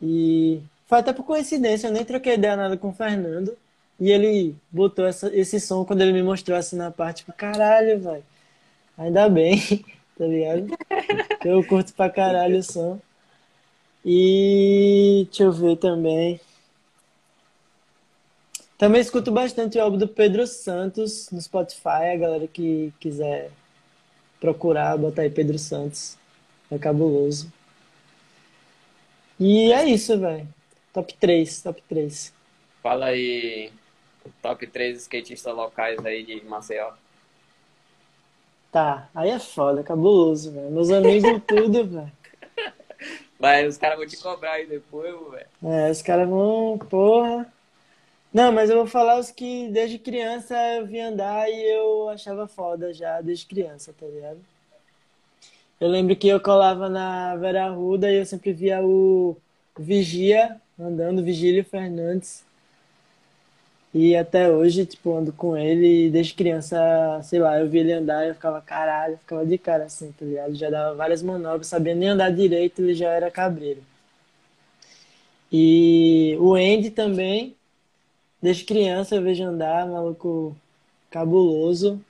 [0.00, 3.56] E foi até por coincidência, eu nem troquei ideia nada com o Fernando.
[3.98, 8.00] E ele botou essa, esse som quando ele me mostrou assim na parte, tipo, caralho,
[8.00, 8.24] velho.
[8.96, 9.58] Ainda bem,
[10.16, 10.68] tá ligado?
[11.44, 13.00] Eu curto pra caralho o som.
[14.04, 16.40] E deixa eu ver também.
[18.78, 23.50] Também escuto bastante o álbum do Pedro Santos no Spotify, a galera que quiser
[24.40, 26.19] procurar, botar aí Pedro Santos.
[26.70, 27.52] É cabuloso.
[29.38, 30.46] E é isso, velho.
[30.92, 32.32] Top 3, top 3.
[32.82, 33.72] Fala aí
[34.42, 36.92] top 3 skatistas locais aí de Maceió.
[38.70, 40.70] Tá, aí é foda, cabuloso, velho.
[40.70, 42.12] Meus amigos, tudo, velho.
[43.38, 45.46] Mas os caras vão te cobrar aí depois, velho.
[45.64, 47.50] É, os caras vão, porra.
[48.32, 52.46] Não, mas eu vou falar os que desde criança eu vi andar e eu achava
[52.46, 54.38] foda já, desde criança, tá ligado?
[55.80, 59.36] Eu lembro que eu colava na Vera Arruda e eu sempre via o
[59.78, 62.44] Vigia andando, Vigílio Fernandes.
[63.92, 66.78] E até hoje, tipo, ando com ele e desde criança,
[67.24, 70.12] sei lá, eu vi ele andar e eu ficava, caralho, eu ficava de cara assim,
[70.12, 70.54] tá ligado?
[70.54, 73.82] Já dava várias manobras, sabia nem andar direito, ele já era cabreiro.
[75.52, 77.56] E o Andy também,
[78.42, 80.56] desde criança eu vejo andar, maluco
[81.10, 82.00] cabuloso.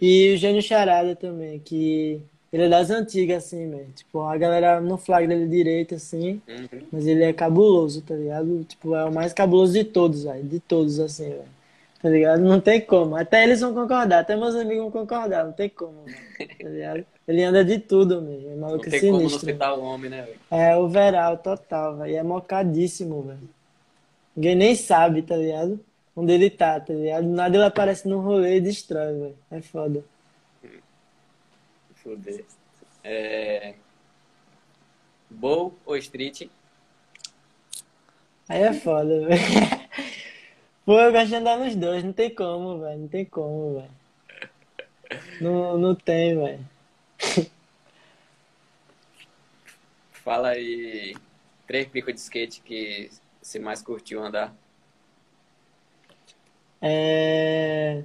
[0.00, 2.20] E o Gênio Charada também, que
[2.52, 3.86] ele é das antigas, assim, velho.
[3.94, 6.80] Tipo, a galera não flagra ele direito, assim, Uhum.
[6.90, 8.64] mas ele é cabuloso, tá ligado?
[8.64, 10.42] Tipo, é o mais cabuloso de todos, velho.
[10.42, 11.60] De todos, assim, velho.
[12.02, 12.40] Tá ligado?
[12.40, 13.14] Não tem como.
[13.14, 16.48] Até eles vão concordar, até meus amigos vão concordar, não tem como, velho.
[16.58, 17.04] Tá ligado?
[17.28, 18.48] Ele anda de tudo, mesmo.
[18.50, 19.46] É Não maluco tem como não sinistro.
[19.46, 19.54] velho.
[19.56, 20.36] citar o homem, né, velho?
[20.50, 22.10] É o Veral, total, velho.
[22.12, 23.38] E é mocadíssimo, velho.
[24.34, 25.78] Ninguém nem sabe, tá ligado?
[26.14, 27.24] Onde ele tá, tá ligado?
[27.24, 29.38] Do Nada ele aparece no rolê e destrói, velho.
[29.50, 30.04] É foda.
[31.94, 32.44] Foder.
[33.04, 33.74] É...
[35.28, 36.48] Bowl ou street?
[38.48, 39.40] Aí é foda, velho.
[40.84, 42.98] Pô, eu gosto de andar nos dois, não tem como, velho.
[42.98, 44.00] Não tem como, velho.
[45.40, 46.68] Não, não tem, velho.
[50.12, 51.14] Fala aí
[51.66, 53.10] três picos de skate que
[53.40, 54.54] você mais curtiu andar.
[56.80, 58.02] É...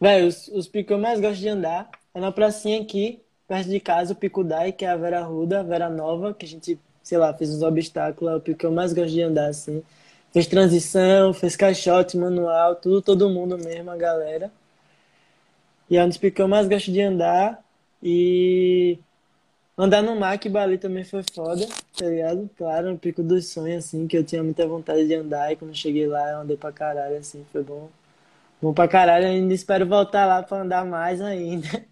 [0.00, 3.68] Velho, os, os picos que eu mais gosto de andar é na pracinha aqui, perto
[3.68, 6.48] de casa, o Pico Dai, que é a Vera Ruda, a Vera Nova, que a
[6.48, 9.48] gente, sei lá, fez uns obstáculos, é o pico que eu mais gosto de andar,
[9.48, 9.82] assim.
[10.32, 14.52] Fez transição, fez caixote, manual, tudo, todo mundo mesmo, a galera.
[15.90, 17.62] E é um dos picos que eu mais gosto de andar.
[18.02, 18.98] E
[19.78, 22.50] andar no Mac Bali também foi foda, tá ligado?
[22.56, 25.52] Claro, um pico dos sonhos, assim, que eu tinha muita vontade de andar.
[25.52, 27.88] E quando cheguei lá, eu andei pra caralho, assim, foi bom.
[28.60, 31.86] Bom pra caralho, ainda espero voltar lá pra andar mais ainda.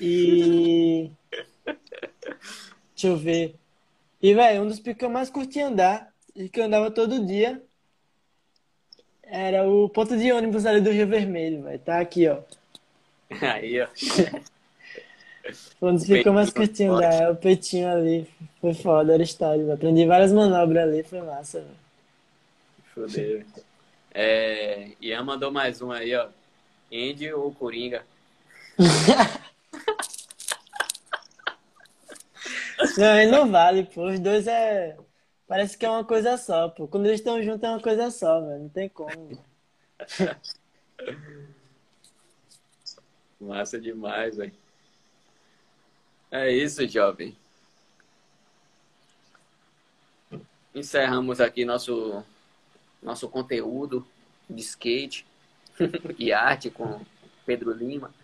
[0.00, 1.10] E.
[2.94, 3.54] Deixa eu ver.
[4.22, 7.26] E, velho, um dos picos que eu mais curti andar, e que eu andava todo
[7.26, 7.62] dia,
[9.22, 11.78] era o ponto de ônibus ali do Rio Vermelho, velho.
[11.78, 12.40] Tá aqui, ó.
[13.40, 13.88] Aí, ó.
[15.52, 17.16] Foi um dos que mais Peitinho curti forte.
[17.16, 18.28] andar, o peitinho ali.
[18.60, 19.74] Foi foda, era história, velho.
[19.74, 21.76] Aprendi várias manobras ali, foi massa, velho.
[22.94, 23.46] Foder.
[24.12, 24.90] É...
[25.00, 26.28] Ian mandou mais um aí, ó.
[26.92, 28.04] Andy ou Coringa?
[32.96, 34.06] Não, aí não vale, pô.
[34.06, 34.96] Os dois é.
[35.46, 36.86] Parece que é uma coisa só, pô.
[36.88, 38.62] Quando eles estão juntos é uma coisa só, velho.
[38.62, 39.38] Não tem como.
[43.40, 44.52] Massa demais, velho.
[46.30, 47.36] É isso, jovem.
[50.72, 52.24] Encerramos aqui nosso,
[53.02, 54.06] nosso conteúdo
[54.48, 55.26] de skate
[56.18, 57.00] e arte com
[57.44, 58.14] Pedro Lima.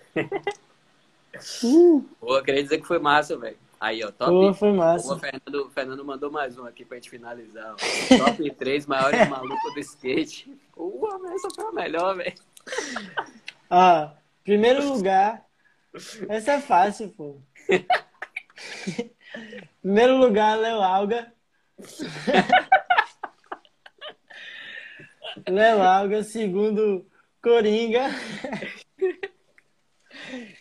[1.64, 3.58] Uh, Pô, queria dizer que foi massa, velho.
[3.78, 4.30] Aí, ó, top.
[4.30, 5.12] pô, foi massa.
[5.12, 7.74] o Fernando, Fernando mandou mais um aqui pra gente finalizar.
[7.74, 8.24] ó.
[8.24, 10.56] Top 3 maiores malucos do skate.
[10.76, 12.34] Uau, essa foi a melhor, velho.
[13.68, 14.14] Ah,
[14.44, 15.44] primeiro lugar.
[16.28, 17.36] Essa é fácil, pô.
[19.82, 21.32] Primeiro lugar, Léo Alga.
[25.48, 26.22] Léo Alga.
[26.22, 27.04] Segundo,
[27.42, 28.10] Coringa.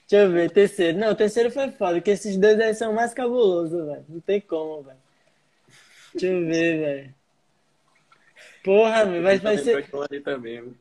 [0.07, 0.97] Deixa eu ver, terceiro.
[0.97, 4.05] Não, o terceiro foi foda, porque esses dois aí são mais cabulosos, velho.
[4.07, 4.97] Não tem como, velho.
[6.13, 7.15] Deixa eu ver, velho.
[8.63, 9.89] Porra, vai, vai ser.
[10.23, 10.75] Também, viu?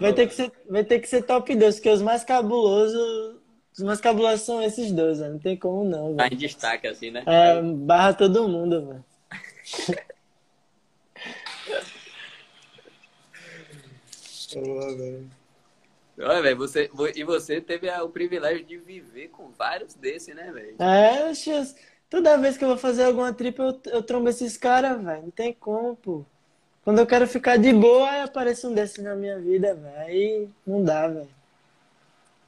[0.00, 3.37] Vai ter que ser, vai ter que ser top 2, porque os mais cabulosos.
[3.78, 5.34] Os mais cabulosos são esses dois, velho.
[5.34, 6.34] Não tem como não, Tá velho.
[6.34, 7.22] em destaque, assim, né?
[7.24, 9.04] É, barra todo mundo, velho.
[16.20, 20.50] Olha, velho, você, vo- e você teve o privilégio de viver com vários desses, né,
[20.52, 20.74] velho?
[20.80, 21.64] É, oxe, eu-
[22.10, 25.22] toda vez que eu vou fazer alguma trip, eu, eu trombo esses caras, velho.
[25.22, 26.24] Não tem como, pô.
[26.84, 29.98] Quando eu quero ficar de boa, aparece um desses na minha vida, velho.
[30.00, 31.28] Aí não dá, velho.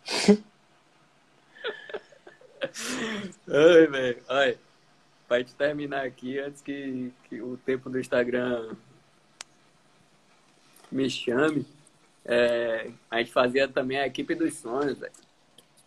[3.49, 4.23] Ai, velho.
[4.29, 4.59] Olha,
[5.27, 8.77] pra gente terminar aqui, antes que, que o tempo do Instagram
[10.91, 11.67] me chame,
[12.25, 15.13] é, a gente fazia também a equipe dos sonhos, velho.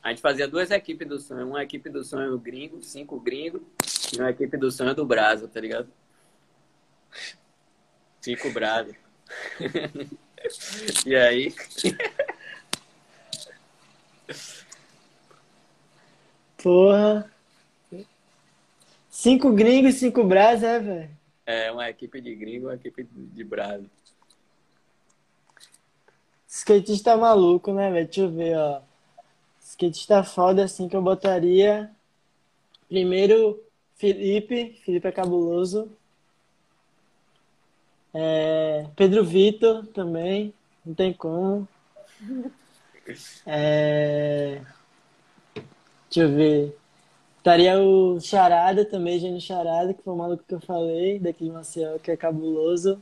[0.02, 1.48] A gente fazia duas equipes do sonho.
[1.48, 3.62] Uma equipe do sonho gringo, cinco gringos,
[4.12, 5.88] e uma equipe do sonho do Brasa, tá ligado?
[8.22, 8.96] Cinco Brasa.
[11.06, 11.56] E aí,
[16.64, 17.30] Porra.
[19.10, 21.10] Cinco gringos e cinco brás, é, velho?
[21.46, 23.90] É uma equipe de gringo, uma equipe de brado.
[26.48, 28.06] Skatista maluco, né, velho?
[28.06, 28.82] Deixa eu ver, ó.
[29.60, 31.92] Skatista foda, assim, que eu botaria.
[32.88, 33.62] Primeiro,
[33.96, 34.80] Felipe.
[34.86, 35.92] Felipe é cabuloso.
[38.14, 40.54] É, Pedro Vitor também.
[40.86, 41.68] Não tem como.
[43.46, 44.62] É,
[46.14, 46.78] deixa eu ver.
[47.38, 51.52] Estaria o Charada também, Gênio Charada, que foi o maluco que eu falei, daqui de
[51.52, 53.02] Maceió, que é cabuloso.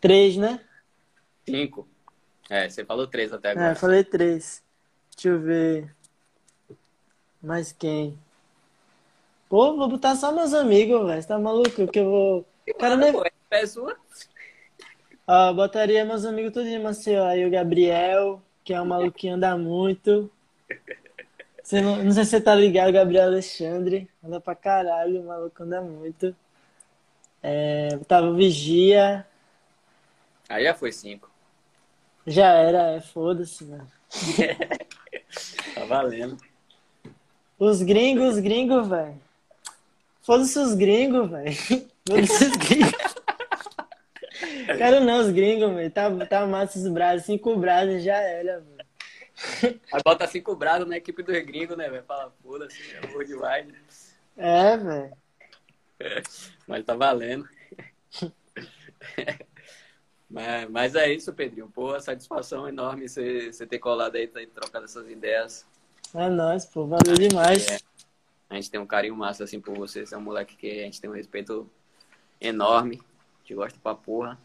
[0.00, 0.60] Três, né?
[1.48, 1.86] Cinco.
[2.50, 3.74] É, você falou três até É, agora.
[3.74, 4.62] falei três.
[5.14, 5.94] Deixa eu ver.
[7.42, 8.18] Mais quem?
[9.48, 11.22] Pô, vou botar só meus amigos, velho.
[11.22, 11.86] Você tá maluco?
[11.86, 12.46] Que eu vou.
[12.78, 13.12] Cara, né?
[13.12, 13.96] Pô, é sua?
[15.26, 17.24] Ó, botaria meus amigos todos de Maceió.
[17.24, 20.30] Aí o Gabriel, que é um maluco que anda muito.
[21.68, 24.08] Você não, não sei se você tá ligado, Gabriel Alexandre.
[24.24, 26.34] Anda pra caralho, o maluco anda muito.
[27.42, 29.26] É, botava o Vigia.
[30.48, 31.30] Aí já foi cinco.
[32.26, 33.86] Já era, é foda-se, mano.
[35.74, 36.38] Tá valendo.
[37.58, 39.20] Os gringos, os gringos, velho.
[40.22, 41.52] Foda-se os gringos, velho.
[42.08, 43.14] Foda-se os gringos.
[44.78, 45.90] Quero não, os gringos, velho.
[45.90, 48.77] Tá, tá massa os braços, cinco braços já era, velho.
[49.92, 52.04] Aí bota cinco braços na equipe dos gringos, né, velho?
[52.04, 53.74] Fala, foda-se, é worldwide.
[54.36, 55.16] É, velho.
[56.66, 57.48] Mas tá valendo.
[60.30, 61.70] Mas, mas é isso, Pedrinho.
[61.70, 65.66] Pô, satisfação enorme você, você ter colado aí, ter trocado essas ideias.
[66.14, 66.86] É nóis, pô.
[66.86, 67.66] Valeu demais.
[67.66, 67.78] É,
[68.50, 70.04] a gente tem um carinho massa assim por você.
[70.04, 71.66] Você é um moleque que a gente tem um respeito
[72.38, 73.00] enorme.
[73.42, 74.38] Te gosta pra porra.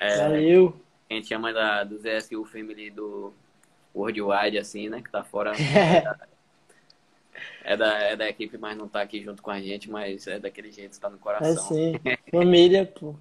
[0.00, 0.80] É, Valeu.
[1.08, 3.32] a gente chama da, do ZSU Family do
[3.94, 5.00] Worldwide, assim, né?
[5.02, 5.52] Que tá fora.
[7.64, 10.38] É da, é da equipe, mas não tá aqui junto com a gente, mas é
[10.38, 11.68] daquele jeito, tá no É coração.
[11.68, 11.94] sim.
[12.30, 13.16] Família, pô.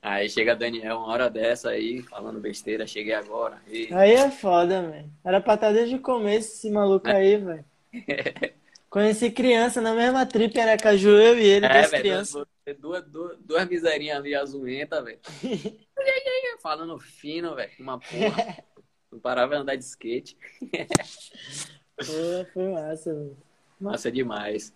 [0.00, 3.60] Aí chega Daniel, uma hora dessa aí, falando besteira, cheguei agora.
[3.66, 3.92] E...
[3.92, 5.10] Aí é foda, velho.
[5.24, 7.64] Era pra estar desde o começo esse maluco aí, velho.
[8.94, 12.44] Conheci criança na mesma trip, era Caju, eu e ele, É, duas crianças.
[12.78, 15.18] duas, duas, duas, miserinhas ali, azuenta, velho.
[16.62, 18.62] Falando fino, velho, uma porra.
[19.10, 20.36] Não parava de andar de skate.
[21.96, 23.36] Pô, foi massa, velho.
[23.80, 24.72] Massa demais.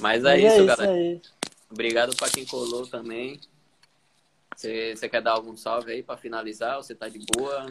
[0.00, 0.92] Mas Mas é isso, é isso galera.
[0.92, 1.22] aí.
[1.70, 3.38] Obrigado pra quem colou também.
[4.56, 6.76] Você você quer dar algum salve aí pra finalizar?
[6.76, 7.66] Ou você tá de boa?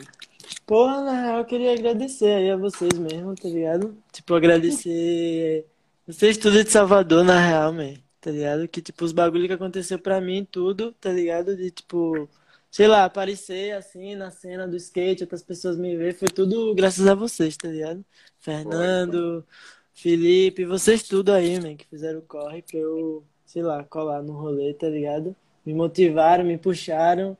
[0.66, 3.98] Porra, na real, eu queria agradecer aí a vocês mesmo, tá ligado?
[4.14, 5.66] Tipo, agradecer
[6.10, 8.68] vocês tudo de Salvador, na real, man, tá ligado?
[8.68, 11.56] Que, tipo, os bagulho que aconteceu pra mim, tudo, tá ligado?
[11.56, 12.28] De, tipo,
[12.72, 17.06] sei lá, aparecer assim na cena do skate, outras pessoas me ver, foi tudo graças
[17.06, 18.04] a vocês, tá ligado?
[18.40, 19.46] Fernando,
[19.94, 24.34] Felipe, vocês tudo aí, man, que fizeram o corre pra eu, sei lá, colar no
[24.34, 25.36] rolê, tá ligado?
[25.64, 27.38] Me motivaram, me puxaram.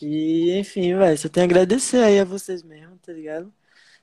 [0.00, 3.52] E, enfim, velho, só tenho a agradecer aí a vocês mesmo, tá ligado?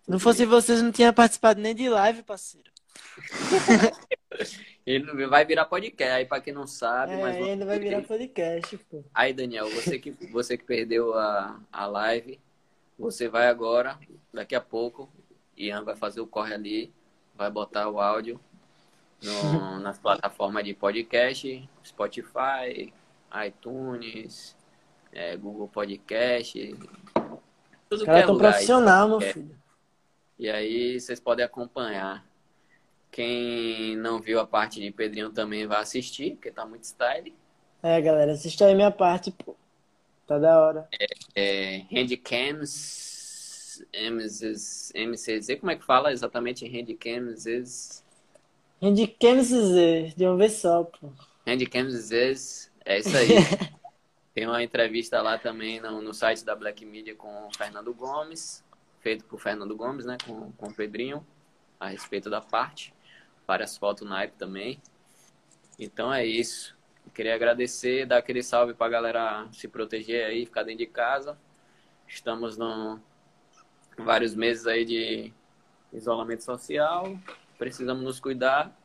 [0.03, 2.76] Se não fosse vocês, não tinha participado nem de live, parceiro.
[4.85, 8.77] Ele vai virar podcast, aí pra quem não sabe, É, mas ainda vai virar podcast,
[8.89, 9.03] pô.
[9.13, 12.39] Aí, Daniel, você que, você que perdeu a, a live,
[12.97, 13.99] você vai agora,
[14.33, 15.09] daqui a pouco,
[15.57, 16.93] Ian vai fazer o corre ali,
[17.35, 18.39] vai botar o áudio
[19.21, 22.93] no, nas plataformas de podcast, Spotify,
[23.45, 24.55] iTunes,
[25.11, 26.75] é, Google Podcast,
[27.89, 29.33] tudo Os caras é tão profissional, meu É.
[29.33, 29.57] filho.
[30.39, 32.26] E aí vocês podem acompanhar.
[33.17, 37.33] Quem não viu a parte de Pedrinho também vai assistir, porque tá muito style.
[37.81, 39.55] É, galera, assiste aí minha parte, pô.
[40.27, 40.87] Tá da hora.
[41.33, 48.03] É, Handcams MCZ, MCZ, como é que fala exatamente Handcams?
[48.79, 51.09] Handicam Z, de uma vez só, pô.
[51.43, 52.11] Handcams,
[52.85, 53.29] é isso aí.
[54.35, 58.63] Tem uma entrevista lá também no, no site da Black Media com o Fernando Gomes,
[58.99, 61.25] feito por Fernando Gomes, né, com, com o Pedrinho,
[61.79, 62.95] a respeito da parte.
[63.47, 64.81] Várias fotos naipe também.
[65.79, 66.75] Então é isso.
[67.13, 71.37] Queria agradecer, dar aquele salve pra galera se proteger aí, ficar dentro de casa.
[72.07, 72.99] Estamos no
[73.97, 75.33] vários meses aí de
[75.93, 77.17] isolamento social.
[77.57, 78.77] Precisamos nos cuidar,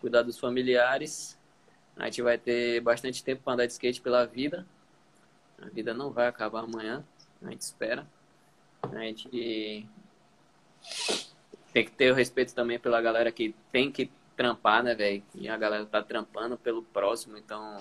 [0.00, 1.38] cuidar dos familiares.
[1.96, 4.66] A gente vai ter bastante tempo para andar de skate pela vida.
[5.60, 7.04] A vida não vai acabar amanhã,
[7.42, 8.06] a gente espera.
[8.82, 9.88] A gente
[11.72, 15.22] tem que ter o respeito também pela galera que tem que trampar, né, velho?
[15.34, 17.78] E a galera tá trampando pelo próximo, então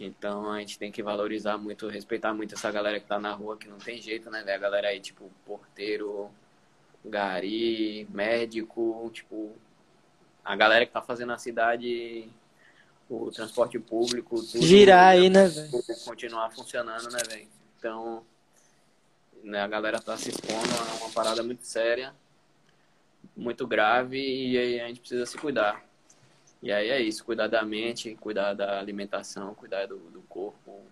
[0.00, 3.56] Então a gente tem que valorizar muito, respeitar muito essa galera que tá na rua,
[3.58, 4.56] que não tem jeito, né, velho?
[4.56, 6.30] A galera aí, tipo, porteiro,
[7.04, 9.54] gari, médico, tipo,
[10.42, 12.28] a galera que tá fazendo a cidade,
[13.10, 14.62] o transporte público, tudo.
[14.62, 15.70] Girar aí, né, velho?
[16.04, 17.48] Continuar funcionando, né, velho?
[17.78, 18.24] Então,
[19.42, 22.14] né, a galera tá se expondo a uma parada muito séria,
[23.36, 25.84] muito grave, e aí a gente precisa se cuidar.
[26.62, 30.82] E aí é isso, cuidar da mente, cuidar da alimentação, cuidar do, do corpo,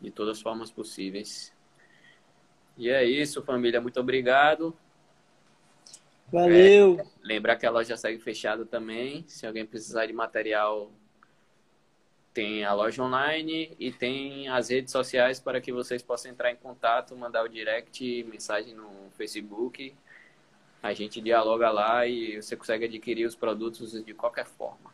[0.00, 1.52] de todas as formas possíveis.
[2.76, 3.80] E é isso, família.
[3.80, 4.76] Muito obrigado.
[6.32, 6.98] Valeu.
[7.00, 9.24] É, lembrar que a loja segue fechada também.
[9.26, 10.90] Se alguém precisar de material,
[12.32, 16.56] tem a loja online e tem as redes sociais para que vocês possam entrar em
[16.56, 19.94] contato, mandar o direct, mensagem no Facebook.
[20.82, 24.90] A gente dialoga lá e você consegue adquirir os produtos de qualquer forma.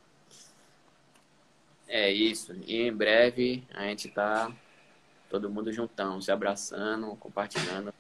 [1.87, 2.55] É isso.
[2.67, 4.51] E em breve a gente tá
[5.29, 7.93] todo mundo juntão, se abraçando, compartilhando.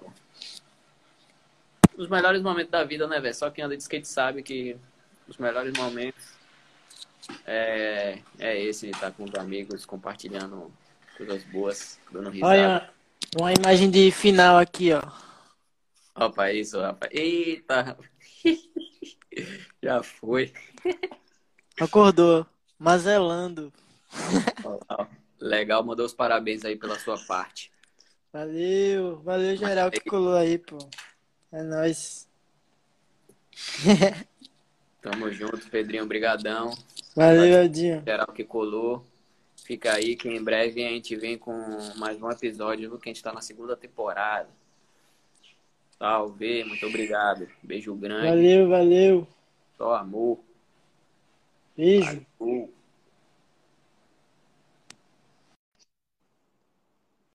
[1.97, 3.35] Os melhores momentos da vida, né, velho?
[3.35, 4.77] Só quem anda de skate sabe que
[5.29, 6.36] os melhores momentos
[7.47, 10.73] é, é esse, estar tá com os amigos, compartilhando
[11.17, 12.53] coisas boas, dando risada.
[12.53, 12.91] Olha,
[13.39, 15.03] uma imagem de final aqui, ó.
[16.15, 17.13] Opa, isso, rapaz.
[17.13, 17.97] Eita!
[19.83, 20.53] Já foi.
[21.81, 22.47] Acordou.
[22.79, 23.73] Mazelando.
[25.41, 27.71] Legal, mandou os parabéns aí pela sua parte.
[28.33, 30.79] Valeu, valeu geral que colou aí, pô.
[31.53, 32.29] É nóis.
[35.09, 36.77] Tamo junto, Pedrinho, brigadão.
[37.15, 38.03] Valeu, Edinho.
[38.05, 39.05] Geral que colou.
[39.55, 41.55] Fica aí que em breve a gente vem com
[41.95, 44.49] mais um episódio, que a gente tá na segunda temporada.
[45.97, 47.47] Salve, muito obrigado.
[47.63, 48.27] Beijo grande.
[48.27, 49.29] Valeu, valeu.
[49.79, 50.41] Só amor.
[51.77, 52.27] Beijo.
[52.41, 52.76] Valeu.